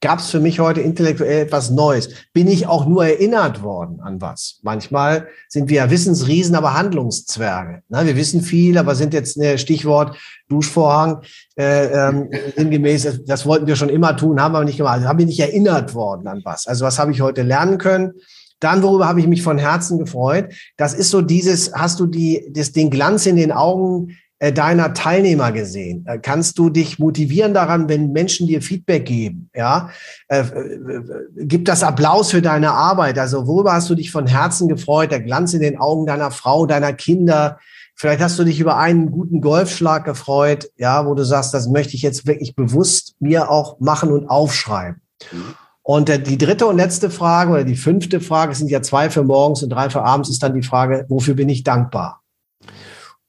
Gab 0.00 0.20
es 0.20 0.30
für 0.30 0.38
mich 0.38 0.60
heute 0.60 0.82
intellektuell 0.82 1.44
etwas 1.44 1.70
Neues? 1.70 2.10
Bin 2.32 2.46
ich 2.46 2.68
auch 2.68 2.86
nur 2.86 3.04
erinnert 3.04 3.64
worden 3.64 3.98
an 4.02 4.20
was? 4.20 4.60
Manchmal 4.62 5.26
sind 5.48 5.68
wir 5.68 5.78
ja 5.78 5.90
Wissensriesen, 5.90 6.54
aber 6.54 6.74
Handlungszwerge. 6.74 7.82
Na, 7.88 8.06
wir 8.06 8.14
wissen 8.14 8.40
viel, 8.40 8.78
aber 8.78 8.94
sind 8.94 9.12
jetzt 9.12 9.36
ne, 9.36 9.58
Stichwort 9.58 10.16
Duschvorhang 10.48 11.22
äh, 11.56 11.86
ähm, 11.86 12.30
sinngemäß. 12.56 13.24
Das, 13.26 13.46
wollten 13.46 13.66
wir 13.66 13.74
schon 13.74 13.88
immer 13.88 14.16
tun, 14.16 14.40
haben 14.40 14.52
wir 14.52 14.62
nicht 14.62 14.76
gemacht. 14.76 14.98
Also 14.98 15.08
haben 15.08 15.18
wir 15.18 15.26
nicht 15.26 15.40
erinnert 15.40 15.92
worden 15.92 16.28
an 16.28 16.42
was? 16.44 16.68
Also 16.68 16.84
was 16.84 17.00
habe 17.00 17.10
ich 17.10 17.20
heute 17.20 17.42
lernen 17.42 17.78
können? 17.78 18.12
Dann, 18.60 18.82
worüber 18.82 19.06
habe 19.06 19.20
ich 19.20 19.26
mich 19.26 19.42
von 19.42 19.58
Herzen 19.58 19.98
gefreut, 19.98 20.52
das 20.76 20.94
ist 20.94 21.10
so 21.10 21.20
dieses, 21.20 21.72
hast 21.74 22.00
du 22.00 22.06
die, 22.06 22.50
das, 22.50 22.72
den 22.72 22.90
Glanz 22.90 23.26
in 23.26 23.36
den 23.36 23.52
Augen 23.52 24.16
äh, 24.38 24.52
deiner 24.52 24.92
Teilnehmer 24.92 25.50
gesehen? 25.52 26.04
Äh, 26.06 26.18
kannst 26.18 26.58
du 26.58 26.68
dich 26.68 26.98
motivieren 26.98 27.54
daran, 27.54 27.88
wenn 27.88 28.12
Menschen 28.12 28.46
dir 28.46 28.60
Feedback 28.60 29.06
geben? 29.06 29.50
Ja, 29.54 29.90
äh, 30.28 30.40
äh, 30.40 31.02
gibt 31.36 31.68
das 31.68 31.82
Applaus 31.82 32.30
für 32.30 32.42
deine 32.42 32.72
Arbeit? 32.72 33.18
Also 33.18 33.46
worüber 33.46 33.72
hast 33.72 33.88
du 33.88 33.94
dich 33.94 34.10
von 34.10 34.26
Herzen 34.26 34.68
gefreut? 34.68 35.10
Der 35.10 35.20
Glanz 35.20 35.54
in 35.54 35.60
den 35.60 35.78
Augen 35.78 36.04
deiner 36.04 36.30
Frau, 36.30 36.66
deiner 36.66 36.92
Kinder? 36.92 37.58
Vielleicht 37.94 38.20
hast 38.20 38.38
du 38.38 38.44
dich 38.44 38.60
über 38.60 38.76
einen 38.76 39.10
guten 39.10 39.40
Golfschlag 39.40 40.04
gefreut, 40.04 40.70
ja, 40.76 41.06
wo 41.06 41.14
du 41.14 41.24
sagst, 41.24 41.54
das 41.54 41.68
möchte 41.68 41.94
ich 41.94 42.02
jetzt 42.02 42.26
wirklich 42.26 42.54
bewusst 42.54 43.14
mir 43.20 43.50
auch 43.50 43.80
machen 43.80 44.12
und 44.12 44.28
aufschreiben. 44.28 45.00
Mhm. 45.32 45.54
Und 45.88 46.08
die 46.08 46.36
dritte 46.36 46.66
und 46.66 46.78
letzte 46.78 47.10
Frage 47.10 47.52
oder 47.52 47.62
die 47.62 47.76
fünfte 47.76 48.20
Frage, 48.20 48.50
es 48.50 48.58
sind 48.58 48.72
ja 48.72 48.82
zwei 48.82 49.08
für 49.08 49.22
morgens 49.22 49.62
und 49.62 49.70
drei 49.70 49.88
für 49.88 50.02
abends, 50.02 50.28
ist 50.28 50.42
dann 50.42 50.52
die 50.52 50.66
Frage, 50.66 51.06
wofür 51.08 51.34
bin 51.34 51.48
ich 51.48 51.62
dankbar? 51.62 52.24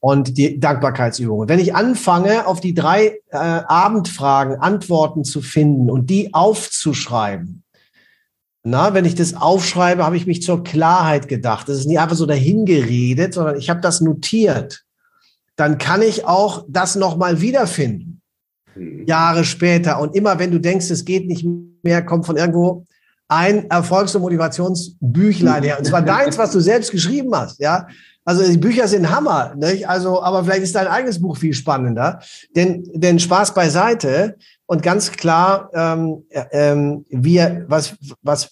Und 0.00 0.36
die 0.36 0.58
Dankbarkeitsübungen. 0.58 1.48
Wenn 1.48 1.60
ich 1.60 1.76
anfange, 1.76 2.48
auf 2.48 2.58
die 2.58 2.74
drei 2.74 3.20
äh, 3.30 3.36
Abendfragen 3.36 4.56
Antworten 4.56 5.22
zu 5.22 5.40
finden 5.40 5.88
und 5.88 6.10
die 6.10 6.34
aufzuschreiben, 6.34 7.62
na, 8.64 8.92
wenn 8.92 9.04
ich 9.04 9.14
das 9.14 9.34
aufschreibe, 9.34 10.04
habe 10.04 10.16
ich 10.16 10.26
mich 10.26 10.42
zur 10.42 10.64
Klarheit 10.64 11.28
gedacht. 11.28 11.68
Das 11.68 11.78
ist 11.78 11.86
nicht 11.86 12.00
einfach 12.00 12.16
so 12.16 12.26
dahingeredet, 12.26 13.34
sondern 13.34 13.56
ich 13.56 13.70
habe 13.70 13.80
das 13.80 14.00
notiert. 14.00 14.84
Dann 15.54 15.78
kann 15.78 16.02
ich 16.02 16.24
auch 16.24 16.64
das 16.66 16.96
nochmal 16.96 17.40
wiederfinden. 17.40 18.07
Mhm. 18.78 19.06
Jahre 19.06 19.44
später. 19.44 20.00
Und 20.00 20.14
immer 20.14 20.38
wenn 20.38 20.50
du 20.50 20.60
denkst, 20.60 20.90
es 20.90 21.04
geht 21.04 21.26
nicht 21.26 21.46
mehr, 21.82 22.04
kommt 22.04 22.26
von 22.26 22.36
irgendwo 22.36 22.84
ein 23.28 23.70
Erfolgs- 23.70 24.14
und 24.14 24.22
Motivationsbüchlein 24.22 25.62
her. 25.62 25.78
Und 25.78 25.84
zwar 25.84 26.02
deins, 26.02 26.38
was 26.38 26.52
du 26.52 26.60
selbst 26.60 26.90
geschrieben 26.90 27.34
hast, 27.34 27.60
ja. 27.60 27.86
Also 28.24 28.46
die 28.46 28.58
Bücher 28.58 28.86
sind 28.88 29.10
Hammer, 29.10 29.54
nicht? 29.54 29.88
Also, 29.88 30.22
aber 30.22 30.44
vielleicht 30.44 30.62
ist 30.62 30.74
dein 30.74 30.86
eigenes 30.86 31.20
Buch 31.20 31.38
viel 31.38 31.54
spannender. 31.54 32.20
Denn, 32.54 32.84
denn 32.92 33.18
Spaß 33.18 33.54
beiseite 33.54 34.36
und 34.66 34.82
ganz 34.82 35.10
klar, 35.10 35.70
ähm, 35.72 36.24
ähm, 36.52 37.06
wir, 37.08 37.64
was, 37.68 37.94
was, 38.22 38.50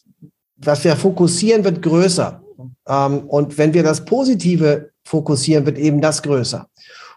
was 0.57 0.83
wir 0.83 0.97
fokussieren, 0.97 1.63
wird 1.63 1.83
größer. 1.83 2.41
Ähm, 2.89 3.21
und 3.29 3.59
wenn 3.59 3.75
wir 3.75 3.83
das 3.83 4.03
Positive 4.03 4.91
fokussieren, 5.05 5.67
wird 5.67 5.77
eben 5.77 6.01
das 6.01 6.23
größer. 6.23 6.67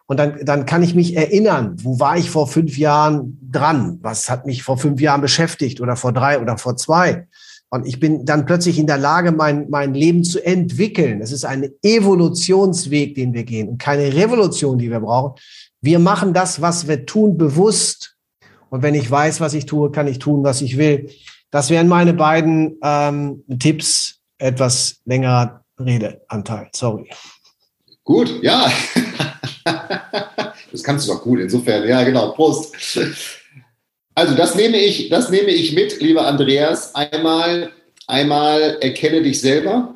Und 0.10 0.18
dann, 0.18 0.44
dann 0.44 0.66
kann 0.66 0.82
ich 0.82 0.96
mich 0.96 1.16
erinnern, 1.16 1.76
wo 1.84 2.00
war 2.00 2.18
ich 2.18 2.32
vor 2.32 2.48
fünf 2.48 2.80
Jahren 2.80 3.38
dran? 3.44 4.00
Was 4.02 4.28
hat 4.28 4.48
mich 4.48 4.64
vor 4.64 4.80
fünf 4.80 5.00
Jahren 5.00 5.22
beschäftigt 5.22 5.82
oder 5.82 5.96
vor 5.96 6.12
drei 6.12 6.40
oder 6.40 6.58
vor 6.58 6.76
zwei? 6.78 7.28
Und 7.70 7.86
ich 7.86 8.00
bin 8.00 8.26
dann 8.26 8.48
plötzlich 8.48 8.80
in 8.80 8.88
der 8.88 8.98
Lage, 8.98 9.32
mein, 9.32 9.70
mein 9.70 9.94
Leben 9.94 10.24
zu 10.24 10.44
entwickeln. 10.44 11.22
Es 11.22 11.32
ist 11.32 11.46
ein 11.46 11.70
Evolutionsweg, 11.84 13.14
den 13.14 13.36
wir 13.36 13.44
gehen 13.44 13.70
und 13.70 13.78
keine 13.78 14.12
Revolution, 14.12 14.80
die 14.80 14.90
wir 14.90 15.00
brauchen. 15.00 15.40
Wir 15.80 16.00
machen 16.00 16.34
das, 16.34 16.60
was 16.60 16.88
wir 16.88 17.06
tun, 17.06 17.38
bewusst. 17.38 18.16
Und 18.72 18.82
wenn 18.82 18.96
ich 18.96 19.12
weiß, 19.12 19.40
was 19.42 19.54
ich 19.54 19.68
tue, 19.68 19.92
kann 19.92 20.08
ich 20.08 20.18
tun, 20.18 20.44
was 20.44 20.64
ich 20.64 20.80
will. 20.80 21.12
Das 21.52 21.70
wären 21.70 21.88
meine 21.88 22.16
beiden 22.16 22.80
ähm, 22.82 23.44
Tipps. 23.60 24.16
Etwas 24.40 25.02
längerer 25.06 25.64
Redeanteil. 25.80 26.70
Sorry. 26.74 27.08
Gut, 28.10 28.42
ja. 28.42 28.72
das 30.72 30.82
kannst 30.82 31.08
du 31.08 31.14
doch 31.14 31.22
gut. 31.22 31.40
Insofern, 31.42 31.88
ja, 31.88 32.04
genau. 32.04 32.32
Prost. 32.32 32.76
Also, 34.16 34.34
das 34.34 34.56
nehme 34.56 34.78
ich, 34.78 35.10
das 35.10 35.30
nehme 35.30 35.52
ich 35.52 35.74
mit, 35.74 36.02
lieber 36.02 36.26
Andreas. 36.26 36.96
Einmal, 36.96 37.72
einmal 38.08 38.80
erkenne 38.82 39.22
dich 39.22 39.40
selber 39.40 39.94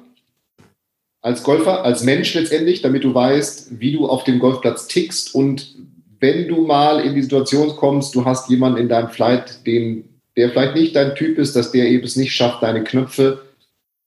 als 1.23 1.41
Golfer, 1.41 1.84
als 1.84 2.04
Mensch 2.04 2.36
letztendlich, 2.36 2.84
damit 2.84 3.04
du 3.04 3.15
weißt, 3.15 3.80
wie 3.80 3.93
du 3.93 4.08
auf 4.08 4.23
dem 4.26 4.38
Golfplatz 4.38 4.88
tickst 4.88 5.34
und 5.34 5.73
wenn 6.19 6.47
du 6.47 6.67
mal 6.67 6.99
in 6.99 7.15
die 7.15 7.23
Situation 7.23 7.76
kommst, 7.78 8.13
du 8.13 8.26
hast 8.26 8.47
jemanden 8.47 8.78
in 8.78 8.89
deinem 8.89 9.10
Flight, 9.10 9.65
den, 9.65 10.19
der 10.38 10.52
vielleicht 10.52 10.76
nicht 10.76 10.95
dein 10.95 11.15
Typ 11.15 11.39
ist, 11.39 11.56
dass 11.56 11.71
der 11.71 11.88
eben 11.88 12.04
es 12.04 12.15
nicht 12.15 12.36
schafft, 12.36 12.62
deine 12.62 12.84
Knöpfe 12.84 13.41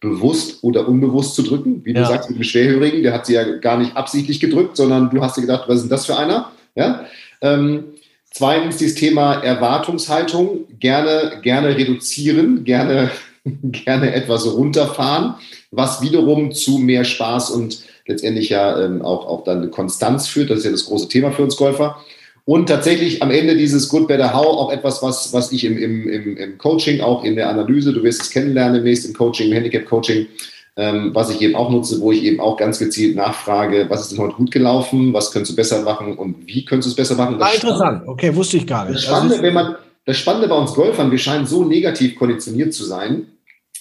bewusst 0.01 0.63
oder 0.63 0.89
unbewusst 0.89 1.35
zu 1.35 1.43
drücken. 1.43 1.85
Wie 1.85 1.93
du 1.93 2.01
ja. 2.01 2.07
sagst, 2.07 2.29
mit 2.29 2.39
dem 2.39 2.45
Schwerhörigen, 2.45 3.03
der 3.03 3.13
hat 3.13 3.27
sie 3.27 3.35
ja 3.35 3.45
gar 3.59 3.79
nicht 3.79 3.97
absichtlich 3.97 4.41
gedrückt, 4.41 4.77
sondern 4.77 5.11
du 5.11 5.23
hast 5.23 5.37
dir 5.37 5.43
gedacht, 5.43 5.65
was 5.69 5.77
ist 5.77 5.83
denn 5.83 5.91
das 5.91 6.07
für 6.07 6.17
einer? 6.17 6.53
Ja? 6.75 7.07
Ähm, 7.41 7.85
zweitens 8.31 8.77
dieses 8.77 8.95
Thema 8.95 9.35
Erwartungshaltung, 9.35 10.67
gerne, 10.79 11.41
gerne 11.43 11.77
reduzieren, 11.77 12.65
gerne, 12.65 13.11
gerne 13.45 14.15
etwas 14.15 14.47
runterfahren, 14.47 15.35
was 15.71 16.03
wiederum 16.03 16.53
zu 16.53 16.79
mehr 16.79 17.05
Spaß 17.05 17.51
und 17.51 17.85
letztendlich 18.07 18.51
ja 18.51 18.79
ähm, 18.81 19.03
auch, 19.03 19.27
auch 19.27 19.45
dann 19.45 19.71
Konstanz 19.71 20.29
führt. 20.29 20.51
Das 20.51 20.59
ist 20.59 20.65
ja 20.65 20.71
das 20.71 20.85
große 20.85 21.09
Thema 21.09 21.33
für 21.33 21.43
uns 21.43 21.57
Golfer. 21.57 22.01
Und 22.47 22.69
tatsächlich 22.69 23.25
am 23.25 23.33
Ende 23.33 23.57
dieses 23.57 23.89
Good, 23.89 24.07
Better, 24.07 24.33
How 24.33 24.47
auch 24.47 24.73
etwas, 24.73 25.03
was, 25.03 25.33
was 25.33 25.51
ich 25.51 25.65
im, 25.65 25.77
im, 25.77 26.09
im, 26.09 26.37
im 26.37 26.59
Coaching, 26.59 27.01
auch 27.01 27.25
in 27.25 27.35
der 27.35 27.51
Analyse, 27.51 27.93
du 27.93 28.05
wirst 28.05 28.23
es 28.23 28.31
kennenlernen 28.31 28.75
demnächst 28.75 29.05
im 29.05 29.15
Coaching, 29.15 29.49
im 29.49 29.55
Handicap-Coaching, 29.55 30.29
ähm, 30.77 31.11
was 31.13 31.29
ich 31.31 31.41
eben 31.43 31.57
auch 31.57 31.71
nutze, 31.71 32.01
wo 32.01 32.13
ich 32.13 32.23
eben 32.23 32.39
auch 32.39 32.57
ganz 32.57 32.79
gezielt 32.79 33.17
nachfrage, 33.17 33.87
was 33.89 34.03
ist 34.03 34.13
denn 34.13 34.21
heute 34.21 34.37
gut 34.37 34.53
gelaufen, 34.53 35.13
was 35.13 35.33
könntest 35.33 35.53
du 35.53 35.57
besser 35.57 35.83
machen 35.83 36.17
und 36.17 36.47
wie 36.47 36.65
könntest 36.65 36.87
du 36.87 36.91
es 36.91 36.97
besser 37.09 37.17
machen. 37.17 37.37
Das 37.37 37.49
ah, 37.51 37.55
interessant, 37.55 38.03
okay, 38.07 38.33
wusste 38.33 38.59
ich 38.59 38.67
gar 38.69 38.85
nicht. 38.85 38.95
Das 38.95 39.05
Spannende, 39.07 39.43
wenn 39.43 39.55
man, 39.55 39.75
das 40.05 40.17
Spannende 40.17 40.47
bei 40.47 40.57
uns 40.57 40.73
Golfern, 40.73 41.11
wir 41.11 41.19
scheinen 41.19 41.47
so 41.47 41.65
negativ 41.65 42.15
konditioniert 42.15 42.73
zu 42.73 42.85
sein, 42.85 43.27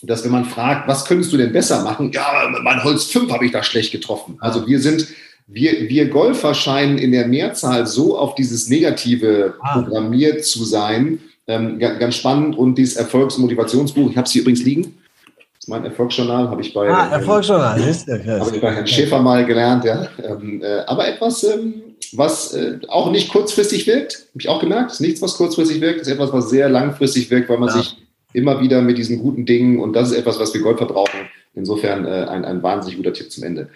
dass 0.01 0.23
wenn 0.23 0.31
man 0.31 0.45
fragt, 0.45 0.87
was 0.87 1.05
könntest 1.05 1.31
du 1.31 1.37
denn 1.37 1.53
besser 1.53 1.83
machen? 1.83 2.11
Ja, 2.11 2.49
mein 2.63 2.83
Holz 2.83 3.05
5 3.05 3.31
habe 3.31 3.45
ich 3.45 3.51
da 3.51 3.61
schlecht 3.61 3.91
getroffen. 3.91 4.37
Also 4.39 4.65
wir 4.65 4.79
sind 4.79 5.07
wir, 5.47 5.89
wir 5.89 6.09
Golfer 6.09 6.53
scheinen 6.53 6.97
in 6.97 7.11
der 7.11 7.27
Mehrzahl 7.27 7.85
so 7.85 8.17
auf 8.17 8.35
dieses 8.35 8.69
Negative 8.69 9.55
ah. 9.59 9.73
programmiert 9.73 10.43
zu 10.43 10.63
sein. 10.63 11.19
Ähm, 11.47 11.77
ganz 11.79 12.15
spannend. 12.15 12.57
Und 12.57 12.75
dieses 12.75 12.95
Erfolgsmotivationsbuch, 12.95 14.09
ich 14.09 14.17
habe 14.17 14.25
es 14.25 14.31
hier 14.31 14.41
übrigens 14.41 14.63
liegen. 14.63 14.97
Das 15.35 15.65
ist 15.65 15.69
mein 15.69 15.85
Erfolgsjournal, 15.85 16.49
habe 16.49 16.61
ich 16.61 16.73
bei, 16.73 16.89
ah, 16.89 17.09
Erfolgsjournal. 17.09 17.79
Ähm, 17.79 18.39
habe 18.39 18.55
ich 18.55 18.61
bei 18.61 18.73
Herrn 18.73 18.87
Schäfer 18.87 19.21
mal 19.21 19.45
gelernt. 19.45 19.85
Ja. 19.85 20.07
Ähm, 20.23 20.61
äh, 20.63 20.79
aber 20.87 21.07
etwas, 21.07 21.43
ähm, 21.43 21.75
was 22.13 22.53
äh, 22.53 22.79
auch 22.87 23.11
nicht 23.11 23.29
kurzfristig 23.29 23.85
wirkt, 23.85 24.27
habe 24.29 24.39
ich 24.39 24.49
auch 24.49 24.59
gemerkt. 24.59 24.93
ist 24.93 25.01
nichts, 25.01 25.21
was 25.21 25.37
kurzfristig 25.37 25.79
wirkt, 25.81 26.01
ist 26.01 26.07
etwas, 26.07 26.33
was 26.33 26.49
sehr 26.49 26.69
langfristig 26.69 27.29
wirkt, 27.29 27.49
weil 27.49 27.59
man 27.59 27.69
ja. 27.69 27.75
sich 27.75 27.97
immer 28.33 28.59
wieder 28.61 28.81
mit 28.81 28.97
diesen 28.97 29.19
guten 29.19 29.45
Dingen, 29.45 29.79
und 29.79 29.93
das 29.93 30.11
ist 30.11 30.17
etwas, 30.17 30.39
was 30.39 30.53
wir 30.53 30.61
Golfer 30.61 30.85
brauchen. 30.85 31.19
Insofern 31.53 32.05
äh, 32.05 32.25
ein, 32.25 32.43
ein 32.43 32.61
wahnsinnig 32.61 32.97
guter 32.97 33.13
Tipp 33.13 33.31
zum 33.31 33.43
Ende. 33.43 33.69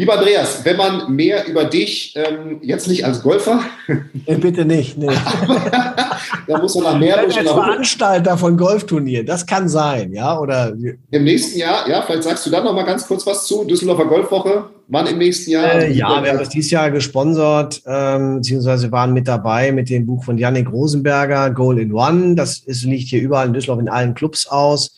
Lieber 0.00 0.16
Andreas, 0.16 0.64
wenn 0.64 0.78
man 0.78 1.14
mehr 1.14 1.46
über 1.46 1.66
dich, 1.66 2.14
ähm, 2.16 2.56
jetzt 2.62 2.88
nicht 2.88 3.04
als 3.04 3.22
Golfer. 3.22 3.60
Nee, 3.86 4.36
bitte 4.36 4.64
nicht. 4.64 4.96
Nee. 4.96 5.08
da 6.48 6.58
muss 6.58 6.74
man 6.76 6.84
nach 6.84 6.98
mehr. 6.98 7.18
Als 7.18 7.36
Veranstalter 7.36 8.38
von 8.38 8.56
Golfturnieren, 8.56 9.26
das 9.26 9.44
kann 9.44 9.68
sein, 9.68 10.14
ja? 10.14 10.38
Oder 10.38 10.72
Im 11.10 11.24
nächsten 11.24 11.58
Jahr, 11.58 11.86
ja, 11.86 12.00
vielleicht 12.00 12.22
sagst 12.22 12.46
du 12.46 12.50
dann 12.50 12.64
noch 12.64 12.72
mal 12.72 12.84
ganz 12.84 13.06
kurz 13.06 13.26
was 13.26 13.46
zu. 13.46 13.64
Düsseldorfer 13.64 14.06
Golfwoche, 14.06 14.70
wann 14.88 15.06
im 15.06 15.18
nächsten 15.18 15.50
Jahr? 15.50 15.70
Äh, 15.70 15.92
ja, 15.92 16.22
wir 16.22 16.30
haben 16.30 16.38
das 16.38 16.48
dieses 16.48 16.70
Jahr 16.70 16.90
gesponsert, 16.90 17.82
ähm, 17.84 18.36
beziehungsweise 18.36 18.90
waren 18.90 19.12
mit 19.12 19.28
dabei 19.28 19.70
mit 19.70 19.90
dem 19.90 20.06
Buch 20.06 20.24
von 20.24 20.38
Yannick 20.38 20.72
Rosenberger, 20.72 21.50
Goal 21.50 21.78
in 21.78 21.92
One. 21.92 22.36
Das 22.36 22.56
ist, 22.60 22.84
liegt 22.84 23.08
hier 23.08 23.20
überall 23.20 23.48
in 23.48 23.52
Düsseldorf 23.52 23.80
in 23.80 23.90
allen 23.90 24.14
Clubs 24.14 24.46
aus. 24.46 24.96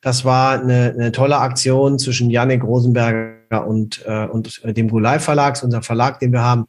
Das 0.00 0.24
war 0.24 0.58
eine, 0.58 0.94
eine 0.96 1.12
tolle 1.12 1.36
Aktion 1.36 1.98
zwischen 1.98 2.30
Yannick 2.30 2.64
Rosenberger 2.64 3.37
und, 3.56 4.04
äh, 4.06 4.26
und 4.26 4.60
dem 4.64 4.88
Gulai 4.88 5.18
Verlags, 5.18 5.62
unser 5.62 5.82
Verlag, 5.82 6.20
den 6.20 6.32
wir 6.32 6.42
haben. 6.42 6.66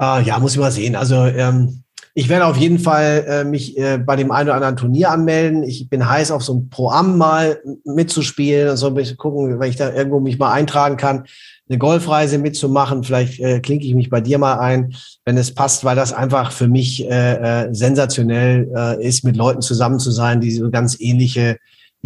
Äh, 0.00 0.22
ja, 0.22 0.38
muss 0.38 0.52
ich 0.52 0.58
mal 0.58 0.70
sehen. 0.70 0.96
Also 0.96 1.24
ähm, 1.24 1.84
ich 2.16 2.28
werde 2.28 2.46
auf 2.46 2.56
jeden 2.56 2.78
Fall 2.78 3.24
äh, 3.26 3.44
mich 3.44 3.76
äh, 3.76 3.98
bei 3.98 4.14
dem 4.14 4.30
einen 4.30 4.48
oder 4.48 4.54
anderen 4.54 4.76
Turnier 4.76 5.10
anmelden. 5.10 5.64
Ich 5.64 5.88
bin 5.88 6.08
heiß 6.08 6.30
auf 6.30 6.44
so 6.44 6.54
ein 6.54 6.68
Pro-Am 6.68 7.18
mal 7.18 7.60
mitzuspielen 7.84 8.68
und 8.68 8.76
so 8.76 8.86
ein 8.86 8.94
bisschen 8.94 9.16
gucken, 9.16 9.58
wenn 9.58 9.68
ich 9.68 9.74
da 9.74 9.92
irgendwo 9.92 10.20
mich 10.20 10.38
mal 10.38 10.52
eintragen 10.52 10.96
kann, 10.96 11.24
eine 11.68 11.78
Golfreise 11.78 12.38
mitzumachen. 12.38 13.02
Vielleicht 13.02 13.40
äh, 13.40 13.58
klinke 13.58 13.84
ich 13.86 13.96
mich 13.96 14.10
bei 14.10 14.20
dir 14.20 14.38
mal 14.38 14.60
ein, 14.60 14.94
wenn 15.24 15.36
es 15.36 15.52
passt, 15.52 15.84
weil 15.84 15.96
das 15.96 16.12
einfach 16.12 16.52
für 16.52 16.68
mich 16.68 17.04
äh, 17.04 17.64
äh, 17.64 17.74
sensationell 17.74 18.70
äh, 18.76 19.04
ist, 19.04 19.24
mit 19.24 19.36
Leuten 19.36 19.60
zusammen 19.60 19.98
zu 19.98 20.12
sein, 20.12 20.40
die 20.40 20.52
so 20.52 20.70
ganz 20.70 21.00
ähnliche 21.00 21.56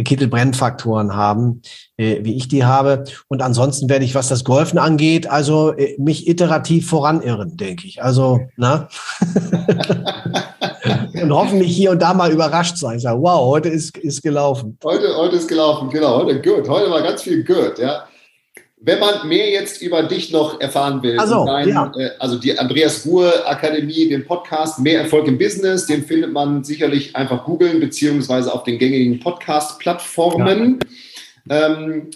Kittelbrennfaktoren 0.03 1.15
haben, 1.15 1.61
äh, 1.97 2.19
wie 2.23 2.35
ich 2.35 2.47
die 2.47 2.65
habe. 2.65 3.03
Und 3.27 3.41
ansonsten 3.41 3.89
werde 3.89 4.05
ich, 4.05 4.15
was 4.15 4.29
das 4.29 4.43
Golfen 4.43 4.79
angeht, 4.79 5.29
also 5.29 5.73
äh, 5.73 5.95
mich 5.99 6.27
iterativ 6.27 6.89
voranirren, 6.89 7.57
denke 7.57 7.87
ich. 7.87 8.03
Also, 8.03 8.41
na? 8.55 8.87
und 11.21 11.33
hoffentlich 11.33 11.75
hier 11.75 11.91
und 11.91 12.01
da 12.01 12.13
mal 12.13 12.31
überrascht 12.31 12.77
sein. 12.77 12.97
Ich 12.97 13.03
sage, 13.03 13.21
wow, 13.21 13.45
heute 13.45 13.69
ist, 13.69 13.97
ist 13.97 14.21
gelaufen. 14.21 14.77
Heute, 14.83 15.15
heute 15.15 15.35
ist 15.35 15.47
gelaufen, 15.47 15.89
genau. 15.89 16.23
Heute 16.23 16.41
gut. 16.41 16.67
Heute 16.67 16.89
war 16.89 17.01
ganz 17.01 17.23
viel 17.23 17.43
gut, 17.43 17.79
ja. 17.79 18.03
Wenn 18.81 18.99
man 18.99 19.27
mehr 19.27 19.49
jetzt 19.49 19.81
über 19.81 20.03
dich 20.03 20.31
noch 20.31 20.61
erfahren 20.61 21.03
will, 21.03 21.19
also, 21.19 21.45
dein, 21.45 21.67
ja. 21.67 21.91
äh, 21.97 22.11
also 22.17 22.37
die 22.37 22.57
Andreas 22.57 23.05
Ruhr 23.05 23.33
Akademie, 23.45 24.07
den 24.07 24.25
Podcast 24.25 24.79
Mehr 24.79 25.01
Erfolg 25.01 25.27
im 25.27 25.37
Business, 25.37 25.85
den 25.85 26.05
findet 26.05 26.31
man 26.31 26.63
sicherlich 26.63 27.13
einfach 27.13 27.43
googeln, 27.43 27.81
beziehungsweise 27.81 28.53
auf 28.53 28.63
den 28.63 28.77
gängigen 28.77 29.19
Podcast-Plattformen. 29.19 30.79
Ja. 31.49 31.67
Ähm, 31.67 32.09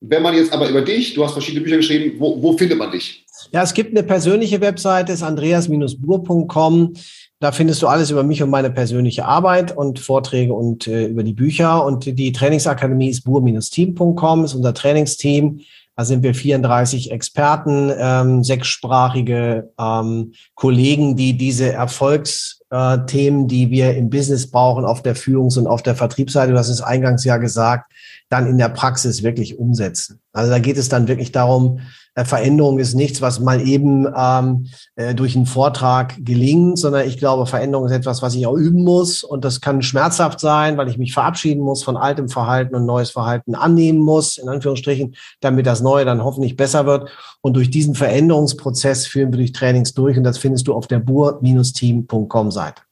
wenn 0.00 0.22
man 0.22 0.34
jetzt 0.34 0.52
aber 0.52 0.68
über 0.68 0.82
dich, 0.82 1.14
du 1.14 1.24
hast 1.24 1.32
verschiedene 1.32 1.64
Bücher 1.64 1.78
geschrieben, 1.78 2.20
wo, 2.20 2.40
wo 2.40 2.56
findet 2.56 2.78
man 2.78 2.92
dich? 2.92 3.24
Ja, 3.52 3.62
es 3.62 3.74
gibt 3.74 3.90
eine 3.90 4.06
persönliche 4.06 4.60
Webseite, 4.60 5.12
ist 5.12 5.22
andreas-bur.com. 5.22 6.94
Da 7.40 7.52
findest 7.52 7.82
du 7.82 7.88
alles 7.88 8.10
über 8.10 8.22
mich 8.22 8.42
und 8.42 8.50
meine 8.50 8.70
persönliche 8.70 9.24
Arbeit 9.24 9.76
und 9.76 9.98
Vorträge 9.98 10.54
und 10.54 10.86
äh, 10.86 11.06
über 11.06 11.24
die 11.24 11.32
Bücher. 11.32 11.84
Und 11.84 12.18
die 12.18 12.32
Trainingsakademie 12.32 13.10
ist 13.10 13.24
bur-team.com, 13.24 14.44
ist 14.44 14.54
unser 14.54 14.74
Trainingsteam. 14.74 15.60
Da 15.96 16.04
sind 16.04 16.22
wir 16.22 16.34
34 16.34 17.12
Experten, 17.12 17.92
ähm, 17.96 18.42
sechssprachige 18.42 19.70
ähm, 19.78 20.32
Kollegen, 20.54 21.14
die 21.16 21.36
diese 21.36 21.72
Erfolgsthemen, 21.72 23.44
äh, 23.44 23.46
die 23.46 23.70
wir 23.70 23.94
im 23.96 24.10
Business 24.10 24.50
brauchen, 24.50 24.84
auf 24.84 25.02
der 25.02 25.14
Führungs- 25.14 25.56
und 25.58 25.68
auf 25.68 25.82
der 25.82 25.94
Vertriebsseite, 25.94 26.52
du 26.52 26.58
hast 26.58 26.68
es 26.68 26.82
eingangs 26.82 27.24
ja 27.24 27.36
gesagt, 27.36 27.92
dann 28.28 28.48
in 28.48 28.58
der 28.58 28.70
Praxis 28.70 29.22
wirklich 29.22 29.58
umsetzen. 29.58 30.20
Also 30.32 30.50
da 30.50 30.58
geht 30.58 30.78
es 30.78 30.88
dann 30.88 31.06
wirklich 31.06 31.30
darum, 31.30 31.80
Veränderung 32.16 32.78
ist 32.78 32.94
nichts, 32.94 33.20
was 33.20 33.40
mal 33.40 33.60
eben 33.66 34.06
ähm, 34.16 34.66
äh, 34.94 35.14
durch 35.14 35.34
einen 35.34 35.46
Vortrag 35.46 36.14
gelingt, 36.24 36.78
sondern 36.78 37.08
ich 37.08 37.18
glaube, 37.18 37.46
Veränderung 37.46 37.86
ist 37.86 37.92
etwas, 37.92 38.22
was 38.22 38.36
ich 38.36 38.46
auch 38.46 38.54
üben 38.54 38.84
muss. 38.84 39.24
Und 39.24 39.44
das 39.44 39.60
kann 39.60 39.82
schmerzhaft 39.82 40.38
sein, 40.38 40.76
weil 40.76 40.88
ich 40.88 40.96
mich 40.96 41.12
verabschieden 41.12 41.62
muss 41.62 41.82
von 41.82 41.96
altem 41.96 42.28
Verhalten 42.28 42.76
und 42.76 42.86
neues 42.86 43.10
Verhalten 43.10 43.56
annehmen 43.56 43.98
muss, 43.98 44.38
in 44.38 44.48
Anführungsstrichen, 44.48 45.16
damit 45.40 45.66
das 45.66 45.80
Neue 45.80 46.04
dann 46.04 46.22
hoffentlich 46.22 46.56
besser 46.56 46.86
wird. 46.86 47.10
Und 47.40 47.54
durch 47.56 47.70
diesen 47.70 47.96
Veränderungsprozess 47.96 49.08
führen 49.08 49.32
wir 49.32 49.38
durch 49.38 49.52
Trainings 49.52 49.92
durch. 49.94 50.16
Und 50.16 50.22
das 50.22 50.38
findest 50.38 50.68
du 50.68 50.74
auf 50.74 50.86
der 50.86 51.00
bur-team.com 51.00 52.50
Seite. 52.52 52.82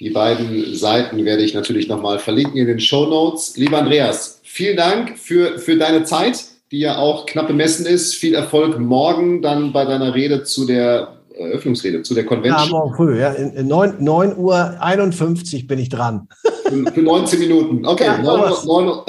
Die 0.00 0.10
beiden 0.10 0.74
Seiten 0.74 1.24
werde 1.24 1.42
ich 1.42 1.54
natürlich 1.54 1.88
nochmal 1.88 2.18
verlinken 2.18 2.56
in 2.56 2.68
den 2.68 2.80
Show 2.80 3.06
Notes. 3.06 3.56
Lieber 3.56 3.78
Andreas, 3.78 4.40
vielen 4.44 4.76
Dank 4.76 5.18
für, 5.18 5.58
für 5.58 5.76
deine 5.76 6.04
Zeit 6.04 6.44
die 6.70 6.80
ja 6.80 6.98
auch 6.98 7.26
knapp 7.26 7.48
bemessen 7.48 7.86
ist. 7.86 8.14
Viel 8.14 8.34
Erfolg 8.34 8.78
morgen 8.78 9.42
dann 9.42 9.72
bei 9.72 9.84
deiner 9.84 10.14
Rede 10.14 10.44
zu 10.44 10.66
der 10.66 11.18
Eröffnungsrede, 11.38 12.02
zu 12.02 12.14
der 12.14 12.26
Convention. 12.26 12.66
Ja, 12.66 12.70
morgen 12.70 12.94
früh, 12.94 13.20
ja. 13.20 13.30
In 13.32 13.66
9, 13.66 13.96
9 14.00 14.36
Uhr 14.36 14.76
51 14.80 15.66
bin 15.66 15.78
ich 15.78 15.88
dran. 15.88 16.28
Für, 16.64 16.92
für 16.92 17.00
19 17.00 17.38
Minuten. 17.38 17.86
Okay, 17.86 18.04
ja, 18.06 18.18
9, 18.18 18.52
9, 18.66 19.00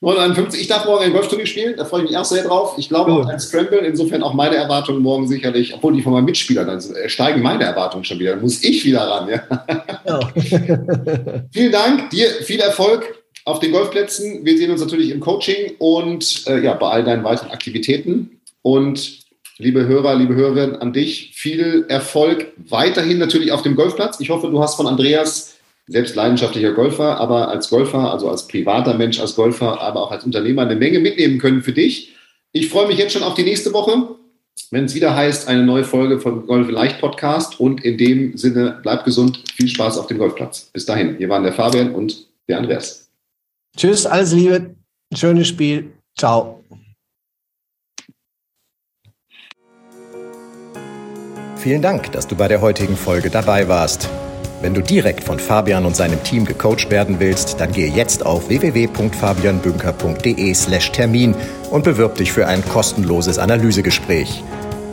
9, 0.00 0.36
Ich 0.54 0.68
darf 0.68 0.86
morgen 0.86 1.04
ein 1.04 1.12
Golfturnier 1.12 1.46
spielen, 1.46 1.74
da 1.76 1.84
freue 1.84 2.04
ich 2.04 2.10
mich 2.10 2.16
auch 2.16 2.24
sehr 2.24 2.44
drauf. 2.44 2.74
Ich 2.78 2.88
glaube 2.88 3.12
auch 3.12 3.26
ein 3.26 3.40
Scramble, 3.40 3.80
insofern 3.80 4.22
auch 4.22 4.32
meine 4.32 4.56
Erwartungen 4.56 5.02
morgen 5.02 5.28
sicherlich, 5.28 5.74
obwohl 5.74 5.92
die 5.92 6.02
von 6.02 6.12
meinem 6.12 6.24
Mitspieler, 6.24 6.64
dann 6.64 6.80
steigen 7.06 7.42
meine 7.42 7.64
Erwartungen 7.64 8.04
schon 8.04 8.18
wieder, 8.18 8.30
dann 8.32 8.40
muss 8.40 8.62
ich 8.62 8.84
wieder 8.84 9.02
ran. 9.02 9.28
Ja. 9.28 9.42
ja. 10.06 10.20
Vielen 11.52 11.72
Dank, 11.72 12.10
dir 12.10 12.28
viel 12.44 12.60
Erfolg 12.60 13.19
auf 13.50 13.58
den 13.58 13.72
Golfplätzen. 13.72 14.44
Wir 14.44 14.56
sehen 14.56 14.70
uns 14.70 14.80
natürlich 14.80 15.10
im 15.10 15.20
Coaching 15.20 15.74
und 15.78 16.46
äh, 16.46 16.60
ja, 16.60 16.74
bei 16.74 16.88
all 16.88 17.04
deinen 17.04 17.24
weiteren 17.24 17.50
Aktivitäten. 17.50 18.40
Und 18.62 19.20
liebe 19.58 19.86
Hörer, 19.86 20.14
liebe 20.14 20.34
Hörerinnen, 20.34 20.76
an 20.76 20.92
dich 20.92 21.32
viel 21.34 21.84
Erfolg 21.88 22.52
weiterhin 22.68 23.18
natürlich 23.18 23.52
auf 23.52 23.62
dem 23.62 23.76
Golfplatz. 23.76 24.20
Ich 24.20 24.30
hoffe, 24.30 24.48
du 24.48 24.60
hast 24.62 24.76
von 24.76 24.86
Andreas, 24.86 25.56
selbst 25.86 26.14
leidenschaftlicher 26.14 26.72
Golfer, 26.72 27.18
aber 27.18 27.48
als 27.48 27.68
Golfer, 27.68 28.12
also 28.12 28.30
als 28.30 28.46
privater 28.46 28.94
Mensch, 28.94 29.18
als 29.20 29.34
Golfer, 29.34 29.80
aber 29.80 30.02
auch 30.02 30.12
als 30.12 30.24
Unternehmer 30.24 30.62
eine 30.62 30.76
Menge 30.76 31.00
mitnehmen 31.00 31.38
können 31.38 31.62
für 31.62 31.72
dich. 31.72 32.14
Ich 32.52 32.68
freue 32.68 32.86
mich 32.86 32.98
jetzt 32.98 33.12
schon 33.12 33.22
auf 33.22 33.34
die 33.34 33.42
nächste 33.42 33.72
Woche, 33.72 34.08
wenn 34.70 34.84
es 34.84 34.94
wieder 34.94 35.16
heißt, 35.16 35.48
eine 35.48 35.64
neue 35.64 35.84
Folge 35.84 36.20
von 36.20 36.46
Golf 36.46 36.70
Leicht 36.70 37.00
Podcast. 37.00 37.58
Und 37.58 37.84
in 37.84 37.98
dem 37.98 38.36
Sinne, 38.36 38.78
bleib 38.82 39.04
gesund, 39.04 39.42
viel 39.54 39.68
Spaß 39.68 39.98
auf 39.98 40.06
dem 40.06 40.18
Golfplatz. 40.18 40.70
Bis 40.72 40.86
dahin, 40.86 41.16
hier 41.16 41.28
waren 41.28 41.42
der 41.42 41.52
Fabian 41.52 41.94
und 41.94 42.26
der 42.48 42.58
Andreas. 42.58 43.09
Tschüss, 43.76 44.06
alles 44.06 44.32
Liebe, 44.32 44.74
ein 45.12 45.16
schönes 45.16 45.48
Spiel. 45.48 45.92
Ciao. 46.18 46.64
Vielen 51.56 51.82
Dank, 51.82 52.10
dass 52.12 52.26
du 52.26 52.36
bei 52.36 52.48
der 52.48 52.62
heutigen 52.62 52.96
Folge 52.96 53.28
dabei 53.28 53.68
warst. 53.68 54.08
Wenn 54.62 54.72
du 54.74 54.82
direkt 54.82 55.24
von 55.24 55.38
Fabian 55.38 55.86
und 55.86 55.96
seinem 55.96 56.22
Team 56.22 56.44
gecoacht 56.44 56.90
werden 56.90 57.18
willst, 57.20 57.58
dann 57.60 57.72
gehe 57.72 57.90
jetzt 57.90 58.26
auf 58.26 58.48
www.fabianbünker.de/termin 58.48 61.34
und 61.70 61.84
bewirb 61.84 62.16
dich 62.16 62.32
für 62.32 62.46
ein 62.46 62.62
kostenloses 62.66 63.38
Analysegespräch. 63.38 64.42